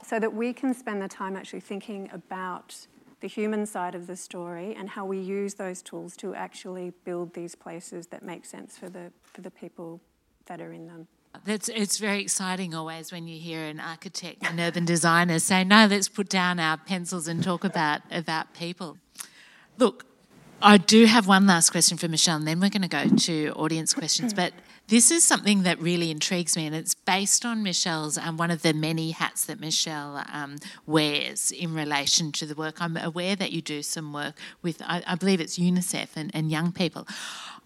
so 0.04 0.18
that 0.18 0.32
we 0.32 0.52
can 0.52 0.72
spend 0.72 1.02
the 1.02 1.08
time 1.08 1.36
actually 1.36 1.60
thinking 1.60 2.08
about 2.12 2.86
the 3.20 3.28
human 3.28 3.66
side 3.66 3.94
of 3.94 4.06
the 4.06 4.16
story 4.16 4.74
and 4.74 4.88
how 4.88 5.04
we 5.04 5.18
use 5.18 5.54
those 5.54 5.82
tools 5.82 6.16
to 6.16 6.34
actually 6.34 6.92
build 7.04 7.32
these 7.34 7.54
places 7.54 8.06
that 8.08 8.22
make 8.22 8.44
sense 8.44 8.76
for 8.76 8.88
the, 8.88 9.10
for 9.22 9.40
the 9.40 9.50
people 9.50 10.00
that 10.46 10.60
are 10.60 10.72
in 10.72 10.86
them. 10.86 11.08
That's 11.44 11.68
it's 11.68 11.98
very 11.98 12.20
exciting 12.22 12.74
always 12.74 13.10
when 13.10 13.26
you 13.26 13.40
hear 13.40 13.64
an 13.64 13.80
architect 13.80 14.44
an 14.44 14.60
urban 14.60 14.84
designer 14.84 15.38
say, 15.40 15.64
"No, 15.64 15.86
let's 15.86 16.08
put 16.08 16.28
down 16.28 16.60
our 16.60 16.76
pencils 16.76 17.26
and 17.26 17.42
talk 17.42 17.64
about 17.64 18.02
about 18.10 18.54
people." 18.54 18.98
Look, 19.78 20.06
I 20.62 20.78
do 20.78 21.06
have 21.06 21.26
one 21.26 21.46
last 21.46 21.70
question 21.70 21.98
for 21.98 22.08
Michelle, 22.08 22.36
and 22.36 22.46
then 22.46 22.60
we're 22.60 22.70
going 22.70 22.82
to 22.82 22.88
go 22.88 23.08
to 23.08 23.52
audience 23.56 23.92
questions. 23.92 24.32
But 24.32 24.54
this 24.86 25.10
is 25.10 25.24
something 25.24 25.62
that 25.62 25.80
really 25.80 26.10
intrigues 26.10 26.56
me, 26.56 26.66
and 26.66 26.74
it's 26.74 26.94
based 26.94 27.44
on 27.44 27.62
Michelle's 27.62 28.18
um, 28.18 28.36
one 28.36 28.50
of 28.50 28.62
the 28.62 28.72
many 28.72 29.10
hats 29.10 29.46
that 29.46 29.58
Michelle 29.58 30.22
um, 30.32 30.56
wears 30.86 31.50
in 31.50 31.74
relation 31.74 32.32
to 32.32 32.46
the 32.46 32.54
work. 32.54 32.80
I'm 32.80 32.96
aware 32.96 33.34
that 33.34 33.50
you 33.50 33.62
do 33.62 33.82
some 33.82 34.12
work 34.12 34.36
with, 34.62 34.82
I, 34.82 35.02
I 35.06 35.14
believe 35.14 35.40
it's 35.40 35.58
UNICEF 35.58 36.08
and, 36.16 36.30
and, 36.34 36.50
young 36.50 36.70
people. 36.70 37.06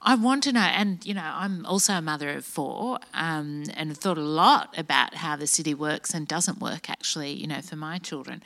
I 0.01 0.15
want 0.15 0.45
to 0.45 0.53
know, 0.53 0.61
and 0.61 1.05
you 1.05 1.15
know, 1.15 1.25
I'm 1.25 1.67
also 1.67 1.95
a 1.95 2.01
mother 2.01 2.31
of 2.31 2.45
four, 2.45 2.99
um, 3.15 3.65
and 3.75 3.97
thought 3.97 4.19
a 4.19 4.23
lot 4.23 4.79
about 4.79 5.15
how 5.15 5.37
the 5.37 5.47
city 5.47 5.75
works 5.75 6.15
and 6.15 6.27
doesn't 6.27 6.61
work. 6.61 6.89
Actually, 6.89 7.33
you 7.33 7.47
know, 7.47 7.61
for 7.61 7.77
my 7.77 7.99
children. 7.99 8.43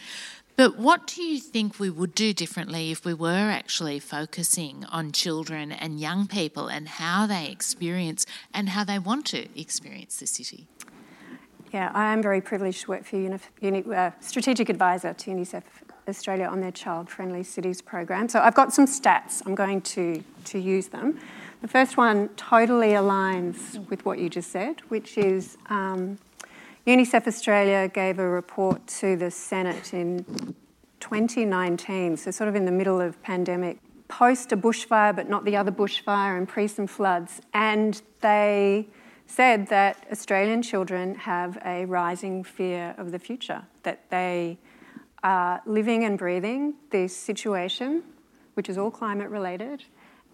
But 0.57 0.77
what 0.77 1.07
do 1.07 1.23
you 1.23 1.41
think 1.41 1.81
we 1.81 1.89
would 1.89 2.15
do 2.15 2.35
differently 2.35 2.91
if 2.91 3.05
we 3.05 3.15
were 3.15 3.51
actually 3.51 3.99
focusing 3.99 4.85
on 4.91 5.13
children 5.13 5.73
and 5.73 5.99
young 5.99 6.27
people 6.27 6.69
and 6.69 6.89
how 6.89 7.27
they 7.27 7.49
experience 7.49 8.27
and 8.53 8.71
how 8.71 8.85
they 8.85 8.99
want 8.99 9.27
to 9.27 9.49
experience 9.59 10.19
the 10.19 10.27
city? 10.27 10.67
Yeah, 11.73 11.91
I 11.95 12.13
am 12.13 12.23
very 12.23 12.43
privileged 12.43 12.83
to 12.83 12.91
work 12.91 13.05
for 13.05 13.17
Uni- 13.17 13.39
Uni- 13.63 13.95
uh, 13.95 14.11
strategic 14.21 14.69
advisor 14.69 15.15
to 15.15 15.31
UNICEF 15.31 15.63
Australia 16.07 16.47
on 16.47 16.61
their 16.61 16.73
child 16.73 17.09
friendly 17.09 17.43
cities 17.43 17.81
program. 17.81 18.29
So 18.29 18.41
I've 18.41 18.55
got 18.55 18.75
some 18.75 18.87
stats, 18.87 19.43
I'm 19.47 19.55
going 19.55 19.81
to, 19.83 20.23
to 20.47 20.59
use 20.59 20.89
them. 20.89 21.19
The 21.63 21.69
first 21.69 21.97
one 21.97 22.29
totally 22.31 22.89
aligns 22.89 23.89
with 23.89 24.05
what 24.05 24.19
you 24.19 24.29
just 24.29 24.51
said, 24.51 24.81
which 24.89 25.17
is 25.17 25.57
um, 25.71 26.19
UNICEF 26.89 27.29
Australia 27.29 27.87
gave 27.87 28.19
a 28.19 28.29
report 28.29 28.85
to 28.99 29.15
the 29.15 29.31
Senate 29.31 29.95
in 29.95 30.25
2019, 30.99 32.17
so 32.17 32.33
sort 32.33 32.49
of 32.49 32.57
in 32.57 32.65
the 32.65 32.73
middle 32.73 33.01
of 33.01 33.23
pandemic, 33.23 33.79
post 34.09 34.51
a 34.51 34.57
bushfire, 34.57 35.15
but 35.15 35.29
not 35.29 35.45
the 35.45 35.57
other 35.57 35.71
bushfire, 35.71 36.37
and 36.37 36.49
pre 36.49 36.67
some 36.67 36.89
floods. 36.89 37.41
And 37.55 38.03
they 38.23 38.89
said 39.29 39.69
that 39.69 40.05
Australian 40.11 40.63
children 40.63 41.15
have 41.15 41.59
a 41.65 41.85
rising 41.85 42.43
fear 42.43 42.93
of 42.99 43.13
the 43.13 43.21
future, 43.21 43.63
that 43.85 44.11
they 44.11 44.59
are 45.23 45.63
living 45.65 46.03
and 46.03 46.19
breathing 46.19 46.75
this 46.91 47.17
situation, 47.17 48.03
which 48.55 48.69
is 48.69 48.77
all 48.77 48.91
climate 48.91 49.31
related, 49.31 49.85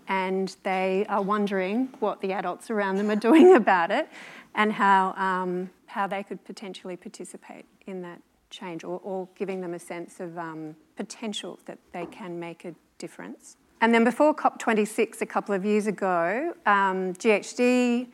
and 0.09 0.57
they 0.65 1.07
are 1.09 1.23
wondering 1.23 1.89
what 2.01 2.21
the 2.21 2.33
adults 2.33 2.71
around 2.71 2.97
them 2.97 3.11
are 3.11 3.17
doing 3.17 3.55
about 3.63 3.91
it 3.91 4.09
and 4.55 4.73
how. 4.73 5.15
Um, 5.17 5.71
how 5.89 6.07
they 6.07 6.23
could 6.23 6.45
potentially 6.45 6.97
participate 6.97 7.65
in 7.87 8.03
that 8.03 8.21
change 8.51 8.85
or, 8.85 9.01
or 9.03 9.29
giving 9.37 9.61
them 9.61 9.75
a 9.75 9.79
sense 9.79 10.21
of 10.21 10.39
um, 10.39 10.77
potential 10.97 11.59
that 11.67 11.79
they 11.93 12.07
can 12.07 12.39
make 12.39 12.65
a 12.65 12.75
difference. 12.99 13.57
And 13.81 13.95
then 13.95 14.05
before 14.05 14.35
COP26 14.35 15.21
a 15.21 15.27
couple 15.27 15.55
of 15.55 15.65
years 15.65 15.87
ago, 15.87 16.55
um, 16.67 17.15
GHD 17.15 18.09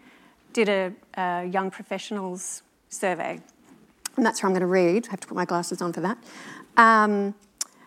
did 0.53 0.69
a, 0.69 0.93
a, 1.15 1.45
young 1.47 1.71
professionals 1.71 2.63
survey. 2.89 3.41
And 4.17 4.25
that's 4.25 4.43
where 4.43 4.49
I'm 4.49 4.53
going 4.53 4.61
to 4.61 4.67
read. 4.67 5.09
I 5.09 5.11
have 5.11 5.21
to 5.21 5.27
put 5.27 5.37
my 5.37 5.45
glasses 5.45 5.83
on 5.83 5.93
for 5.93 6.01
that. 6.01 6.19
Um, 6.77 7.35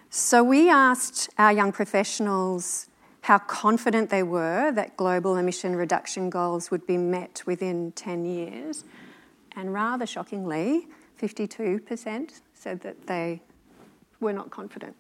so 0.10 0.44
we 0.44 0.70
asked 0.70 1.30
our 1.38 1.54
young 1.54 1.72
professionals 1.72 2.87
how 3.28 3.38
confident 3.40 4.10
they 4.10 4.24
were 4.24 4.72
that 4.72 4.96
global 4.96 5.36
emission 5.36 5.76
reduction 5.76 6.30
goals 6.30 6.72
would 6.72 6.88
be 6.88 6.96
met 6.96 7.44
within 7.46 7.92
10 7.92 8.24
years. 8.24 8.86
And 9.54 9.74
rather 9.74 10.06
shockingly, 10.06 10.88
52% 11.22 12.40
said 12.54 12.80
that 12.84 13.08
they 13.08 13.42
were 14.22 14.32
not 14.32 14.50
confident. 14.50 14.96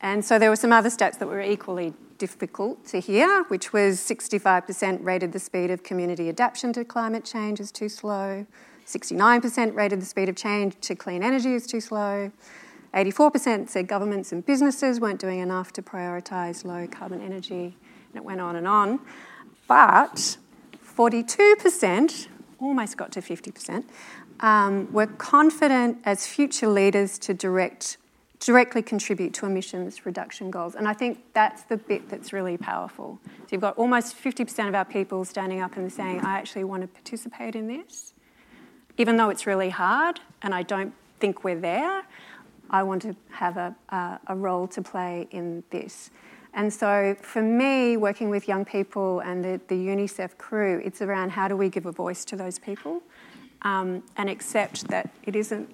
And 0.00 0.24
so 0.24 0.38
there 0.38 0.48
were 0.48 0.56
some 0.56 0.72
other 0.72 0.88
stats 0.88 1.18
that 1.18 1.28
were 1.28 1.42
equally 1.42 1.92
difficult 2.16 2.86
to 2.86 2.98
hear, 2.98 3.42
which 3.48 3.74
was 3.74 4.00
65% 4.00 5.04
rated 5.04 5.32
the 5.32 5.38
speed 5.38 5.70
of 5.70 5.82
community 5.82 6.30
adaptation 6.30 6.72
to 6.72 6.82
climate 6.82 7.26
change 7.26 7.60
as 7.60 7.70
too 7.70 7.90
slow, 7.90 8.46
69% 8.86 9.74
rated 9.74 10.00
the 10.00 10.06
speed 10.06 10.30
of 10.30 10.36
change 10.36 10.80
to 10.80 10.94
clean 10.94 11.22
energy 11.22 11.54
as 11.54 11.66
too 11.66 11.82
slow, 11.82 12.32
84% 12.94 13.68
said 13.68 13.88
governments 13.88 14.32
and 14.32 14.44
businesses 14.46 15.00
weren't 15.00 15.20
doing 15.20 15.40
enough 15.40 15.72
to 15.72 15.82
prioritise 15.82 16.64
low 16.64 16.86
carbon 16.86 17.20
energy, 17.20 17.76
and 18.08 18.16
it 18.16 18.24
went 18.24 18.40
on 18.40 18.56
and 18.56 18.68
on. 18.68 19.00
But 19.66 20.36
42% 20.96 22.28
almost 22.60 22.96
got 22.96 23.12
to 23.12 23.20
50%, 23.20 23.84
um, 24.40 24.92
were 24.92 25.06
confident 25.06 25.98
as 26.04 26.26
future 26.26 26.68
leaders 26.68 27.18
to 27.18 27.34
direct, 27.34 27.96
directly 28.40 28.82
contribute 28.82 29.34
to 29.34 29.46
emissions 29.46 30.06
reduction 30.06 30.50
goals. 30.50 30.74
And 30.74 30.86
I 30.88 30.92
think 30.92 31.20
that's 31.34 31.62
the 31.64 31.76
bit 31.76 32.08
that's 32.08 32.32
really 32.32 32.56
powerful. 32.56 33.18
So 33.26 33.46
you've 33.50 33.60
got 33.60 33.76
almost 33.76 34.16
50% 34.16 34.68
of 34.68 34.74
our 34.74 34.84
people 34.84 35.24
standing 35.24 35.60
up 35.60 35.76
and 35.76 35.92
saying, 35.92 36.20
I 36.20 36.38
actually 36.38 36.64
want 36.64 36.82
to 36.82 36.88
participate 36.88 37.56
in 37.56 37.66
this. 37.66 38.12
Even 38.98 39.16
though 39.16 39.30
it's 39.30 39.46
really 39.46 39.70
hard 39.70 40.20
and 40.42 40.54
I 40.54 40.62
don't 40.62 40.94
think 41.18 41.42
we're 41.42 41.58
there, 41.58 42.04
I 42.70 42.82
want 42.82 43.02
to 43.02 43.14
have 43.30 43.56
a, 43.56 43.74
a, 44.26 44.34
role 44.34 44.66
to 44.68 44.82
play 44.82 45.28
in 45.30 45.62
this. 45.70 46.10
And 46.54 46.72
so 46.72 47.16
for 47.20 47.42
me, 47.42 47.96
working 47.96 48.30
with 48.30 48.48
young 48.48 48.64
people 48.64 49.20
and 49.20 49.44
the, 49.44 49.60
the 49.68 49.74
UNICEF 49.74 50.38
crew, 50.38 50.80
it's 50.84 51.02
around 51.02 51.30
how 51.30 51.48
do 51.48 51.56
we 51.56 51.68
give 51.68 51.86
a 51.86 51.92
voice 51.92 52.24
to 52.26 52.36
those 52.36 52.58
people 52.58 53.02
um, 53.62 54.02
and 54.16 54.30
accept 54.30 54.88
that 54.88 55.10
it 55.24 55.34
isn't 55.34 55.68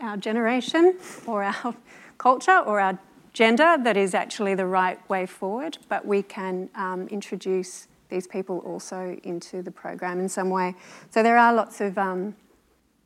our 0.00 0.16
generation 0.16 0.98
or 1.26 1.42
our 1.64 1.74
culture 2.18 2.58
or 2.58 2.80
our 2.80 2.98
gender 3.32 3.76
that 3.82 3.96
is 3.96 4.14
actually 4.14 4.54
the 4.54 4.66
right 4.66 4.98
way 5.08 5.26
forward, 5.26 5.78
but 5.88 6.06
we 6.06 6.22
can 6.22 6.68
um, 6.74 7.08
introduce 7.08 7.88
these 8.08 8.26
people 8.26 8.58
also 8.60 9.18
into 9.24 9.62
the 9.62 9.70
program 9.70 10.20
in 10.20 10.28
some 10.28 10.50
way. 10.50 10.74
So 11.10 11.22
there 11.22 11.36
are 11.36 11.52
lots 11.52 11.80
of 11.80 11.98
um, 11.98 12.36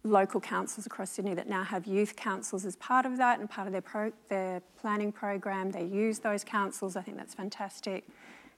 local 0.04 0.40
councils 0.40 0.86
across 0.86 1.10
Sydney 1.10 1.34
that 1.34 1.48
now 1.48 1.62
have 1.62 1.86
youth 1.86 2.16
councils 2.16 2.64
as 2.64 2.76
part 2.76 3.04
of 3.04 3.16
that 3.18 3.40
and 3.40 3.50
part 3.50 3.66
of 3.66 3.72
their, 3.72 3.82
pro- 3.82 4.12
their 4.28 4.62
planning 4.80 5.12
program. 5.12 5.70
They 5.70 5.84
use 5.84 6.18
those 6.18 6.44
councils. 6.44 6.96
I 6.96 7.02
think 7.02 7.16
that's 7.16 7.34
fantastic. 7.34 8.06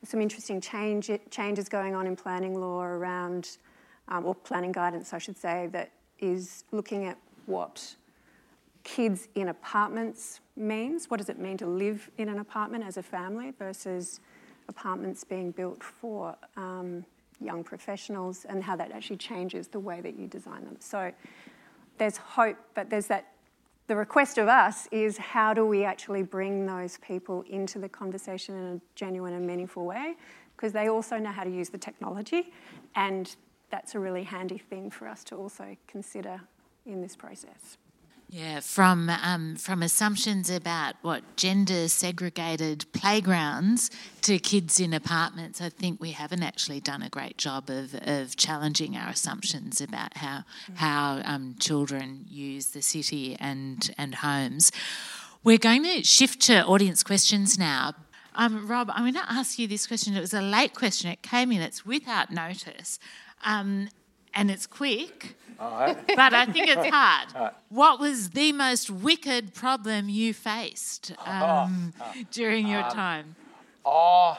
There's 0.00 0.10
some 0.10 0.20
interesting 0.20 0.60
change, 0.60 1.10
changes 1.30 1.68
going 1.68 1.94
on 1.94 2.06
in 2.06 2.16
planning 2.16 2.58
law 2.58 2.82
around, 2.82 3.58
um, 4.08 4.24
or 4.24 4.34
planning 4.34 4.72
guidance, 4.72 5.12
I 5.12 5.18
should 5.18 5.36
say, 5.36 5.68
that 5.72 5.90
is 6.18 6.64
looking 6.72 7.06
at 7.06 7.18
what 7.46 7.96
kids 8.82 9.28
in 9.34 9.48
apartments 9.48 10.40
means. 10.56 11.10
What 11.10 11.18
does 11.18 11.28
it 11.28 11.38
mean 11.38 11.56
to 11.58 11.66
live 11.66 12.10
in 12.18 12.28
an 12.28 12.38
apartment 12.38 12.84
as 12.84 12.96
a 12.96 13.02
family 13.02 13.52
versus 13.58 14.20
apartments 14.68 15.24
being 15.24 15.50
built 15.50 15.82
for 15.82 16.36
um, 16.56 17.04
young 17.40 17.64
professionals 17.64 18.44
and 18.48 18.62
how 18.62 18.76
that 18.76 18.92
actually 18.92 19.16
changes 19.16 19.68
the 19.68 19.80
way 19.80 20.00
that 20.00 20.18
you 20.18 20.26
design 20.26 20.64
them. 20.64 20.76
So 20.80 21.12
there's 21.98 22.16
hope, 22.16 22.56
but 22.74 22.90
there's 22.90 23.06
that. 23.06 23.26
The 23.86 23.96
request 23.96 24.38
of 24.38 24.46
us 24.46 24.86
is 24.92 25.18
how 25.18 25.52
do 25.52 25.66
we 25.66 25.82
actually 25.82 26.22
bring 26.22 26.64
those 26.64 26.98
people 26.98 27.42
into 27.50 27.80
the 27.80 27.88
conversation 27.88 28.54
in 28.54 28.64
a 28.76 28.80
genuine 28.94 29.32
and 29.34 29.44
meaningful 29.44 29.84
way? 29.84 30.14
Because 30.54 30.72
they 30.72 30.88
also 30.88 31.18
know 31.18 31.32
how 31.32 31.42
to 31.42 31.50
use 31.50 31.70
the 31.70 31.78
technology, 31.78 32.52
and 32.94 33.34
that's 33.70 33.96
a 33.96 33.98
really 33.98 34.22
handy 34.22 34.58
thing 34.58 34.90
for 34.90 35.08
us 35.08 35.24
to 35.24 35.34
also 35.34 35.76
consider 35.88 36.40
in 36.86 37.00
this 37.00 37.16
process. 37.16 37.78
Yeah, 38.32 38.60
from 38.60 39.10
um, 39.10 39.56
from 39.56 39.82
assumptions 39.82 40.50
about 40.50 40.94
what 41.02 41.36
gender 41.36 41.88
segregated 41.88 42.84
playgrounds 42.92 43.90
to 44.22 44.38
kids 44.38 44.78
in 44.78 44.94
apartments, 44.94 45.60
I 45.60 45.68
think 45.68 46.00
we 46.00 46.12
haven't 46.12 46.44
actually 46.44 46.78
done 46.78 47.02
a 47.02 47.08
great 47.08 47.38
job 47.38 47.68
of, 47.68 47.92
of 48.02 48.36
challenging 48.36 48.96
our 48.96 49.08
assumptions 49.08 49.80
about 49.80 50.16
how 50.18 50.44
how 50.74 51.22
um, 51.24 51.56
children 51.58 52.24
use 52.28 52.68
the 52.68 52.82
city 52.82 53.36
and 53.40 53.92
and 53.98 54.14
homes. 54.14 54.70
We're 55.42 55.58
going 55.58 55.82
to 55.82 56.04
shift 56.04 56.40
to 56.42 56.64
audience 56.66 57.02
questions 57.02 57.58
now. 57.58 57.94
Um, 58.36 58.68
Rob, 58.68 58.90
I'm 58.92 59.02
going 59.02 59.14
to 59.14 59.32
ask 59.32 59.58
you 59.58 59.66
this 59.66 59.88
question. 59.88 60.14
It 60.14 60.20
was 60.20 60.34
a 60.34 60.42
late 60.42 60.74
question. 60.74 61.10
It 61.10 61.22
came 61.22 61.50
in. 61.50 61.62
It's 61.62 61.84
without 61.84 62.30
notice, 62.30 63.00
um, 63.44 63.88
and 64.34 64.50
it's 64.50 64.66
quick. 64.66 65.36
But 65.58 66.32
I 66.32 66.46
think 66.46 66.68
it's 66.68 66.86
hard. 66.90 67.34
Right. 67.34 67.52
What 67.68 68.00
was 68.00 68.30
the 68.30 68.52
most 68.52 68.90
wicked 68.90 69.52
problem 69.54 70.08
you 70.08 70.32
faced 70.32 71.12
oh, 71.26 71.30
um, 71.30 71.92
oh, 72.00 72.12
oh. 72.16 72.22
during 72.30 72.66
your 72.66 72.82
um, 72.82 72.90
time? 72.90 73.36
Oh, 73.84 74.38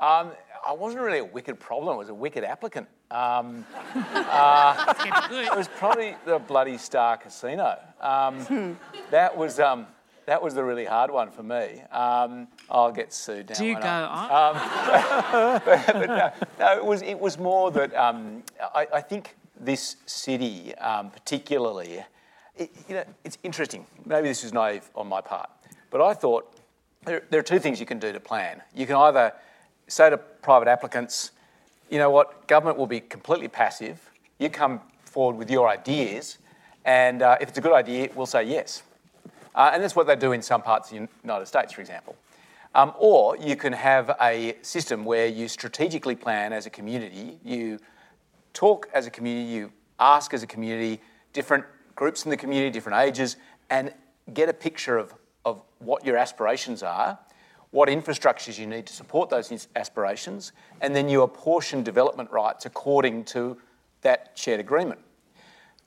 um, 0.00 0.32
I 0.66 0.72
wasn't 0.72 1.02
really 1.02 1.18
a 1.18 1.24
wicked 1.24 1.60
problem. 1.60 1.94
I 1.94 1.96
was 1.96 2.08
a 2.08 2.14
wicked 2.14 2.44
applicant. 2.44 2.88
Um, 3.10 3.64
uh, 3.94 4.94
it 5.30 5.56
was 5.56 5.68
probably 5.68 6.16
the 6.24 6.38
bloody 6.38 6.78
Star 6.78 7.16
Casino. 7.16 7.78
Um, 8.00 8.78
that 9.10 9.36
was 9.36 9.60
um, 9.60 9.86
that 10.26 10.42
was 10.42 10.54
the 10.54 10.62
really 10.62 10.84
hard 10.84 11.10
one 11.10 11.30
for 11.30 11.42
me. 11.42 11.82
Um, 12.70 12.78
I'll 12.78 12.92
get 12.92 13.12
sued 13.12 13.50
now. 13.50 13.56
Do 13.56 13.72
won't 13.72 13.82
go 13.82 13.88
on. 13.88 14.54
but 15.64 16.06
no, 16.06 16.32
no, 16.58 16.76
it 16.76 16.84
was 16.84 17.02
it 17.02 17.18
was 17.18 17.38
more 17.38 17.70
that 17.72 17.94
um, 17.94 18.42
I, 18.74 18.86
I 18.94 19.00
think 19.00 19.36
this 19.58 19.96
city, 20.06 20.74
um, 20.76 21.10
particularly, 21.10 22.04
it, 22.56 22.70
you 22.88 22.94
know, 22.94 23.04
it's 23.24 23.38
interesting. 23.42 23.86
Maybe 24.06 24.28
this 24.28 24.44
is 24.44 24.52
naive 24.52 24.88
on 24.94 25.08
my 25.08 25.20
part, 25.20 25.50
but 25.90 26.00
I 26.00 26.14
thought 26.14 26.52
there, 27.04 27.22
there 27.30 27.40
are 27.40 27.44
two 27.44 27.58
things 27.58 27.80
you 27.80 27.86
can 27.86 27.98
do 27.98 28.12
to 28.12 28.20
plan. 28.20 28.62
You 28.74 28.86
can 28.86 28.96
either 28.96 29.32
say 29.88 30.10
to 30.10 30.16
private 30.16 30.68
applicants, 30.68 31.32
you 31.90 31.98
know 31.98 32.10
what, 32.10 32.46
government 32.46 32.78
will 32.78 32.86
be 32.86 33.00
completely 33.00 33.48
passive. 33.48 34.10
You 34.38 34.48
come 34.48 34.80
forward 35.04 35.36
with 35.36 35.50
your 35.50 35.68
ideas, 35.68 36.38
and 36.84 37.22
uh, 37.22 37.36
if 37.40 37.48
it's 37.48 37.58
a 37.58 37.60
good 37.60 37.74
idea, 37.74 38.10
we'll 38.14 38.26
say 38.26 38.44
yes. 38.44 38.82
Uh, 39.54 39.72
and 39.74 39.82
that's 39.82 39.96
what 39.96 40.06
they 40.06 40.14
do 40.14 40.30
in 40.32 40.40
some 40.40 40.62
parts 40.62 40.92
of 40.92 40.98
the 40.98 41.08
United 41.24 41.46
States, 41.46 41.72
for 41.72 41.80
example. 41.80 42.14
Um, 42.74 42.92
or 42.98 43.36
you 43.36 43.56
can 43.56 43.72
have 43.72 44.16
a 44.20 44.56
system 44.62 45.04
where 45.04 45.26
you 45.26 45.48
strategically 45.48 46.14
plan 46.14 46.52
as 46.52 46.66
a 46.66 46.70
community, 46.70 47.38
you 47.44 47.80
talk 48.52 48.88
as 48.94 49.06
a 49.06 49.10
community, 49.10 49.52
you 49.52 49.72
ask 49.98 50.32
as 50.32 50.42
a 50.42 50.46
community, 50.46 51.00
different 51.32 51.64
groups 51.96 52.24
in 52.24 52.30
the 52.30 52.36
community, 52.36 52.70
different 52.70 52.98
ages, 52.98 53.36
and 53.70 53.92
get 54.32 54.48
a 54.48 54.52
picture 54.52 54.96
of, 54.96 55.14
of 55.44 55.62
what 55.78 56.04
your 56.04 56.16
aspirations 56.16 56.82
are, 56.82 57.18
what 57.72 57.88
infrastructures 57.88 58.58
you 58.58 58.66
need 58.66 58.86
to 58.86 58.92
support 58.92 59.30
those 59.30 59.68
aspirations, 59.76 60.52
and 60.80 60.94
then 60.94 61.08
you 61.08 61.22
apportion 61.22 61.82
development 61.82 62.30
rights 62.30 62.66
according 62.66 63.24
to 63.24 63.56
that 64.02 64.32
shared 64.34 64.60
agreement. 64.60 65.00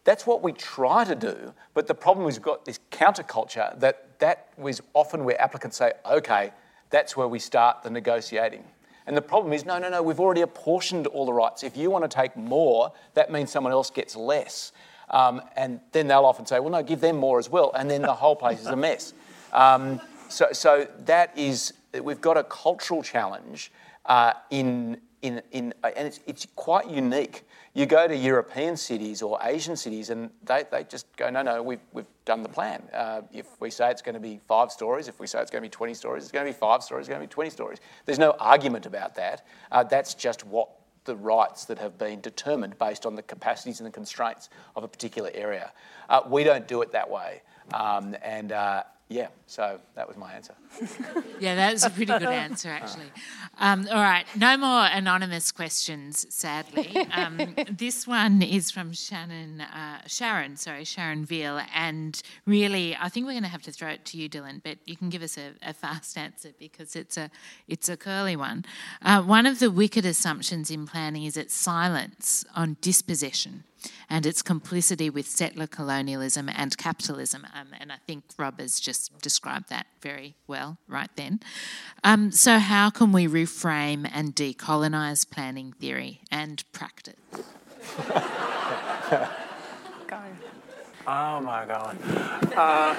That's 0.04 0.28
what 0.28 0.44
we 0.44 0.52
try 0.52 1.06
to 1.06 1.16
do, 1.16 1.54
but 1.74 1.88
the 1.88 1.96
problem 1.96 2.28
is 2.28 2.36
we've 2.36 2.44
got 2.44 2.66
this 2.66 2.80
counterculture 2.92 3.80
that 3.80 4.20
that 4.20 4.50
was 4.58 4.82
often 4.94 5.24
where 5.24 5.40
applicants 5.42 5.78
say, 5.78 5.94
okay, 6.06 6.52
that's 6.94 7.18
where 7.18 7.28
we 7.28 7.40
start 7.40 7.82
the 7.82 7.90
negotiating. 7.90 8.64
And 9.08 9.18
the 9.18 9.22
problem 9.22 9.52
is, 9.52 9.66
no, 9.66 9.80
no, 9.80 9.90
no, 9.90 10.04
we've 10.04 10.20
already 10.20 10.42
apportioned 10.42 11.08
all 11.08 11.26
the 11.26 11.34
rights. 11.34 11.64
If 11.64 11.76
you 11.76 11.90
want 11.90 12.10
to 12.10 12.16
take 12.16 12.38
more, 12.38 12.94
that 13.16 13.32
means 13.32 13.52
someone 13.52 13.74
else 13.74 13.90
gets 13.90 14.16
less. 14.16 14.72
Um, 15.10 15.42
and 15.56 15.80
then 15.92 16.08
they'll 16.08 16.24
often 16.24 16.46
say, 16.46 16.60
well, 16.60 16.70
no, 16.70 16.84
give 16.84 17.02
them 17.02 17.18
more 17.18 17.40
as 17.40 17.50
well. 17.50 17.72
And 17.76 17.90
then 17.90 18.04
the 18.04 18.14
whole 18.14 18.36
place 18.36 18.62
is 18.62 18.68
a 18.68 18.76
mess. 18.76 19.14
Um, 19.52 20.00
so, 20.30 20.50
so 20.52 20.88
that 21.06 21.36
is, 21.36 21.74
we've 22.00 22.22
got 22.22 22.38
a 22.38 22.44
cultural 22.44 23.02
challenge 23.02 23.72
uh, 24.06 24.34
in, 24.52 25.02
in, 25.24 25.42
in, 25.52 25.74
and 25.84 26.08
it's, 26.08 26.20
it's 26.28 26.46
quite 26.56 26.90
unique. 26.90 27.48
You 27.74 27.86
go 27.86 28.08
to 28.08 28.16
European 28.16 28.76
cities 28.76 29.22
or 29.22 29.40
Asian 29.42 29.76
cities, 29.78 30.10
and 30.10 30.30
they, 30.44 30.66
they 30.70 30.84
just 30.84 31.08
go, 31.16 31.30
no, 31.30 31.42
no, 31.42 31.64
we've, 31.64 31.80
we've 31.94 32.06
done 32.26 32.44
the 32.44 32.50
plan. 32.50 32.84
Uh, 32.94 33.22
if 33.32 33.48
we 33.62 33.72
say 33.72 33.90
it's 33.90 34.02
going 34.02 34.16
to 34.16 34.22
be 34.22 34.42
five 34.48 34.70
stories, 34.70 35.08
if 35.08 35.20
we 35.22 35.26
say 35.26 35.42
it's 35.42 35.50
going 35.50 35.64
to 35.64 35.66
be 35.66 35.72
20 35.72 35.94
stories, 35.94 36.24
it's 36.24 36.32
going 36.32 36.46
to 36.46 36.52
be 36.52 36.58
five 36.58 36.84
stories, 36.84 37.04
it's 37.04 37.10
going 37.10 37.22
to 37.22 37.28
be 37.28 37.32
20 37.32 37.50
stories. 37.50 37.80
There's 38.06 38.20
no 38.20 38.32
argument 38.32 38.86
about 38.86 39.16
that. 39.16 39.48
Uh, 39.72 39.84
that's 39.84 40.14
just 40.14 40.46
what 40.46 40.70
the 41.06 41.16
rights 41.16 41.66
that 41.66 41.80
have 41.80 41.98
been 41.98 42.20
determined 42.20 42.78
based 42.78 43.06
on 43.06 43.16
the 43.16 43.24
capacities 43.24 43.80
and 43.80 43.88
the 43.88 43.92
constraints 43.92 44.50
of 44.76 44.84
a 44.84 44.88
particular 44.90 45.32
area. 45.34 45.72
Uh, 46.10 46.22
we 46.28 46.44
don't 46.44 46.68
do 46.68 46.82
it 46.82 46.92
that 46.92 47.10
way. 47.10 47.42
Um, 47.74 48.16
and, 48.22 48.52
uh, 48.52 48.84
yeah, 49.08 49.28
so 49.48 49.80
that 49.96 50.08
was 50.08 50.18
my 50.18 50.34
answer. 50.34 50.54
Yeah, 51.40 51.56
that 51.56 51.74
was 51.74 51.84
a 51.84 51.90
pretty 51.90 52.06
good 52.06 52.24
answer, 52.24 52.70
actually. 52.70 53.12
Um, 53.60 53.88
all 53.92 54.02
right, 54.02 54.26
no 54.36 54.58
more 54.58 54.86
anonymous 54.86 55.52
questions, 55.52 56.26
sadly. 56.34 57.06
Um, 57.12 57.56
this 57.72 58.08
one 58.08 58.42
is 58.42 58.72
from 58.72 58.94
Shannon, 58.94 59.62
uh, 59.62 60.02
Sharon, 60.08 60.58
sorry, 60.58 60.86
Sharon 60.86 61.26
Veal, 61.26 61.62
and 61.76 62.22
really, 62.46 62.96
I 62.96 63.10
think 63.10 63.26
we're 63.26 63.34
going 63.34 63.44
to 63.44 63.50
have 63.50 63.62
to 63.64 63.72
throw 63.72 63.90
it 63.90 64.06
to 64.06 64.18
you, 64.18 64.30
Dillon, 64.30 64.62
but 64.64 64.78
you 64.86 64.96
can 64.96 65.10
give 65.10 65.22
us 65.22 65.38
a, 65.38 65.52
a 65.62 65.74
fast 65.74 66.18
answer 66.18 66.50
because 66.58 66.96
it's 66.96 67.18
a 67.18 67.30
it's 67.68 67.90
a 67.90 67.98
curly 67.98 68.36
one. 68.36 68.66
Uh, 69.02 69.22
one 69.22 69.46
of 69.46 69.60
the 69.60 69.70
wicked 69.70 70.06
assumptions 70.06 70.72
in 70.72 70.88
planning 70.88 71.24
is 71.24 71.38
its 71.38 71.54
silence 71.54 72.46
on 72.56 72.78
dispossession 72.82 73.64
and 74.10 74.26
its 74.26 74.42
complicity 74.42 75.10
with 75.10 75.28
settler 75.28 75.68
colonialism 75.68 76.50
and 76.50 76.78
capitalism. 76.78 77.46
Um, 77.54 77.68
and 77.80 77.92
I 77.92 77.98
think 78.08 78.24
Rob 78.38 78.60
has 78.60 78.80
just 78.80 79.22
described 79.22 79.70
that 79.70 79.88
very 80.02 80.36
well 80.48 80.63
right 80.88 81.10
then. 81.16 81.40
Um, 82.04 82.32
so, 82.32 82.60
how 82.60 82.90
can 82.90 83.12
we 83.12 83.28
reframe 83.28 84.10
and 84.14 84.36
decolonise 84.36 85.30
planning 85.30 85.74
theory 85.74 86.22
and 86.32 86.64
practice? 86.72 87.16
Go. 90.08 90.20
Oh 91.08 91.40
my 91.42 91.66
God. 91.66 91.98
Uh, 92.56 92.96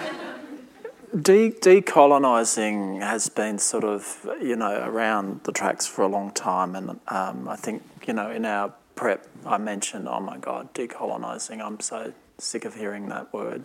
de- 1.21 1.51
decolonising 1.51 3.01
has 3.01 3.29
been 3.29 3.59
sort 3.59 3.85
of, 3.85 4.27
you 4.41 4.57
know, 4.57 4.83
around 4.85 5.41
the 5.45 5.53
tracks 5.53 5.87
for 5.87 6.03
a 6.03 6.09
long 6.09 6.31
time, 6.33 6.75
and 6.75 7.01
um, 7.09 7.49
I 7.49 7.57
think, 7.57 7.83
you 8.07 8.15
know, 8.15 8.31
in 8.31 8.45
our 8.45 8.73
prep, 8.95 9.27
I 9.47 9.59
mentioned, 9.59 10.09
oh 10.09 10.21
my 10.21 10.39
God, 10.39 10.73
decolonising. 10.75 11.61
I'm 11.61 11.81
so 11.81 12.13
sick 12.39 12.65
of 12.65 12.75
hearing 12.75 13.09
that 13.09 13.33
word. 13.33 13.65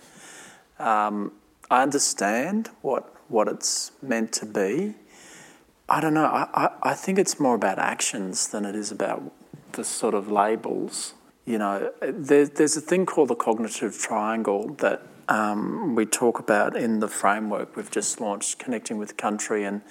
Um, 0.77 1.33
I 1.69 1.83
understand 1.83 2.69
what 2.81 3.13
what 3.29 3.47
it's 3.47 3.91
meant 4.01 4.33
to 4.33 4.45
be. 4.45 4.95
I 5.87 6.01
don't 6.01 6.13
know. 6.13 6.25
I, 6.25 6.47
I, 6.53 6.69
I 6.91 6.93
think 6.93 7.17
it's 7.17 7.39
more 7.39 7.55
about 7.55 7.79
actions 7.79 8.47
than 8.47 8.65
it 8.65 8.75
is 8.75 8.91
about 8.91 9.31
the 9.71 9.83
sort 9.83 10.13
of 10.13 10.29
labels. 10.29 11.13
You 11.45 11.57
know, 11.57 11.91
there, 12.01 12.45
there's 12.45 12.77
a 12.77 12.81
thing 12.81 13.05
called 13.05 13.29
the 13.29 13.35
cognitive 13.35 13.97
triangle 13.97 14.73
that 14.75 15.01
um, 15.29 15.95
we 15.95 16.05
talk 16.05 16.39
about 16.39 16.75
in 16.75 16.99
the 16.99 17.07
framework 17.07 17.75
we've 17.75 17.91
just 17.91 18.19
launched, 18.19 18.59
Connecting 18.59 18.97
with 18.97 19.17
Country, 19.17 19.63
and 19.63 19.81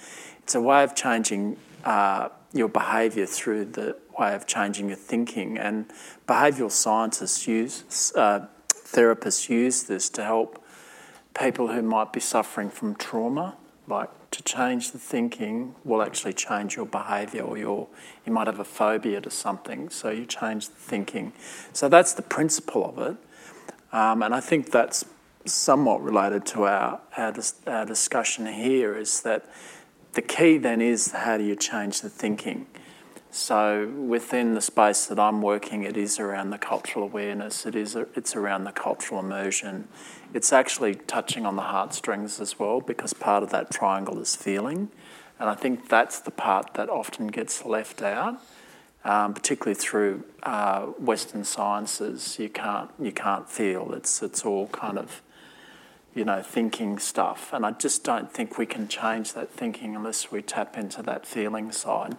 it's 0.43 0.55
a 0.55 0.61
way 0.61 0.83
of 0.83 0.95
changing 0.95 1.57
uh, 1.83 2.29
your 2.53 2.69
behaviour 2.69 3.25
through 3.25 3.65
the 3.65 3.97
way 4.17 4.35
of 4.35 4.47
changing 4.47 4.87
your 4.87 4.97
thinking. 4.97 5.57
And 5.57 5.91
behavioural 6.27 6.71
scientists 6.71 7.47
use, 7.47 8.13
uh, 8.15 8.47
therapists 8.69 9.49
use 9.49 9.83
this 9.83 10.09
to 10.11 10.23
help 10.23 10.63
people 11.39 11.69
who 11.69 11.81
might 11.81 12.11
be 12.11 12.19
suffering 12.19 12.69
from 12.69 12.95
trauma. 12.95 13.55
Like 13.87 14.09
to 14.31 14.43
change 14.43 14.91
the 14.91 14.99
thinking 14.99 15.73
will 15.83 16.03
actually 16.03 16.33
change 16.33 16.75
your 16.75 16.85
behaviour, 16.85 17.41
or 17.41 17.57
your 17.57 17.87
you 18.25 18.31
might 18.31 18.45
have 18.45 18.59
a 18.59 18.65
phobia 18.65 19.19
to 19.21 19.31
something, 19.31 19.89
so 19.89 20.09
you 20.11 20.27
change 20.27 20.67
the 20.67 20.75
thinking. 20.75 21.33
So 21.73 21.89
that's 21.89 22.13
the 22.13 22.21
principle 22.21 22.85
of 22.85 22.99
it, 22.99 23.17
um, 23.91 24.21
and 24.21 24.35
I 24.35 24.41
think 24.41 24.69
that's 24.69 25.05
somewhat 25.45 26.03
related 26.03 26.45
to 26.45 26.65
our, 26.65 26.99
our 27.17 27.33
our 27.65 27.85
discussion 27.85 28.45
here. 28.45 28.95
Is 28.95 29.21
that 29.21 29.45
the 30.13 30.21
key 30.21 30.59
then 30.59 30.81
is 30.81 31.11
how 31.11 31.37
do 31.37 31.43
you 31.43 31.55
change 31.55 32.01
the 32.01 32.09
thinking? 32.09 32.67
So 33.31 33.87
within 33.87 34.55
the 34.55 34.61
space 34.61 35.05
that 35.07 35.19
I'm 35.19 35.41
working, 35.41 35.83
it 35.83 35.97
is 35.97 36.19
around 36.19 36.49
the 36.49 36.57
cultural 36.57 37.05
awareness. 37.05 37.65
It 37.65 37.75
is 37.75 37.95
it's 37.95 38.35
around 38.35 38.65
the 38.65 38.71
cultural 38.71 39.19
immersion. 39.19 39.87
It's 40.33 40.53
actually 40.53 40.95
touching 40.95 41.45
on 41.45 41.55
the 41.55 41.63
heartstrings 41.63 42.39
as 42.39 42.59
well 42.59 42.81
because 42.81 43.13
part 43.13 43.43
of 43.43 43.49
that 43.49 43.71
triangle 43.71 44.19
is 44.19 44.35
feeling, 44.35 44.89
and 45.39 45.49
I 45.49 45.55
think 45.55 45.89
that's 45.89 46.19
the 46.19 46.31
part 46.31 46.73
that 46.75 46.89
often 46.89 47.27
gets 47.27 47.65
left 47.65 48.01
out, 48.01 48.39
um, 49.03 49.33
particularly 49.33 49.75
through 49.75 50.23
uh, 50.43 50.81
Western 50.81 51.43
sciences. 51.43 52.37
You 52.37 52.49
can't 52.49 52.91
you 52.99 53.11
can't 53.11 53.49
feel. 53.49 53.93
It's 53.93 54.21
it's 54.21 54.45
all 54.45 54.67
kind 54.67 54.99
of 54.99 55.21
you 56.15 56.25
know, 56.25 56.41
thinking 56.41 56.99
stuff. 56.99 57.53
And 57.53 57.65
I 57.65 57.71
just 57.71 58.03
don't 58.03 58.31
think 58.31 58.57
we 58.57 58.65
can 58.65 58.87
change 58.87 59.33
that 59.33 59.51
thinking 59.51 59.95
unless 59.95 60.31
we 60.31 60.41
tap 60.41 60.77
into 60.77 61.01
that 61.03 61.25
feeling 61.25 61.71
side. 61.71 62.15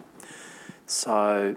So 0.85 1.55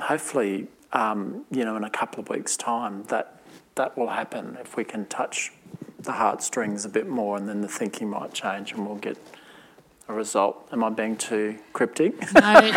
hopefully, 0.00 0.68
um, 0.92 1.44
you 1.50 1.64
know, 1.64 1.76
in 1.76 1.84
a 1.84 1.90
couple 1.90 2.20
of 2.20 2.28
weeks' 2.28 2.56
time, 2.56 3.04
that 3.04 3.40
that 3.74 3.98
will 3.98 4.08
happen 4.08 4.56
if 4.60 4.76
we 4.76 4.84
can 4.84 5.06
touch 5.06 5.52
the 6.04 6.12
heartstrings 6.12 6.84
a 6.84 6.88
bit 6.88 7.08
more, 7.08 7.36
and 7.36 7.48
then 7.48 7.60
the 7.60 7.68
thinking 7.68 8.08
might 8.10 8.32
change, 8.32 8.72
and 8.72 8.86
we'll 8.86 8.96
get 8.96 9.18
a 10.08 10.12
result. 10.12 10.68
Am 10.72 10.84
I 10.84 10.90
being 10.90 11.16
too 11.16 11.58
cryptic? 11.72 12.14
no, 12.34 12.52
no, 12.60 12.70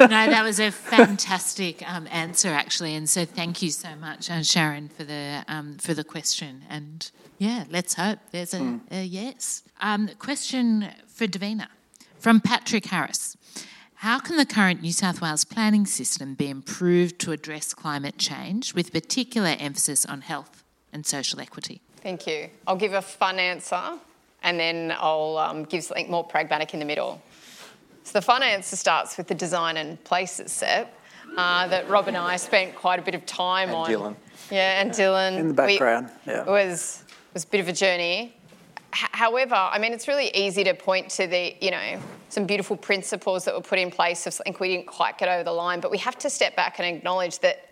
no. 0.00 0.08
That 0.08 0.42
was 0.44 0.60
a 0.60 0.70
fantastic 0.70 1.82
um, 1.90 2.06
answer, 2.10 2.48
actually, 2.48 2.94
and 2.94 3.08
so 3.08 3.24
thank 3.24 3.62
you 3.62 3.70
so 3.70 3.96
much, 3.96 4.30
uh, 4.30 4.42
Sharon, 4.42 4.88
for 4.88 5.04
the 5.04 5.44
um, 5.48 5.78
for 5.78 5.94
the 5.94 6.04
question. 6.04 6.62
And 6.68 7.10
yeah, 7.38 7.64
let's 7.70 7.94
hope 7.94 8.18
there's 8.30 8.54
a, 8.54 8.60
mm. 8.60 8.80
a 8.90 9.04
yes. 9.04 9.62
Um, 9.80 10.10
question 10.18 10.88
for 11.08 11.26
Davina 11.26 11.68
from 12.18 12.40
Patrick 12.40 12.86
Harris. 12.86 13.36
How 13.96 14.18
can 14.18 14.36
the 14.36 14.46
current 14.46 14.82
New 14.82 14.92
South 14.92 15.20
Wales 15.20 15.44
planning 15.44 15.86
system 15.86 16.34
be 16.34 16.48
improved 16.48 17.20
to 17.20 17.30
address 17.30 17.72
climate 17.72 18.18
change 18.18 18.74
with 18.74 18.92
particular 18.92 19.56
emphasis 19.60 20.04
on 20.04 20.22
health 20.22 20.64
and 20.92 21.06
social 21.06 21.40
equity? 21.40 21.80
Thank 22.02 22.26
you. 22.26 22.48
I'll 22.66 22.76
give 22.76 22.94
a 22.94 23.02
fun 23.02 23.38
answer 23.38 23.98
and 24.42 24.58
then 24.58 24.92
I'll 24.98 25.38
um, 25.38 25.64
give 25.64 25.84
something 25.84 26.10
more 26.10 26.24
pragmatic 26.24 26.74
in 26.74 26.80
the 26.80 26.86
middle. 26.86 27.22
So, 28.04 28.18
the 28.18 28.22
fun 28.22 28.42
answer 28.42 28.74
starts 28.74 29.16
with 29.16 29.28
the 29.28 29.34
design 29.34 29.76
and 29.76 30.02
places 30.02 30.50
SEPP 30.50 30.88
uh, 31.36 31.68
that 31.68 31.88
Rob 31.88 32.08
and 32.08 32.16
I 32.16 32.36
spent 32.36 32.74
quite 32.74 32.98
a 32.98 33.02
bit 33.02 33.14
of 33.14 33.24
time 33.24 33.68
and 33.68 33.76
on. 33.76 33.88
Dillon. 33.88 34.16
Yeah, 34.50 34.80
and 34.80 34.92
Dillon. 34.92 35.34
In 35.34 35.48
the 35.48 35.54
background, 35.54 36.10
we, 36.26 36.32
yeah. 36.32 36.42
It 36.42 36.48
was, 36.48 37.04
was 37.32 37.44
a 37.44 37.46
bit 37.46 37.60
of 37.60 37.68
a 37.68 37.72
journey. 37.72 38.34
however, 38.90 39.54
I 39.54 39.78
mean, 39.78 39.92
it's 39.92 40.08
really 40.08 40.30
easy 40.34 40.64
to 40.64 40.74
point 40.74 41.08
to 41.10 41.28
the, 41.28 41.54
you 41.60 41.70
know, 41.70 42.00
some 42.28 42.44
beautiful 42.44 42.76
principles 42.76 43.44
that 43.44 43.54
were 43.54 43.62
put 43.62 43.78
in 43.78 43.90
place 43.90 44.26
of 44.26 44.34
something 44.34 44.56
we 44.58 44.68
didn't 44.68 44.86
quite 44.86 45.16
get 45.16 45.28
over 45.28 45.44
the 45.44 45.52
line, 45.52 45.80
but 45.80 45.90
we 45.90 45.98
have 45.98 46.18
to 46.18 46.28
step 46.28 46.56
back 46.56 46.80
and 46.80 46.96
acknowledge 46.96 47.38
that 47.38 47.71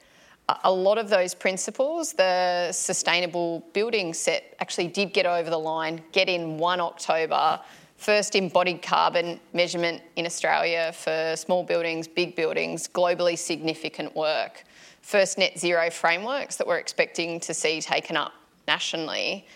a 0.64 0.72
lot 0.72 0.98
of 0.98 1.10
those 1.10 1.34
principles, 1.34 2.12
the 2.12 2.72
sustainable 2.72 3.64
building 3.72 4.12
SEPP 4.12 4.42
actually 4.60 4.88
did 4.88 5.12
get 5.12 5.26
over 5.26 5.50
the 5.50 5.58
line, 5.58 6.02
get 6.12 6.28
in 6.28 6.56
1 6.56 6.80
October, 6.80 7.60
first 7.96 8.34
embodied 8.34 8.80
carbon 8.80 9.38
measurement 9.52 10.00
in 10.16 10.24
Australia 10.24 10.92
for 10.94 11.34
small 11.36 11.62
buildings, 11.62 12.08
big 12.08 12.34
buildings, 12.34 12.88
globally 12.88 13.36
significant 13.36 14.16
work, 14.16 14.64
first 15.02 15.36
net 15.36 15.58
zero 15.58 15.90
frameworks 15.90 16.56
that 16.56 16.66
we're 16.66 16.78
expecting 16.78 17.38
to 17.40 17.52
see 17.52 17.80
taken 17.80 18.16
up 18.16 18.32
nationally. 18.66 19.46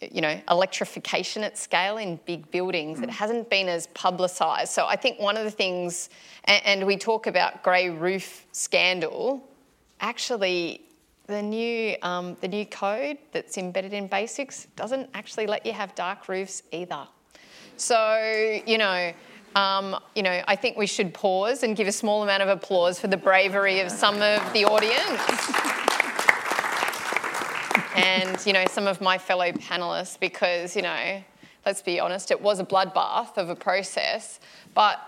You 0.00 0.22
know, 0.22 0.40
electrification 0.50 1.44
at 1.44 1.58
scale 1.58 1.98
in 1.98 2.18
big 2.24 2.50
buildings. 2.50 3.00
It 3.00 3.10
hasn't 3.10 3.50
been 3.50 3.68
as 3.68 3.88
publicised. 3.88 4.72
So 4.72 4.86
I 4.86 4.96
think 4.96 5.20
one 5.20 5.36
of 5.36 5.44
the 5.44 5.50
things, 5.50 6.08
and, 6.44 6.64
and 6.64 6.86
we 6.86 6.96
talk 6.96 7.26
about 7.26 7.62
grey 7.62 7.90
roof 7.90 8.46
scandal, 8.52 9.46
actually 10.00 10.82
the 11.26 11.42
new 11.42 11.96
um, 12.02 12.36
the 12.40 12.48
new 12.48 12.66
code 12.66 13.18
that's 13.32 13.56
embedded 13.56 13.92
in 13.92 14.08
BASIX 14.08 14.66
doesn't 14.76 15.08
actually 15.14 15.46
let 15.46 15.64
you 15.64 15.72
have 15.72 15.94
dark 15.94 16.28
roofs 16.28 16.62
either. 16.72 17.06
So 17.76 18.60
you 18.66 18.78
know. 18.78 19.12
Um, 19.56 19.96
you 20.14 20.22
know, 20.22 20.44
I 20.46 20.54
think 20.54 20.76
we 20.76 20.86
should 20.86 21.12
pause 21.12 21.64
and 21.64 21.74
give 21.74 21.88
a 21.88 21.92
small 21.92 22.22
amount 22.22 22.44
of 22.44 22.48
applause 22.48 23.00
for 23.00 23.08
the 23.08 23.16
bravery 23.16 23.80
of 23.80 23.90
some 23.90 24.14
of 24.22 24.52
the 24.52 24.64
audience. 24.64 25.20
and, 27.96 28.46
you 28.46 28.52
know, 28.52 28.64
some 28.70 28.86
of 28.86 29.00
my 29.00 29.18
fellow 29.18 29.50
panelists, 29.50 30.20
because, 30.20 30.76
you 30.76 30.82
know, 30.82 31.24
let's 31.66 31.82
be 31.82 31.98
honest, 31.98 32.30
it 32.30 32.40
was 32.40 32.60
a 32.60 32.64
bloodbath 32.64 33.36
of 33.36 33.48
a 33.48 33.56
process. 33.56 34.38
But 34.72 35.00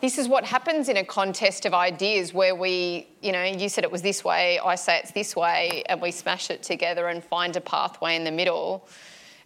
this 0.00 0.18
is 0.18 0.28
what 0.28 0.44
happens 0.44 0.88
in 0.88 0.96
a 0.96 1.04
contest 1.04 1.66
of 1.66 1.74
ideas 1.74 2.32
where 2.32 2.54
we, 2.54 3.08
you 3.22 3.32
know, 3.32 3.42
you 3.44 3.68
said 3.68 3.84
it 3.84 3.90
was 3.90 4.02
this 4.02 4.24
way, 4.24 4.58
I 4.58 4.74
say 4.74 4.98
it's 4.98 5.12
this 5.12 5.36
way, 5.36 5.82
and 5.86 6.00
we 6.00 6.10
smash 6.10 6.50
it 6.50 6.62
together 6.62 7.08
and 7.08 7.22
find 7.22 7.54
a 7.56 7.60
pathway 7.60 8.16
in 8.16 8.24
the 8.24 8.30
middle. 8.30 8.88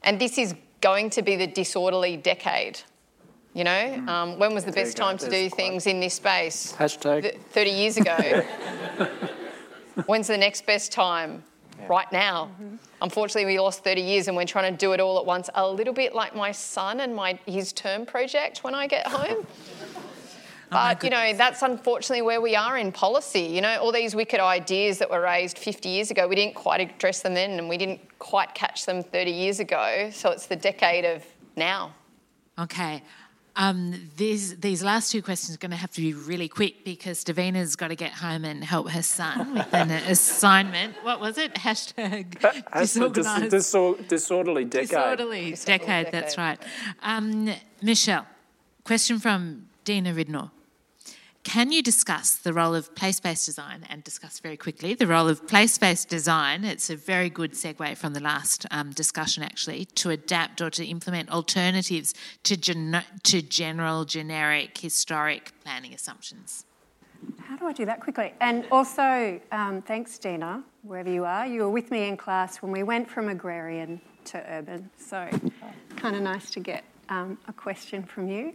And 0.02 0.20
this 0.20 0.38
is 0.38 0.54
going 0.80 1.10
to 1.10 1.22
be 1.22 1.36
the 1.36 1.46
disorderly 1.46 2.16
decade. 2.16 2.80
You 3.54 3.64
know, 3.64 3.70
mm. 3.70 4.08
um, 4.08 4.38
when 4.38 4.52
was 4.52 4.64
the 4.64 4.72
best 4.72 4.96
time 4.96 5.16
to 5.18 5.30
do 5.30 5.48
things 5.48 5.86
in 5.86 6.00
this 6.00 6.14
space? 6.14 6.72
Hashtag. 6.72 7.22
Th- 7.22 7.36
30 7.50 7.70
years 7.70 7.96
ago. 7.96 8.16
When's 10.06 10.26
the 10.26 10.36
next 10.36 10.66
best 10.66 10.90
time? 10.90 11.44
Yeah. 11.78 11.86
Right 11.88 12.10
now. 12.10 12.50
Mm-hmm. 12.60 12.76
Unfortunately, 13.00 13.46
we 13.46 13.60
lost 13.60 13.84
30 13.84 14.00
years 14.00 14.26
and 14.26 14.36
we're 14.36 14.44
trying 14.44 14.72
to 14.72 14.76
do 14.76 14.92
it 14.92 15.00
all 15.00 15.18
at 15.18 15.26
once, 15.26 15.50
a 15.54 15.68
little 15.68 15.94
bit 15.94 16.14
like 16.14 16.34
my 16.34 16.50
son 16.50 17.00
and 17.00 17.14
my 17.14 17.38
his 17.46 17.72
term 17.72 18.06
project 18.06 18.64
when 18.64 18.74
I 18.74 18.86
get 18.86 19.06
home. 19.06 19.46
Oh 20.66 20.94
but, 20.94 21.04
you 21.04 21.10
know, 21.10 21.32
that's 21.34 21.62
unfortunately 21.62 22.22
where 22.22 22.40
we 22.40 22.56
are 22.56 22.76
in 22.76 22.92
policy. 22.92 23.42
You 23.42 23.60
know, 23.60 23.78
all 23.80 23.92
these 23.92 24.14
wicked 24.14 24.40
ideas 24.40 24.98
that 24.98 25.10
were 25.10 25.20
raised 25.20 25.58
50 25.58 25.88
years 25.88 26.10
ago, 26.10 26.26
we 26.28 26.36
didn't 26.36 26.54
quite 26.54 26.80
address 26.80 27.20
them 27.22 27.34
then 27.34 27.58
and 27.58 27.68
we 27.68 27.76
didn't 27.76 28.00
quite 28.18 28.54
catch 28.54 28.86
them 28.86 29.02
30 29.02 29.30
years 29.30 29.60
ago. 29.60 30.10
So 30.12 30.30
it's 30.30 30.46
the 30.46 30.56
decade 30.56 31.04
of 31.04 31.24
now. 31.56 31.94
Okay. 32.58 33.02
Um, 33.56 34.10
these 34.16 34.56
these 34.56 34.82
last 34.82 35.12
two 35.12 35.22
questions 35.22 35.54
are 35.54 35.58
going 35.58 35.70
to 35.70 35.76
have 35.76 35.92
to 35.92 36.00
be 36.00 36.12
really 36.12 36.48
quick 36.48 36.84
because 36.84 37.22
Davina's 37.24 37.76
got 37.76 37.88
to 37.88 37.94
get 37.94 38.10
home 38.10 38.44
and 38.44 38.64
help 38.64 38.90
her 38.90 39.02
son 39.02 39.54
with 39.54 39.72
an 39.72 39.90
assignment. 40.08 40.96
What 41.04 41.20
was 41.20 41.38
it? 41.38 41.54
Hashtag 41.54 42.40
disorganized. 42.76 43.50
Dis- 43.52 44.08
disorderly 44.08 44.64
decade. 44.64 44.88
Disorderly, 44.88 45.50
disorderly 45.50 45.78
decade, 45.78 45.86
decade, 46.06 46.12
that's 46.12 46.36
right. 46.36 46.58
Um, 47.02 47.54
Michelle, 47.80 48.26
question 48.82 49.20
from 49.20 49.68
Dina 49.84 50.12
Ridnor. 50.12 50.50
Can 51.44 51.70
you 51.70 51.82
discuss 51.82 52.36
the 52.36 52.54
role 52.54 52.74
of 52.74 52.94
place 52.94 53.20
based 53.20 53.44
design 53.44 53.86
and 53.90 54.02
discuss 54.02 54.40
very 54.40 54.56
quickly 54.56 54.94
the 54.94 55.06
role 55.06 55.28
of 55.28 55.46
place 55.46 55.76
based 55.76 56.08
design? 56.08 56.64
It's 56.64 56.88
a 56.88 56.96
very 56.96 57.28
good 57.28 57.52
segue 57.52 57.98
from 57.98 58.14
the 58.14 58.20
last 58.20 58.64
um, 58.70 58.92
discussion, 58.92 59.42
actually, 59.42 59.84
to 59.96 60.08
adapt 60.08 60.62
or 60.62 60.70
to 60.70 60.84
implement 60.86 61.30
alternatives 61.30 62.14
to, 62.44 62.56
gen- 62.56 63.04
to 63.24 63.42
general, 63.42 64.06
generic, 64.06 64.78
historic 64.78 65.52
planning 65.62 65.92
assumptions. 65.92 66.64
How 67.38 67.56
do 67.56 67.66
I 67.66 67.72
do 67.72 67.84
that 67.84 68.00
quickly? 68.00 68.32
And 68.40 68.66
also, 68.72 69.38
um, 69.52 69.82
thanks, 69.82 70.16
Dina, 70.18 70.64
wherever 70.82 71.10
you 71.10 71.26
are. 71.26 71.46
You 71.46 71.62
were 71.62 71.70
with 71.70 71.90
me 71.90 72.08
in 72.08 72.16
class 72.16 72.62
when 72.62 72.72
we 72.72 72.82
went 72.82 73.08
from 73.08 73.28
agrarian 73.28 74.00
to 74.26 74.42
urban, 74.50 74.90
so 74.96 75.28
kind 75.96 76.16
of 76.16 76.22
nice 76.22 76.50
to 76.52 76.60
get 76.60 76.84
um, 77.10 77.36
a 77.48 77.52
question 77.52 78.02
from 78.02 78.28
you. 78.28 78.54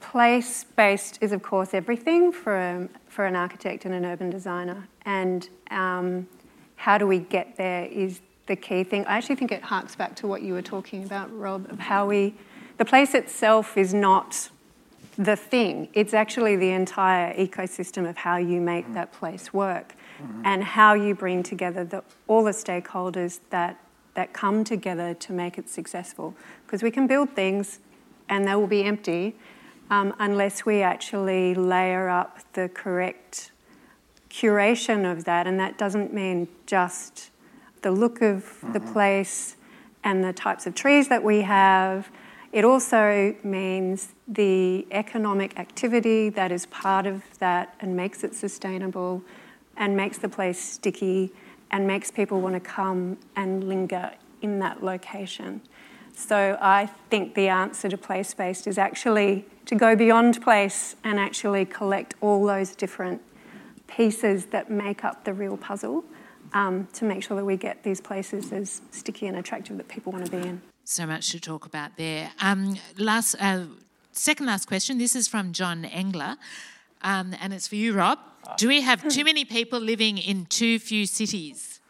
Place 0.00 0.64
based 0.64 1.18
is, 1.20 1.32
of 1.32 1.42
course, 1.42 1.74
everything 1.74 2.32
for, 2.32 2.56
a, 2.56 2.88
for 3.08 3.26
an 3.26 3.36
architect 3.36 3.84
and 3.84 3.94
an 3.94 4.04
urban 4.04 4.30
designer. 4.30 4.88
And 5.04 5.48
um, 5.70 6.26
how 6.76 6.98
do 6.98 7.06
we 7.06 7.18
get 7.18 7.56
there 7.56 7.84
is 7.86 8.20
the 8.50 8.56
key 8.56 8.82
thing. 8.82 9.06
I 9.06 9.16
actually 9.16 9.36
think 9.36 9.52
it 9.52 9.62
harks 9.62 9.94
back 9.94 10.16
to 10.16 10.26
what 10.26 10.42
you 10.42 10.54
were 10.54 10.62
talking 10.62 11.04
about, 11.04 11.32
Rob, 11.38 11.70
of 11.70 11.78
how 11.78 12.06
we. 12.06 12.34
The 12.78 12.84
place 12.84 13.14
itself 13.14 13.78
is 13.78 13.94
not 13.94 14.50
the 15.16 15.36
thing, 15.36 15.88
it's 15.92 16.14
actually 16.14 16.56
the 16.56 16.70
entire 16.70 17.32
ecosystem 17.34 18.08
of 18.08 18.16
how 18.16 18.38
you 18.38 18.60
make 18.60 18.92
that 18.94 19.12
place 19.12 19.52
work 19.52 19.94
mm-hmm. 20.20 20.42
and 20.44 20.64
how 20.64 20.94
you 20.94 21.14
bring 21.14 21.42
together 21.42 21.84
the, 21.84 22.02
all 22.26 22.42
the 22.42 22.52
stakeholders 22.52 23.40
that, 23.50 23.78
that 24.14 24.32
come 24.32 24.64
together 24.64 25.14
to 25.14 25.32
make 25.32 25.58
it 25.58 25.68
successful. 25.68 26.34
Because 26.66 26.82
we 26.82 26.90
can 26.90 27.06
build 27.06 27.30
things 27.30 27.80
and 28.28 28.48
they 28.48 28.54
will 28.54 28.66
be 28.66 28.82
empty 28.82 29.36
um, 29.90 30.14
unless 30.18 30.64
we 30.64 30.82
actually 30.82 31.54
layer 31.54 32.08
up 32.08 32.38
the 32.52 32.68
correct 32.68 33.50
curation 34.30 35.10
of 35.10 35.24
that. 35.24 35.46
And 35.46 35.58
that 35.58 35.76
doesn't 35.76 36.14
mean 36.14 36.48
just 36.66 37.30
the 37.82 37.90
look 37.90 38.22
of 38.22 38.44
mm-hmm. 38.44 38.72
the 38.72 38.80
place 38.80 39.56
and 40.04 40.24
the 40.24 40.32
types 40.32 40.66
of 40.66 40.74
trees 40.74 41.08
that 41.08 41.22
we 41.22 41.42
have. 41.42 42.08
It 42.52 42.64
also 42.64 43.34
means 43.42 44.14
the 44.26 44.86
economic 44.90 45.58
activity 45.58 46.30
that 46.30 46.50
is 46.50 46.66
part 46.66 47.06
of 47.06 47.22
that 47.38 47.74
and 47.80 47.96
makes 47.96 48.24
it 48.24 48.34
sustainable 48.34 49.22
and 49.76 49.96
makes 49.96 50.18
the 50.18 50.28
place 50.28 50.58
sticky 50.58 51.32
and 51.70 51.86
makes 51.86 52.10
people 52.10 52.40
want 52.40 52.54
to 52.54 52.60
come 52.60 53.18
and 53.36 53.68
linger 53.68 54.12
in 54.42 54.58
that 54.60 54.82
location. 54.82 55.60
So 56.20 56.58
I 56.60 56.86
think 57.08 57.34
the 57.34 57.48
answer 57.48 57.88
to 57.88 57.96
place 57.96 58.34
based 58.34 58.66
is 58.66 58.78
actually 58.78 59.46
to 59.66 59.74
go 59.74 59.96
beyond 59.96 60.42
place 60.42 60.94
and 61.02 61.18
actually 61.18 61.64
collect 61.64 62.14
all 62.20 62.44
those 62.44 62.76
different 62.76 63.22
pieces 63.86 64.46
that 64.46 64.70
make 64.70 65.04
up 65.04 65.24
the 65.24 65.32
real 65.32 65.56
puzzle 65.56 66.04
um, 66.52 66.86
to 66.92 67.04
make 67.04 67.22
sure 67.22 67.36
that 67.36 67.44
we 67.44 67.56
get 67.56 67.82
these 67.82 68.00
places 68.00 68.52
as 68.52 68.82
sticky 68.90 69.26
and 69.26 69.36
attractive 69.36 69.76
that 69.78 69.88
people 69.88 70.12
want 70.12 70.24
to 70.26 70.30
be 70.30 70.46
in. 70.46 70.60
So 70.84 71.06
much 71.06 71.30
to 71.30 71.40
talk 71.40 71.66
about 71.66 71.96
there. 71.96 72.30
Um, 72.40 72.76
last, 72.98 73.34
uh, 73.40 73.64
second 74.12 74.46
last 74.46 74.66
question. 74.66 74.98
This 74.98 75.16
is 75.16 75.26
from 75.26 75.52
John 75.52 75.84
Engler, 75.84 76.36
um, 77.02 77.34
and 77.40 77.52
it's 77.52 77.66
for 77.66 77.76
you, 77.76 77.94
Rob. 77.94 78.18
Do 78.56 78.68
we 78.68 78.82
have 78.82 79.08
too 79.08 79.24
many 79.24 79.44
people 79.44 79.78
living 79.80 80.18
in 80.18 80.46
too 80.46 80.78
few 80.78 81.06
cities? 81.06 81.80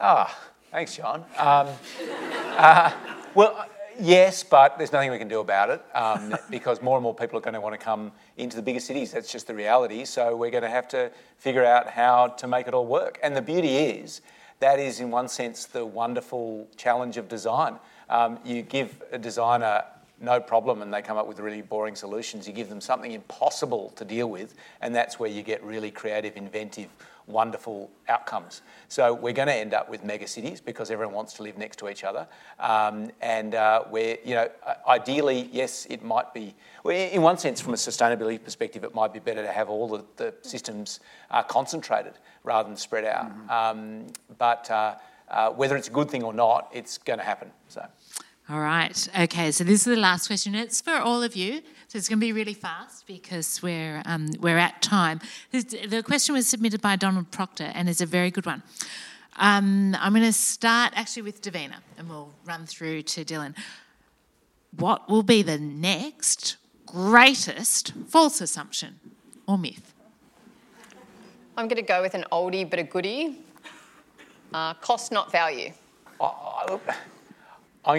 Ah, 0.00 0.36
thanks, 0.70 0.96
John. 0.96 1.24
Um, 1.36 1.68
uh, 2.56 2.92
well, 3.34 3.66
yes, 3.98 4.42
but 4.42 4.78
there's 4.78 4.92
nothing 4.92 5.10
we 5.10 5.18
can 5.18 5.28
do 5.28 5.40
about 5.40 5.70
it 5.70 5.82
um, 5.94 6.34
because 6.50 6.82
more 6.82 6.96
and 6.96 7.02
more 7.02 7.14
people 7.14 7.38
are 7.38 7.42
going 7.42 7.54
to 7.54 7.60
want 7.60 7.78
to 7.78 7.82
come 7.82 8.12
into 8.36 8.56
the 8.56 8.62
bigger 8.62 8.80
cities. 8.80 9.12
That's 9.12 9.30
just 9.30 9.46
the 9.46 9.54
reality. 9.54 10.04
So 10.04 10.36
we're 10.36 10.50
going 10.50 10.64
to 10.64 10.70
have 10.70 10.88
to 10.88 11.10
figure 11.38 11.64
out 11.64 11.88
how 11.88 12.28
to 12.28 12.46
make 12.46 12.68
it 12.68 12.74
all 12.74 12.86
work. 12.86 13.18
And 13.22 13.36
the 13.36 13.42
beauty 13.42 13.76
is, 13.76 14.20
that 14.60 14.78
is, 14.78 15.00
in 15.00 15.10
one 15.10 15.28
sense, 15.28 15.64
the 15.64 15.84
wonderful 15.84 16.68
challenge 16.76 17.16
of 17.16 17.28
design. 17.28 17.78
Um, 18.08 18.38
you 18.44 18.62
give 18.62 19.02
a 19.10 19.18
designer 19.18 19.84
no 20.20 20.40
problem 20.40 20.82
and 20.82 20.94
they 20.94 21.02
come 21.02 21.16
up 21.16 21.26
with 21.26 21.40
really 21.40 21.62
boring 21.62 21.96
solutions. 21.96 22.46
You 22.46 22.52
give 22.52 22.68
them 22.68 22.80
something 22.80 23.12
impossible 23.12 23.92
to 23.96 24.04
deal 24.04 24.30
with, 24.30 24.54
and 24.80 24.94
that's 24.94 25.18
where 25.18 25.28
you 25.28 25.42
get 25.42 25.62
really 25.64 25.90
creative, 25.90 26.36
inventive, 26.36 26.88
wonderful 27.32 27.90
outcomes. 28.08 28.62
So 28.88 29.14
we're 29.14 29.32
going 29.32 29.48
to 29.48 29.54
end 29.54 29.74
up 29.74 29.88
with 29.88 30.04
mega 30.04 30.26
cities 30.26 30.60
because 30.60 30.90
everyone 30.90 31.14
wants 31.14 31.34
to 31.34 31.42
live 31.42 31.58
next 31.58 31.78
to 31.80 31.88
each 31.88 32.04
other. 32.04 32.26
Um, 32.60 33.10
and 33.20 33.54
uh, 33.54 33.84
where, 33.84 34.18
you 34.24 34.34
know, 34.34 34.48
ideally, 34.86 35.48
yes, 35.52 35.86
it 35.90 36.04
might 36.04 36.32
be, 36.34 36.54
in 36.84 37.22
one 37.22 37.38
sense, 37.38 37.60
from 37.60 37.72
a 37.72 37.76
sustainability 37.76 38.42
perspective, 38.42 38.84
it 38.84 38.94
might 38.94 39.12
be 39.12 39.18
better 39.18 39.42
to 39.42 39.52
have 39.52 39.68
all 39.68 39.88
the, 39.88 40.04
the 40.16 40.34
systems 40.42 41.00
uh, 41.30 41.42
concentrated 41.42 42.14
rather 42.44 42.68
than 42.68 42.76
spread 42.76 43.04
out. 43.04 43.30
Mm-hmm. 43.30 43.50
Um, 43.50 44.06
but 44.38 44.70
uh, 44.70 44.96
uh 45.28 45.50
whether 45.50 45.76
it's 45.76 45.88
a 45.88 45.92
good 45.92 46.10
thing 46.10 46.22
or 46.22 46.34
not, 46.34 46.68
it's 46.72 46.98
going 46.98 47.18
to 47.18 47.24
happen. 47.24 47.50
So. 47.68 47.86
All 48.48 48.60
right. 48.60 49.08
Okay. 49.20 49.52
So 49.52 49.64
this 49.64 49.80
is 49.80 49.84
the 49.84 49.96
last 49.96 50.26
question. 50.26 50.54
It's 50.54 50.80
for 50.80 50.96
all 50.96 51.22
of 51.22 51.36
you. 51.36 51.62
So 51.88 51.96
it's 51.98 52.08
going 52.08 52.18
to 52.18 52.26
be 52.26 52.32
really 52.32 52.54
fast 52.54 53.06
because 53.06 53.62
we're 53.62 54.02
um, 54.04 54.30
we're 54.40 54.58
at 54.58 54.82
time. 54.82 55.20
The 55.52 56.02
question 56.04 56.34
was 56.34 56.48
submitted 56.48 56.80
by 56.80 56.96
Donald 56.96 57.30
Proctor 57.30 57.70
and 57.74 57.88
is 57.88 58.00
a 58.00 58.06
very 58.06 58.30
good 58.30 58.46
one. 58.46 58.62
Um, 59.36 59.96
I'm 59.98 60.12
going 60.12 60.24
to 60.24 60.32
start 60.32 60.92
actually 60.96 61.22
with 61.22 61.40
Davina 61.40 61.76
and 61.96 62.08
we'll 62.08 62.32
run 62.44 62.66
through 62.66 63.02
to 63.02 63.24
Dillon. 63.24 63.54
What 64.76 65.08
will 65.08 65.22
be 65.22 65.42
the 65.42 65.58
next 65.58 66.56
greatest 66.86 67.92
false 68.08 68.40
assumption 68.40 69.00
or 69.46 69.56
myth? 69.56 69.94
I'm 71.56 71.68
going 71.68 71.76
to 71.76 71.82
go 71.82 72.02
with 72.02 72.14
an 72.14 72.24
oldie 72.32 72.68
but 72.68 72.78
a 72.78 72.82
goodie. 72.82 73.38
Uh, 74.52 74.74
cost, 74.74 75.12
not 75.12 75.30
value. 75.30 75.72
I'm 77.84 77.98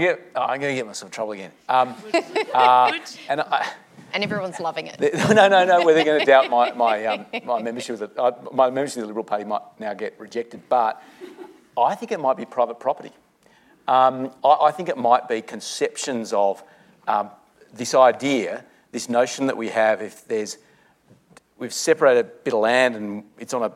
going 0.60 0.72
to 0.72 0.76
get 0.76 0.86
myself 0.86 1.10
in 1.10 1.14
trouble 1.14 1.34
again. 1.34 1.52
Um, 1.68 1.96
uh, 2.54 2.98
and 3.28 3.42
I, 3.42 3.70
And 4.14 4.24
everyone's 4.24 4.60
loving 4.60 4.88
it. 4.88 5.00
no, 5.30 5.48
no, 5.50 5.66
no. 5.66 5.84
Where 5.84 5.94
they're 5.94 6.06
going 6.06 6.20
to 6.20 6.26
doubt 6.26 6.50
my 6.50 6.72
my, 6.72 7.06
um, 7.06 7.26
my 7.44 7.62
membership 7.62 8.00
with 8.00 8.16
the, 8.16 8.22
uh, 8.22 8.32
my 8.54 8.70
membership 8.70 8.98
of 8.98 9.02
the 9.02 9.08
Liberal 9.08 9.26
Party 9.26 9.44
might 9.44 9.62
now 9.80 9.94
get 9.94 10.18
rejected, 10.20 10.62
but 10.70 11.02
I 11.78 11.96
think 11.96 12.12
it 12.12 12.20
might 12.20 12.38
be 12.38 12.46
private 12.46 12.80
property. 12.80 13.12
Um, 13.88 14.32
I, 14.44 14.68
I 14.68 14.72
think 14.72 14.88
it 14.88 14.98
might 14.98 15.28
be 15.28 15.42
conceptions 15.42 16.32
of 16.32 16.64
um, 17.08 17.30
this 17.74 17.94
idea, 17.94 18.64
this 18.92 19.10
notion 19.10 19.48
that 19.48 19.58
we 19.58 19.70
have. 19.70 20.02
If 20.02 20.26
there's 20.28 20.60
we've 21.58 21.74
separated 21.74 22.20
a 22.20 22.30
bit 22.30 22.54
of 22.54 22.62
land 22.62 22.96
and 22.96 23.24
it's 23.38 23.54
on 23.54 23.64
a 23.64 23.72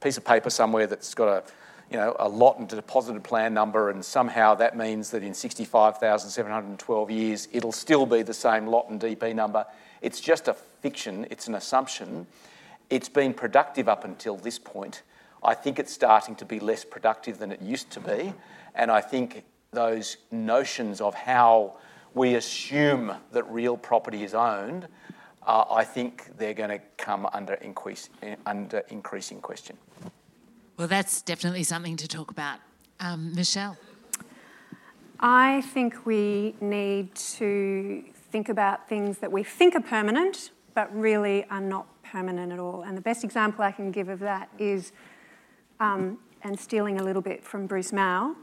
piece 0.00 0.16
of 0.16 0.24
paper 0.24 0.50
somewhere 0.50 0.86
that's 0.86 1.14
got 1.14 1.28
a 1.28 1.44
you 1.92 1.98
know, 1.98 2.16
a 2.18 2.28
lot 2.28 2.58
and 2.58 2.72
a 2.72 2.76
deposited 2.76 3.22
plan 3.22 3.52
number, 3.52 3.90
and 3.90 4.02
somehow 4.02 4.54
that 4.54 4.78
means 4.78 5.10
that 5.10 5.22
in 5.22 5.34
65,712 5.34 7.10
years 7.10 7.48
it'll 7.52 7.70
still 7.70 8.06
be 8.06 8.22
the 8.22 8.32
same 8.32 8.66
lot 8.66 8.88
and 8.88 8.98
DP 8.98 9.34
number. 9.34 9.66
It's 10.00 10.18
just 10.18 10.48
a 10.48 10.54
fiction, 10.54 11.26
it's 11.30 11.48
an 11.48 11.54
assumption. 11.54 12.26
It's 12.88 13.10
been 13.10 13.34
productive 13.34 13.90
up 13.90 14.04
until 14.04 14.36
this 14.36 14.58
point. 14.58 15.02
I 15.44 15.52
think 15.52 15.78
it's 15.78 15.92
starting 15.92 16.34
to 16.36 16.46
be 16.46 16.60
less 16.60 16.82
productive 16.82 17.38
than 17.38 17.52
it 17.52 17.60
used 17.60 17.90
to 17.90 18.00
be, 18.00 18.32
and 18.74 18.90
I 18.90 19.02
think 19.02 19.44
those 19.72 20.16
notions 20.30 21.02
of 21.02 21.14
how 21.14 21.76
we 22.14 22.36
assume 22.36 23.12
that 23.32 23.44
real 23.50 23.76
property 23.76 24.24
is 24.24 24.32
owned, 24.32 24.88
uh, 25.46 25.64
I 25.70 25.84
think 25.84 26.38
they're 26.38 26.54
going 26.54 26.70
to 26.70 26.80
come 26.96 27.28
under, 27.34 27.54
increase, 27.54 28.08
under 28.46 28.78
increasing 28.88 29.42
question. 29.42 29.76
Well, 30.76 30.88
that's 30.88 31.22
definitely 31.22 31.64
something 31.64 31.96
to 31.96 32.08
talk 32.08 32.30
about. 32.30 32.58
Um, 33.00 33.34
Michelle. 33.34 33.76
I 35.20 35.60
think 35.60 36.04
we 36.04 36.56
need 36.60 37.14
to 37.14 38.04
think 38.30 38.48
about 38.48 38.88
things 38.88 39.18
that 39.18 39.30
we 39.30 39.44
think 39.44 39.76
are 39.76 39.80
permanent, 39.80 40.50
but 40.74 40.94
really 40.96 41.44
are 41.44 41.60
not 41.60 41.86
permanent 42.02 42.52
at 42.52 42.58
all. 42.58 42.82
And 42.82 42.96
the 42.96 43.02
best 43.02 43.22
example 43.22 43.62
I 43.64 43.70
can 43.70 43.90
give 43.92 44.08
of 44.08 44.18
that 44.20 44.48
is, 44.58 44.92
um, 45.78 46.18
and 46.42 46.58
stealing 46.58 46.98
a 46.98 47.04
little 47.04 47.22
bit 47.22 47.44
from 47.44 47.66
Bruce 47.66 47.92
Mau, 47.92 48.34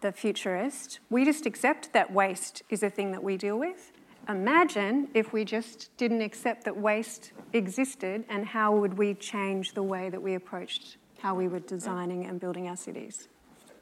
the 0.00 0.10
futurist, 0.10 1.00
we 1.10 1.24
just 1.24 1.46
accept 1.46 1.92
that 1.92 2.12
waste 2.12 2.62
is 2.68 2.82
a 2.82 2.90
thing 2.90 3.12
that 3.12 3.22
we 3.22 3.36
deal 3.36 3.58
with. 3.58 3.92
Imagine 4.28 5.08
if 5.14 5.32
we 5.32 5.44
just 5.44 5.94
didn't 5.96 6.22
accept 6.22 6.64
that 6.64 6.76
waste 6.76 7.32
existed, 7.52 8.24
and 8.28 8.44
how 8.44 8.74
would 8.74 8.98
we 8.98 9.14
change 9.14 9.74
the 9.74 9.82
way 9.82 10.08
that 10.10 10.20
we 10.20 10.34
approached 10.34 10.96
how 11.24 11.34
we 11.34 11.48
were 11.48 11.60
designing 11.60 12.26
and 12.26 12.38
building 12.38 12.68
our 12.68 12.76
cities? 12.76 13.28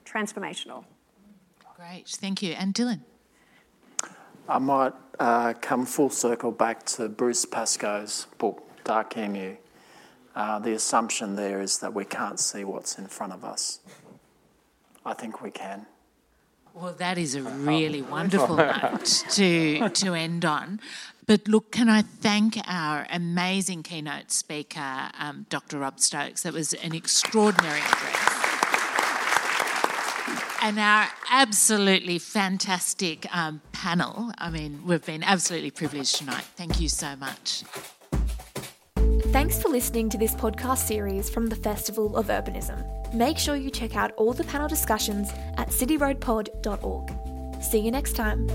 Transformational. 0.05 0.85
Great, 1.75 2.07
thank 2.07 2.41
you. 2.41 2.53
And 2.53 2.73
Dillon? 2.73 3.03
I 4.49 4.59
might 4.59 4.93
uh, 5.19 5.55
come 5.61 5.85
full 5.85 6.09
circle 6.09 6.53
back 6.53 6.87
to 6.95 7.09
Bruce 7.09 7.45
Pascoe's 7.45 8.29
book, 8.39 8.63
Dark 8.85 9.17
Emu. 9.17 9.57
Uh, 10.37 10.61
the 10.61 10.75
assumption 10.75 11.35
there 11.35 11.61
is 11.61 11.79
that 11.79 11.93
we 11.93 12.05
can't 12.05 12.39
see 12.39 12.63
what's 12.63 12.97
in 12.97 13.09
front 13.09 13.33
of 13.33 13.45
us. 13.45 13.81
I 15.05 15.13
think 15.15 15.43
we 15.43 15.51
can. 15.51 15.87
Well, 16.75 16.95
that 16.95 17.19
is 17.19 17.35
a 17.35 17.43
really 17.43 18.03
wonderful 18.03 18.57
note 18.83 19.25
to, 19.31 19.89
to 19.89 20.15
end 20.15 20.45
on. 20.45 20.79
But 21.27 21.47
look, 21.47 21.71
can 21.71 21.89
I 21.89 22.03
thank 22.03 22.59
our 22.67 23.07
amazing 23.11 23.85
keynote 23.85 24.31
speaker, 24.33 25.11
um, 25.19 25.47
Dr. 25.49 25.79
Rob 25.79 26.01
Stokes? 26.01 26.43
That 26.43 26.53
was 26.53 26.73
an 26.75 26.95
extraordinary 26.95 27.81
address. 27.81 28.29
And 30.63 30.79
our 30.79 31.09
absolutely 31.31 32.19
fantastic 32.19 33.27
um, 33.35 33.61
panel. 33.73 34.31
I 34.39 34.51
mean, 34.51 34.83
we've 34.87 35.05
been 35.05 35.25
absolutely 35.25 35.73
privileged 35.73 36.17
tonight. 36.17 36.45
Thank 36.57 36.81
you 36.81 36.89
so 36.89 37.17
much. 37.17 37.65
Thanks 39.33 39.61
for 39.61 39.69
listening 39.71 40.09
to 40.11 40.19
this 40.19 40.35
podcast 40.35 40.87
series 40.87 41.31
from 41.31 41.47
the 41.47 41.57
Festival 41.57 42.17
of 42.17 42.27
Urbanism. 42.27 43.15
Make 43.15 43.39
sure 43.39 43.57
you 43.57 43.71
check 43.71 43.97
out 43.97 44.13
all 44.13 44.33
the 44.33 44.45
panel 44.45 44.69
discussions 44.69 45.31
at 45.57 45.69
cityroadpod.org. 45.69 47.63
See 47.63 47.79
you 47.79 47.91
next 47.91 48.15
time. 48.15 48.49